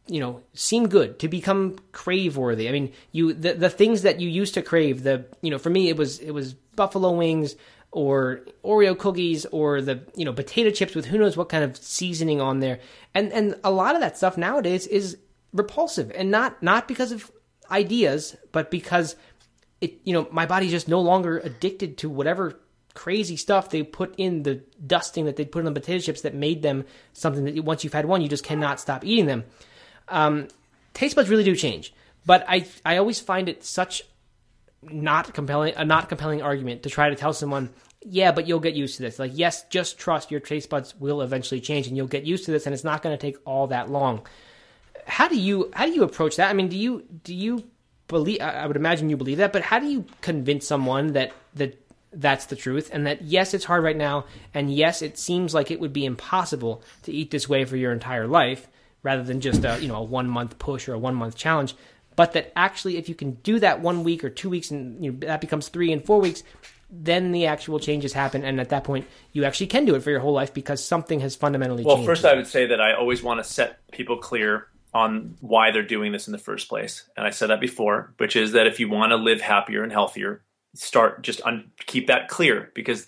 you 0.10 0.20
know 0.20 0.42
seem 0.54 0.90
good 0.90 1.20
to 1.20 1.28
become 1.28 1.78
crave 1.92 2.36
worthy 2.36 2.68
i 2.68 2.72
mean 2.72 2.92
you 3.12 3.32
the, 3.32 3.54
the 3.54 3.70
things 3.70 4.02
that 4.02 4.20
you 4.20 4.28
used 4.28 4.56
to 4.56 4.62
crave 4.62 5.04
the 5.04 5.26
you 5.42 5.52
know 5.52 5.60
for 5.60 5.70
me 5.70 5.88
it 5.88 5.96
was 5.96 6.20
it 6.20 6.32
was 6.32 6.54
buffalo 6.76 7.12
wings 7.12 7.56
or 7.92 8.42
Oreo 8.64 8.98
cookies 8.98 9.46
or 9.48 9.82
the 9.82 10.02
you 10.16 10.26
know 10.26 10.34
potato 10.34 10.70
chips 10.70 10.96
with 10.96 11.06
who 11.06 11.18
knows 11.18 11.36
what 11.36 11.50
kind 11.50 11.64
of 11.64 11.78
seasoning 11.78 12.42
on 12.42 12.60
there. 12.60 12.80
And 13.14 13.32
and 13.34 13.56
a 13.64 13.72
lot 13.72 13.96
of 13.96 14.02
that 14.02 14.18
stuff 14.18 14.38
nowadays 14.38 14.86
is 14.88 15.18
repulsive 15.54 16.12
and 16.14 16.30
not 16.30 16.62
not 16.62 16.88
because 16.88 17.12
of 17.12 17.32
ideas, 17.72 18.36
but 18.52 18.70
because 18.70 19.16
it 19.82 20.00
you 20.04 20.14
know 20.14 20.28
my 20.32 20.46
body's 20.46 20.72
just 20.72 20.88
no 20.88 21.02
longer 21.02 21.40
addicted 21.40 21.98
to 22.00 22.10
whatever 22.10 22.60
crazy 22.94 23.38
stuff 23.38 23.70
they 23.70 23.82
put 23.82 24.14
in 24.18 24.44
the 24.44 24.56
dusting 24.86 25.26
that 25.26 25.36
they 25.36 25.46
put 25.46 25.60
in 25.60 25.66
the 25.66 25.80
potato 25.80 26.00
chips 26.00 26.22
that 26.22 26.34
made 26.34 26.62
them 26.62 26.84
something 27.14 27.46
that 27.46 27.64
once 27.64 27.84
you've 27.84 27.94
had 27.94 28.06
one 28.06 28.22
you 28.22 28.28
just 28.28 28.44
cannot 28.44 28.80
stop 28.80 29.06
eating 29.06 29.26
them. 29.26 29.44
Um, 30.10 30.48
taste 30.94 31.16
buds 31.16 31.30
really 31.30 31.44
do 31.44 31.56
change, 31.56 31.94
but 32.26 32.46
I 32.48 32.66
I 32.86 32.98
always 32.98 33.20
find 33.20 33.50
it 33.50 33.64
such 33.64 34.04
not 34.84 35.34
compelling 35.34 35.74
a 35.76 35.86
not 35.86 36.10
compelling 36.10 36.42
argument 36.42 36.84
to 36.84 36.90
try 36.90 37.10
to 37.10 37.16
tell 37.16 37.34
someone 37.34 37.70
yeah 38.02 38.32
but 38.32 38.48
you'll 38.48 38.62
get 38.62 38.76
used 38.76 38.96
to 38.98 39.02
this. 39.02 39.20
Like 39.20 39.32
yes 39.34 39.64
just 39.70 40.00
trust 40.00 40.32
your 40.32 40.40
taste 40.40 40.70
buds 40.70 40.96
will 41.00 41.22
eventually 41.22 41.60
change 41.60 41.88
and 41.88 41.98
you'll 41.98 42.08
get 42.08 42.24
used 42.24 42.46
to 42.46 42.52
this 42.52 42.66
and 42.66 42.74
it's 42.74 42.84
not 42.84 43.02
going 43.02 43.16
to 43.18 43.22
take 43.22 43.38
all 43.46 43.68
that 43.68 43.90
long. 43.90 44.26
How 45.06 45.28
do 45.28 45.38
you 45.38 45.70
how 45.74 45.86
do 45.86 45.92
you 45.92 46.04
approach 46.04 46.38
that? 46.38 46.50
I 46.50 46.54
mean 46.54 46.70
do 46.70 46.78
you 46.78 47.04
do 47.24 47.34
you 47.34 47.64
believe 48.10 48.42
i 48.42 48.66
would 48.66 48.76
imagine 48.76 49.10
you 49.10 49.16
believe 49.16 49.38
that 49.38 49.54
but 49.54 49.62
how 49.62 49.80
do 49.80 49.86
you 49.86 50.04
convince 50.20 50.68
someone 50.68 51.14
that 51.14 51.32
that 51.54 51.80
that's 52.12 52.48
the 52.48 52.56
truth 52.56 52.90
and 52.92 53.06
that 53.06 53.22
yes 53.22 53.54
it's 53.54 53.66
hard 53.66 53.84
right 53.84 53.96
now 53.96 54.26
and 54.54 54.74
yes 54.74 55.02
it 55.02 55.18
seems 55.18 55.54
like 55.54 55.70
it 55.70 55.80
would 55.80 55.94
be 55.94 56.06
impossible 56.06 56.82
to 57.04 57.14
eat 57.14 57.30
this 57.30 57.48
way 57.48 57.64
for 57.64 57.78
your 57.78 57.94
entire 57.94 58.28
life 58.28 58.68
rather 59.04 59.24
than 59.24 59.42
just 59.42 59.64
a 59.66 59.80
you 59.82 59.88
know 59.88 59.98
a 59.98 60.04
one 60.04 60.28
month 60.28 60.58
push 60.60 60.88
or 60.88 60.94
a 60.94 61.00
one 61.00 61.16
month 61.16 61.36
challenge. 61.36 61.76
But 62.16 62.34
that 62.34 62.52
actually 62.56 62.98
if 62.98 63.08
you 63.08 63.16
can 63.16 63.34
do 63.44 63.60
that 63.60 63.82
one 63.82 64.04
week 64.04 64.24
or 64.24 64.30
two 64.30 64.50
weeks 64.50 64.72
and 64.72 65.04
you 65.04 65.12
know, 65.12 65.20
that 65.20 65.42
becomes 65.42 65.70
three 65.70 65.92
and 65.92 66.06
four 66.06 66.20
weeks 66.20 66.44
then 66.92 67.32
the 67.32 67.46
actual 67.46 67.80
changes 67.80 68.14
happen. 68.14 68.44
And 68.44 68.60
at 68.60 68.70
that 68.70 68.84
point 68.84 69.08
you 69.32 69.46
actually 69.46 69.68
can 69.68 69.86
do 69.86 69.96
it 69.96 70.02
for 70.02 70.10
your 70.10 70.20
whole 70.20 70.34
life 70.34 70.54
because 70.54 70.84
something 70.84 71.20
has 71.20 71.36
fundamentally 71.36 71.84
changed. 71.84 71.98
well, 71.98 72.06
first 72.06 72.26
i 72.26 72.34
would 72.34 72.48
say 72.48 72.66
that 72.68 72.82
i 72.82 72.94
always 72.94 73.22
want 73.22 73.40
to 73.40 73.44
set 73.44 73.80
people 73.92 74.18
clear 74.18 74.68
on 74.92 75.36
why 75.40 75.70
they're 75.70 75.84
doing 75.84 76.12
this 76.12 76.28
in 76.28 76.32
the 76.32 76.40
first 76.40 76.68
place. 76.68 77.08
And 77.16 77.26
i 77.26 77.30
said 77.30 77.50
that 77.50 77.62
before 77.62 78.14
which 78.18 78.36
is 78.36 78.54
that 78.54 78.68
if 78.68 78.80
you 78.80 78.90
want 78.90 79.12
to 79.12 79.18
live 79.18 79.42
happier 79.42 79.84
and 79.84 79.92
healthier 79.92 80.44
start 80.76 81.22
just 81.24 81.42
un- 81.46 81.72
keep 81.86 82.08
that 82.08 82.28
clear 82.28 82.72
because 82.74 83.06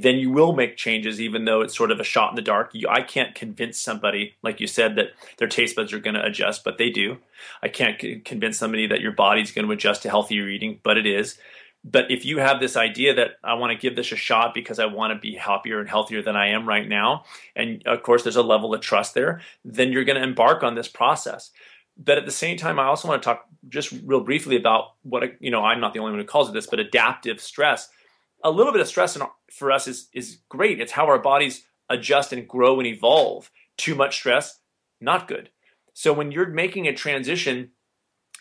then 0.00 0.16
you 0.16 0.30
will 0.30 0.52
make 0.52 0.76
changes, 0.76 1.20
even 1.20 1.44
though 1.44 1.60
it's 1.60 1.76
sort 1.76 1.90
of 1.90 2.00
a 2.00 2.04
shot 2.04 2.30
in 2.30 2.36
the 2.36 2.42
dark. 2.42 2.70
You, 2.72 2.88
I 2.88 3.02
can't 3.02 3.34
convince 3.34 3.78
somebody, 3.78 4.34
like 4.42 4.60
you 4.60 4.66
said, 4.66 4.96
that 4.96 5.08
their 5.38 5.48
taste 5.48 5.76
buds 5.76 5.92
are 5.92 5.98
going 5.98 6.14
to 6.14 6.24
adjust, 6.24 6.64
but 6.64 6.78
they 6.78 6.90
do. 6.90 7.18
I 7.62 7.68
can't 7.68 8.00
c- 8.00 8.20
convince 8.20 8.58
somebody 8.58 8.86
that 8.86 9.00
your 9.00 9.12
body's 9.12 9.52
going 9.52 9.66
to 9.66 9.72
adjust 9.72 10.02
to 10.02 10.10
healthier 10.10 10.48
eating, 10.48 10.80
but 10.82 10.96
it 10.96 11.06
is. 11.06 11.38
But 11.84 12.10
if 12.10 12.24
you 12.24 12.38
have 12.38 12.60
this 12.60 12.76
idea 12.76 13.14
that 13.14 13.32
I 13.42 13.54
want 13.54 13.72
to 13.72 13.78
give 13.78 13.96
this 13.96 14.12
a 14.12 14.16
shot 14.16 14.54
because 14.54 14.78
I 14.78 14.86
want 14.86 15.12
to 15.12 15.18
be 15.18 15.34
happier 15.34 15.80
and 15.80 15.88
healthier 15.88 16.22
than 16.22 16.36
I 16.36 16.48
am 16.48 16.66
right 16.68 16.88
now, 16.88 17.24
and 17.56 17.82
of 17.86 18.02
course 18.02 18.22
there's 18.22 18.36
a 18.36 18.42
level 18.42 18.72
of 18.72 18.80
trust 18.80 19.14
there, 19.14 19.40
then 19.64 19.90
you're 19.90 20.04
going 20.04 20.16
to 20.16 20.22
embark 20.22 20.62
on 20.62 20.76
this 20.76 20.88
process. 20.88 21.50
But 21.98 22.18
at 22.18 22.24
the 22.24 22.32
same 22.32 22.56
time, 22.56 22.78
I 22.78 22.84
also 22.84 23.08
want 23.08 23.20
to 23.20 23.26
talk 23.26 23.46
just 23.68 23.92
real 24.04 24.20
briefly 24.20 24.56
about 24.56 24.94
what 25.02 25.24
you 25.40 25.50
know. 25.50 25.62
I'm 25.64 25.80
not 25.80 25.92
the 25.92 25.98
only 25.98 26.12
one 26.12 26.20
who 26.20 26.26
calls 26.26 26.48
it 26.48 26.52
this, 26.52 26.66
but 26.66 26.80
adaptive 26.80 27.40
stress 27.40 27.90
a 28.44 28.50
little 28.50 28.72
bit 28.72 28.80
of 28.80 28.88
stress 28.88 29.16
for 29.50 29.72
us 29.72 29.86
is 29.86 30.08
is 30.12 30.38
great. 30.48 30.80
It's 30.80 30.92
how 30.92 31.06
our 31.06 31.18
bodies 31.18 31.64
adjust 31.88 32.32
and 32.32 32.48
grow 32.48 32.78
and 32.78 32.86
evolve. 32.86 33.50
Too 33.76 33.94
much 33.94 34.16
stress, 34.16 34.60
not 35.00 35.28
good. 35.28 35.50
So 35.94 36.12
when 36.12 36.32
you're 36.32 36.48
making 36.48 36.88
a 36.88 36.94
transition 36.94 37.70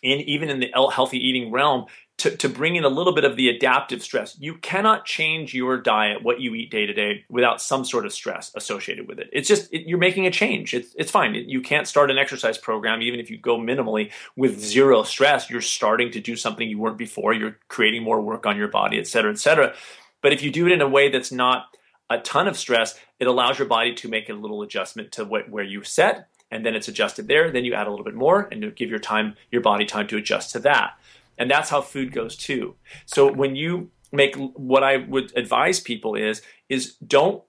in 0.04 0.20
even 0.22 0.50
in 0.50 0.60
the 0.60 0.72
healthy 0.94 1.18
eating 1.18 1.52
realm 1.52 1.86
to, 2.22 2.38
to 2.38 2.48
bring 2.48 2.76
in 2.76 2.84
a 2.84 2.90
little 2.90 3.14
bit 3.14 3.24
of 3.24 3.36
the 3.36 3.50
adaptive 3.50 4.02
stress, 4.04 4.38
you 4.40 4.56
cannot 4.56 5.06
change 5.06 5.54
your 5.54 5.78
diet, 5.78 6.24
what 6.24 6.40
you 6.40 6.54
eat 6.54 6.70
day 6.70 6.86
to 6.86 6.94
day, 6.94 7.26
without 7.30 7.62
some 7.62 7.84
sort 7.84 8.06
of 8.06 8.14
stress 8.14 8.52
associated 8.56 9.08
with 9.08 9.20
it. 9.20 9.30
It's 9.34 9.48
just 9.48 9.74
it, 9.74 9.88
you're 9.88 9.98
making 9.98 10.28
a 10.28 10.32
change. 10.32 10.74
It's 10.74 10.94
it's 10.96 11.12
fine. 11.12 11.34
You 11.34 11.62
can't 11.62 11.88
start 11.88 12.12
an 12.12 12.18
exercise 12.18 12.58
program 12.58 13.02
even 13.02 13.20
if 13.20 13.30
you 13.32 13.38
go 13.38 13.58
minimally 13.58 14.12
with 14.36 14.60
zero 14.60 15.04
stress. 15.04 15.50
You're 15.50 15.62
starting 15.62 16.12
to 16.12 16.20
do 16.20 16.36
something 16.36 16.70
you 16.70 16.78
weren't 16.78 16.98
before. 16.98 17.34
You're 17.34 17.58
creating 17.68 18.04
more 18.04 18.22
work 18.22 18.46
on 18.46 18.58
your 18.58 18.68
body, 18.68 19.00
et 19.00 19.08
cetera, 19.08 19.32
et 19.32 19.40
cetera. 19.40 19.74
But 20.22 20.34
if 20.34 20.44
you 20.44 20.52
do 20.52 20.68
it 20.68 20.72
in 20.72 20.82
a 20.82 20.88
way 20.88 21.10
that's 21.10 21.32
not 21.32 21.76
a 22.10 22.20
ton 22.20 22.48
of 22.48 22.58
stress, 22.58 23.00
it 23.20 23.28
allows 23.28 23.58
your 23.58 23.68
body 23.68 23.96
to 23.96 24.08
make 24.08 24.30
a 24.30 24.34
little 24.34 24.62
adjustment 24.62 25.12
to 25.14 25.26
what, 25.26 25.50
where 25.50 25.64
you 25.64 25.84
set, 25.84 26.28
and 26.52 26.64
then 26.66 26.76
it's 26.76 26.88
adjusted 26.88 27.28
there. 27.28 27.50
Then 27.50 27.66
you 27.66 27.74
add 27.74 27.88
a 27.88 27.90
little 27.90 28.06
bit 28.06 28.14
more, 28.16 28.48
and 28.52 28.62
you 28.62 28.70
give 28.72 28.90
your 28.90 29.00
time, 29.00 29.36
your 29.50 29.62
body 29.62 29.86
time 29.86 30.08
to 30.08 30.18
adjust 30.18 30.52
to 30.52 30.60
that. 30.60 30.94
And 31.41 31.49
that's 31.49 31.71
how 31.71 31.82
food 31.82 32.13
goes 32.13 32.38
too. 32.38 32.75
So 33.08 33.32
when 33.32 33.56
you 33.56 33.89
make 34.12 34.36
what 34.36 34.84
I 34.84 34.97
would 34.97 35.36
advise 35.36 35.80
people 35.80 36.13
is 36.13 36.43
is 36.69 36.95
don't 36.95 37.43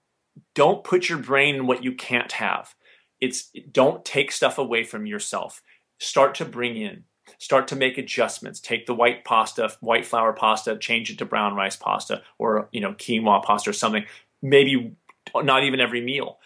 don't 0.55 0.83
put 0.83 1.09
your 1.09 1.19
brain 1.19 1.53
in 1.53 1.67
what 1.67 1.83
you 1.83 1.91
can't 1.91 2.31
have. 2.31 2.73
It's 3.21 3.51
don't 3.71 4.03
take 4.03 4.31
stuff 4.31 4.57
away 4.57 4.83
from 4.83 5.05
yourself. 5.05 5.61
Start 5.99 6.33
to 6.35 6.45
bring 6.45 6.75
in 6.75 7.03
start 7.37 7.67
to 7.67 7.75
make 7.75 7.99
adjustments. 7.99 8.59
Take 8.59 8.87
the 8.87 8.95
white 8.95 9.23
pasta, 9.25 9.71
white 9.79 10.07
flour 10.07 10.33
pasta, 10.33 10.75
change 10.75 11.11
it 11.11 11.19
to 11.19 11.25
brown 11.25 11.55
rice 11.55 11.75
pasta 11.75 12.23
or 12.39 12.69
you 12.71 12.81
know 12.81 12.93
quinoa 12.93 13.43
pasta 13.43 13.69
or 13.69 13.73
something. 13.73 14.05
Maybe 14.41 14.95
not 15.35 15.63
even 15.63 15.79
every 15.79 16.01
meal. 16.01 16.39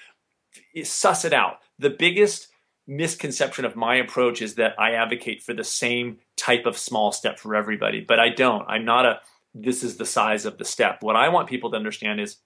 Suss 0.83 1.23
it 1.23 1.33
out. 1.33 1.60
The 1.79 1.91
biggest 1.91 2.49
misconception 2.88 3.65
of 3.65 3.76
my 3.76 3.95
approach 3.95 4.41
is 4.41 4.56
that 4.56 4.80
I 4.80 4.93
advocate 4.93 5.43
for 5.43 5.54
the 5.54 5.63
same 5.63 6.19
type 6.38 6.65
of 6.65 6.78
small 6.78 7.12
step 7.12 7.38
for 7.38 7.56
everybody, 7.56 8.02
but 8.02 8.19
I 8.19 8.30
don't. 8.30 8.65
I'm 8.67 8.86
not 8.86 9.06
a 9.06 9.19
this 9.54 9.84
is 9.84 9.97
the 9.97 10.06
size 10.06 10.45
of 10.45 10.58
the 10.58 10.65
step. 10.65 11.02
What 11.02 11.15
I 11.15 11.30
want 11.30 11.50
people 11.50 11.71
to 11.71 11.78
understand 11.78 12.19
is 12.19 12.38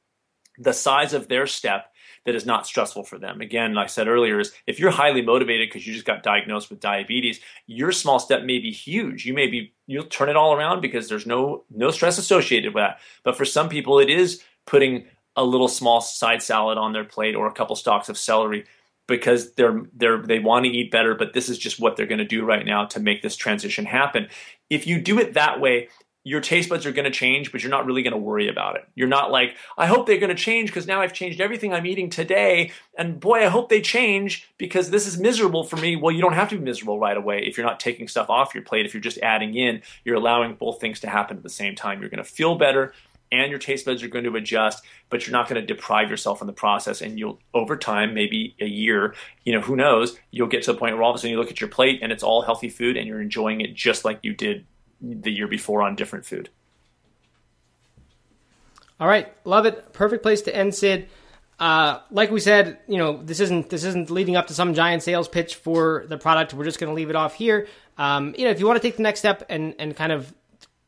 the 0.58 0.74
size 0.74 1.14
of 1.14 1.28
their 1.28 1.46
step 1.46 1.92
that 2.26 2.36
is 2.36 2.46
not 2.46 2.68
stressful 2.68 3.04
for 3.04 3.18
them. 3.18 3.42
Again, 3.42 3.74
like 3.74 3.86
I 3.86 3.88
said 3.88 4.08
earlier, 4.08 4.40
is 4.40 4.54
if 4.68 4.80
you're 4.80 4.92
highly 4.92 5.22
motivated 5.22 5.70
because 5.70 5.86
you 5.86 5.94
just 5.94 6.06
got 6.06 6.24
diagnosed 6.24 6.70
with 6.70 6.80
diabetes, 6.80 7.40
your 7.68 7.92
small 7.92 8.20
step 8.20 8.44
may 8.44 8.60
be 8.60 8.72
huge. 8.72 9.26
You 9.26 9.34
may 9.34 9.48
be 9.48 9.74
you'll 9.88 10.06
turn 10.06 10.30
it 10.30 10.36
all 10.36 10.54
around 10.54 10.82
because 10.82 11.10
there's 11.10 11.26
no 11.26 11.64
no 11.70 11.92
stress 11.92 12.18
associated 12.18 12.74
with 12.74 12.82
that. 12.82 13.00
But 13.24 13.38
for 13.38 13.46
some 13.46 13.70
people, 13.70 14.00
it 14.00 14.10
is 14.10 14.42
putting 14.66 15.06
a 15.36 15.44
little 15.44 15.68
small 15.68 16.02
side 16.02 16.42
salad 16.42 16.78
on 16.78 16.94
their 16.94 17.06
plate 17.06 17.36
or 17.36 17.48
a 17.48 17.54
couple 17.54 17.76
stalks 17.76 18.10
of 18.10 18.18
celery 18.18 18.66
because 19.12 19.54
they're 19.54 19.84
they're 19.94 20.22
they 20.22 20.40
want 20.40 20.66
to 20.66 20.72
eat 20.72 20.90
better, 20.90 21.14
but 21.14 21.34
this 21.34 21.50
is 21.50 21.58
just 21.58 21.80
what 21.80 21.96
they're 21.96 22.08
going 22.08 22.20
to 22.20 22.26
do 22.26 22.44
right 22.44 22.66
now 22.66 22.86
to 22.86 23.00
make 23.00 23.22
this 23.22 23.36
transition 23.36 23.86
happen. 23.86 24.28
If 24.70 24.88
you 24.88 25.00
do 25.00 25.20
it 25.20 25.36
that 25.36 25.60
way, 25.60 25.90
your 26.24 26.40
taste 26.40 26.70
buds 26.70 26.86
are 26.86 26.92
going 26.92 27.06
to 27.06 27.12
change, 27.12 27.52
but 27.52 27.64
you're 27.64 27.72
not 27.72 27.86
really 27.86 28.04
going 28.04 28.12
to 28.12 28.18
worry 28.18 28.48
about 28.48 28.76
it. 28.76 28.88
You're 28.94 29.08
not 29.08 29.32
like, 29.32 29.56
I 29.76 29.88
hope 29.88 30.06
they're 30.06 30.20
going 30.20 30.36
to 30.36 30.36
change 30.36 30.70
because 30.70 30.86
now 30.86 31.02
I've 31.02 31.14
changed 31.14 31.42
everything 31.42 31.74
I'm 31.74 31.86
eating 31.86 32.12
today. 32.12 32.72
And 32.96 33.20
boy, 33.20 33.44
I 33.44 33.48
hope 33.48 33.70
they 33.70 33.82
change 33.82 34.48
because 34.58 34.92
this 34.92 35.08
is 35.08 35.18
miserable 35.18 35.64
for 35.64 35.78
me. 35.78 35.96
Well, 35.96 36.14
you 36.14 36.22
don't 36.22 36.34
have 36.34 36.50
to 36.50 36.58
be 36.58 36.64
miserable 36.64 37.00
right 37.00 37.18
away 37.18 37.44
if 37.46 37.58
you're 37.58 37.66
not 37.66 37.80
taking 37.80 38.08
stuff 38.08 38.30
off 38.30 38.54
your 38.54 38.64
plate. 38.64 38.86
If 38.86 38.94
you're 38.94 39.02
just 39.02 39.18
adding 39.20 39.56
in, 39.56 39.82
you're 40.06 40.16
allowing 40.16 40.54
both 40.56 40.80
things 40.80 41.00
to 41.00 41.10
happen 41.10 41.38
at 41.38 41.44
the 41.44 41.50
same 41.50 41.76
time. 41.76 42.02
You're 42.02 42.10
going 42.10 42.24
to 42.24 42.30
feel 42.30 42.56
better 42.56 42.94
and 43.32 43.50
your 43.50 43.60
taste 43.60 43.86
buds 43.86 44.04
are 44.04 44.08
going 44.08 44.26
to 44.26 44.36
adjust, 44.36 44.84
but 45.10 45.26
you're 45.26 45.32
not 45.32 45.48
going 45.48 45.60
to 45.60 45.66
deprive 45.66 46.10
yourself 46.10 46.42
in 46.42 46.48
the 46.48 46.54
process. 46.54 47.02
And 47.02 47.18
you'll, 47.18 47.40
over 47.54 47.78
time, 47.78 48.14
maybe 48.14 48.56
a 48.60 48.66
year, 48.66 49.16
you 49.46 49.54
know, 49.54 49.62
who 49.62 49.76
knows, 49.76 50.18
you'll 50.32 50.48
get 50.48 50.64
to 50.64 50.74
the 50.74 50.78
point 50.78 50.96
where 50.96 51.04
all 51.04 51.12
of 51.12 51.16
a 51.16 51.20
sudden 51.20 51.32
you 51.32 51.38
look 51.38 51.52
at 51.52 51.62
your 51.62 51.70
plate 51.70 52.00
and 52.02 52.12
it's 52.12 52.24
all 52.24 52.42
healthy 52.42 52.70
food 52.70 52.98
and 52.98 53.08
you're 53.08 53.22
enjoying 53.22 53.62
it 53.62 53.74
just 53.74 54.04
like 54.04 54.20
you 54.22 54.34
did 54.34 54.66
the 55.02 55.32
year 55.32 55.48
before 55.48 55.82
on 55.82 55.96
different 55.96 56.26
food. 56.26 56.50
All 59.00 59.08
right, 59.08 59.34
love 59.46 59.66
it. 59.66 59.94
Perfect 59.94 60.22
place 60.22 60.44
to 60.44 60.56
end, 60.56 60.76
Sid. 60.76 61.08
Uh, 61.60 62.00
like 62.12 62.32
we 62.32 62.40
said, 62.40 62.80
you 62.88 62.98
know, 62.98 63.22
this 63.22 63.40
isn't 63.40 63.70
this 63.70 63.84
isn't 63.84 64.10
leading 64.10 64.36
up 64.36 64.48
to 64.48 64.54
some 64.54 64.74
giant 64.74 65.04
sales 65.04 65.28
pitch 65.28 65.56
for 65.56 66.06
the 66.08 66.18
product. 66.18 66.54
We're 66.54 66.66
just 66.66 66.80
going 66.80 66.90
to 66.90 66.96
leave 66.96 67.10
it 67.10 67.16
off 67.16 67.36
here. 67.36 67.68
Um, 67.98 68.34
you 68.38 68.46
know, 68.46 68.52
if 68.52 68.60
you 68.60 68.66
want 68.66 68.82
to 68.82 68.88
take 68.88 68.98
the 68.98 69.04
next 69.04 69.20
step 69.20 69.44
and 69.50 69.76
and 69.80 69.96
kind 69.96 70.12
of 70.12 70.34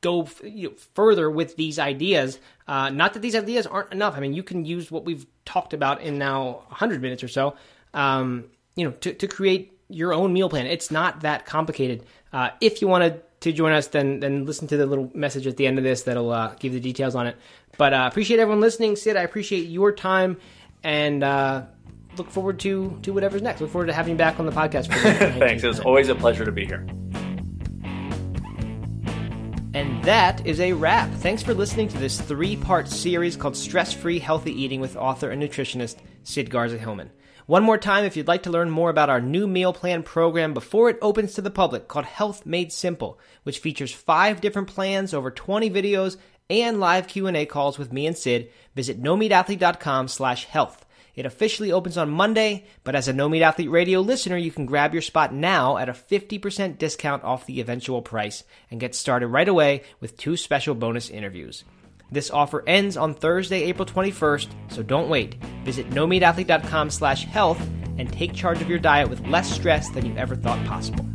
go 0.04 0.28
you 0.44 0.70
know, 0.70 0.76
further 0.94 1.32
with 1.32 1.56
these 1.56 1.80
ideas, 1.80 2.38
uh, 2.68 2.90
not 2.90 3.14
that 3.14 3.22
these 3.22 3.36
ideas 3.36 3.66
aren't 3.66 3.92
enough. 3.92 4.16
I 4.16 4.20
mean, 4.20 4.34
you 4.34 4.44
can 4.44 4.66
use 4.66 4.92
what 4.92 5.06
we've 5.06 5.26
talked 5.46 5.74
about 5.74 6.02
in 6.02 6.20
now 6.20 6.66
100 6.68 7.02
minutes 7.02 7.24
or 7.24 7.28
so, 7.28 7.56
um, 7.96 8.46
you 8.76 8.86
know, 8.86 8.92
to, 8.92 9.14
to 9.14 9.28
create 9.28 9.80
your 9.90 10.14
own 10.14 10.32
meal 10.32 10.50
plan. 10.50 10.68
It's 10.68 10.92
not 10.92 11.22
that 11.22 11.46
complicated. 11.46 12.06
Uh, 12.32 12.50
if 12.62 12.82
you 12.82 12.88
want 12.88 13.04
to 13.06 13.20
to 13.42 13.52
join 13.52 13.74
us, 13.74 13.88
then 13.88 14.22
then 14.22 14.46
listen 14.46 14.68
to 14.70 14.78
the 14.78 14.86
little 14.86 15.12
message 15.14 15.48
at 15.48 15.58
the 15.58 15.68
end 15.68 15.78
of 15.78 15.84
this 15.84 16.04
that'll 16.04 16.32
uh, 16.32 16.56
give 16.60 16.72
the 16.72 16.80
details 16.80 17.14
on 17.14 17.28
it. 17.28 17.36
But 17.78 17.94
uh, 17.94 18.08
appreciate 18.10 18.40
everyone 18.40 18.62
listening, 18.62 18.96
Sid. 18.96 19.18
I 19.18 19.24
appreciate 19.24 19.68
your 19.68 19.92
time, 19.92 20.38
and 20.82 21.24
uh, 21.24 21.64
look 22.18 22.30
forward 22.30 22.60
to 22.62 22.98
to 23.02 23.14
whatever's 23.14 23.42
next. 23.42 23.60
Look 23.60 23.70
forward 23.70 23.88
to 23.88 23.94
having 23.94 24.12
you 24.12 24.18
back 24.18 24.40
on 24.40 24.46
the 24.46 24.54
podcast. 24.54 24.88
Thanks. 25.40 25.64
It's 25.64 25.80
always 25.80 26.08
a 26.08 26.16
pleasure 26.16 26.46
to 26.46 26.54
be 26.54 26.66
here. 26.66 26.88
And 29.84 30.02
that 30.06 30.48
is 30.48 30.62
a 30.62 30.72
wrap. 30.72 31.12
Thanks 31.16 31.44
for 31.44 31.54
listening 31.54 31.90
to 31.90 31.98
this 31.98 32.22
three 32.22 32.56
part 32.56 32.88
series 32.88 33.36
called 33.36 33.58
Stress 33.58 33.92
Free 33.92 34.18
Healthy 34.18 34.54
Eating 34.54 34.80
with 34.80 34.96
author 34.96 35.30
and 35.30 35.44
nutritionist 35.44 35.98
Sid 36.24 36.50
Garza 36.50 36.78
Hillman. 36.78 37.12
One 37.48 37.64
more 37.64 37.78
time, 37.78 38.06
if 38.06 38.16
you'd 38.16 38.30
like 38.30 38.44
to 38.44 38.50
learn 38.50 38.70
more 38.70 38.90
about 38.90 39.10
our 39.10 39.20
new 39.20 39.46
meal 39.46 39.74
plan 39.74 40.02
program 40.02 40.54
before 40.54 40.90
it 40.90 40.98
opens 41.02 41.34
to 41.34 41.42
the 41.42 41.52
public 41.52 41.90
called 41.90 42.06
Health 42.06 42.46
Made 42.46 42.72
Simple, 42.72 43.20
which 43.44 43.60
features 43.60 43.92
five 43.92 44.40
different 44.40 44.70
plans, 44.70 45.14
over 45.14 45.30
20 45.30 45.70
videos, 45.70 46.16
and 46.50 46.80
live 46.80 47.10
Q&A 47.10 47.46
calls 47.46 47.78
with 47.78 47.92
me 47.92 48.08
and 48.08 48.18
Sid, 48.18 48.50
visit 48.76 49.04
nomeatathlete.com 49.04 50.08
slash 50.08 50.46
health. 50.46 50.83
It 51.16 51.26
officially 51.26 51.72
opens 51.72 51.98
on 51.98 52.10
Monday, 52.10 52.66
but 52.84 52.96
as 52.96 53.08
a 53.08 53.14
No 53.14 53.30
Meat 53.30 53.44
Athlete 53.44 53.70
Radio 53.70 54.02
listener, 54.02 54.38
you 54.38 54.52
can 54.52 54.66
grab 54.66 54.94
your 54.94 55.02
spot 55.02 55.34
now 55.34 55.78
at 55.78 55.90
a 55.90 55.94
50% 55.94 56.78
discount 56.78 57.24
off 57.24 57.46
the 57.46 57.62
eventual 57.62 58.02
price 58.02 58.44
and 58.72 58.80
get 58.80 58.96
started 58.96 59.28
right 59.28 59.48
away 59.48 59.84
with 60.00 60.18
two 60.18 60.36
special 60.36 60.74
bonus 60.74 61.10
interviews. 61.10 61.64
This 62.12 62.32
offer 62.32 62.64
ends 62.68 62.98
on 62.98 63.14
Thursday, 63.14 63.64
April 63.64 63.86
21st, 63.86 64.48
so 64.70 64.84
don't 64.84 65.10
wait. 65.10 65.36
Visit 65.66 65.90
nomeatathlete.com 65.92 66.90
slash 66.90 67.26
health 67.26 67.62
and 67.98 68.12
take 68.12 68.34
charge 68.34 68.62
of 68.62 68.70
your 68.70 68.80
diet 68.80 69.10
with 69.10 69.26
less 69.28 69.52
stress 69.52 69.90
than 69.90 70.06
you 70.06 70.16
ever 70.18 70.36
thought 70.36 70.64
possible. 70.66 71.06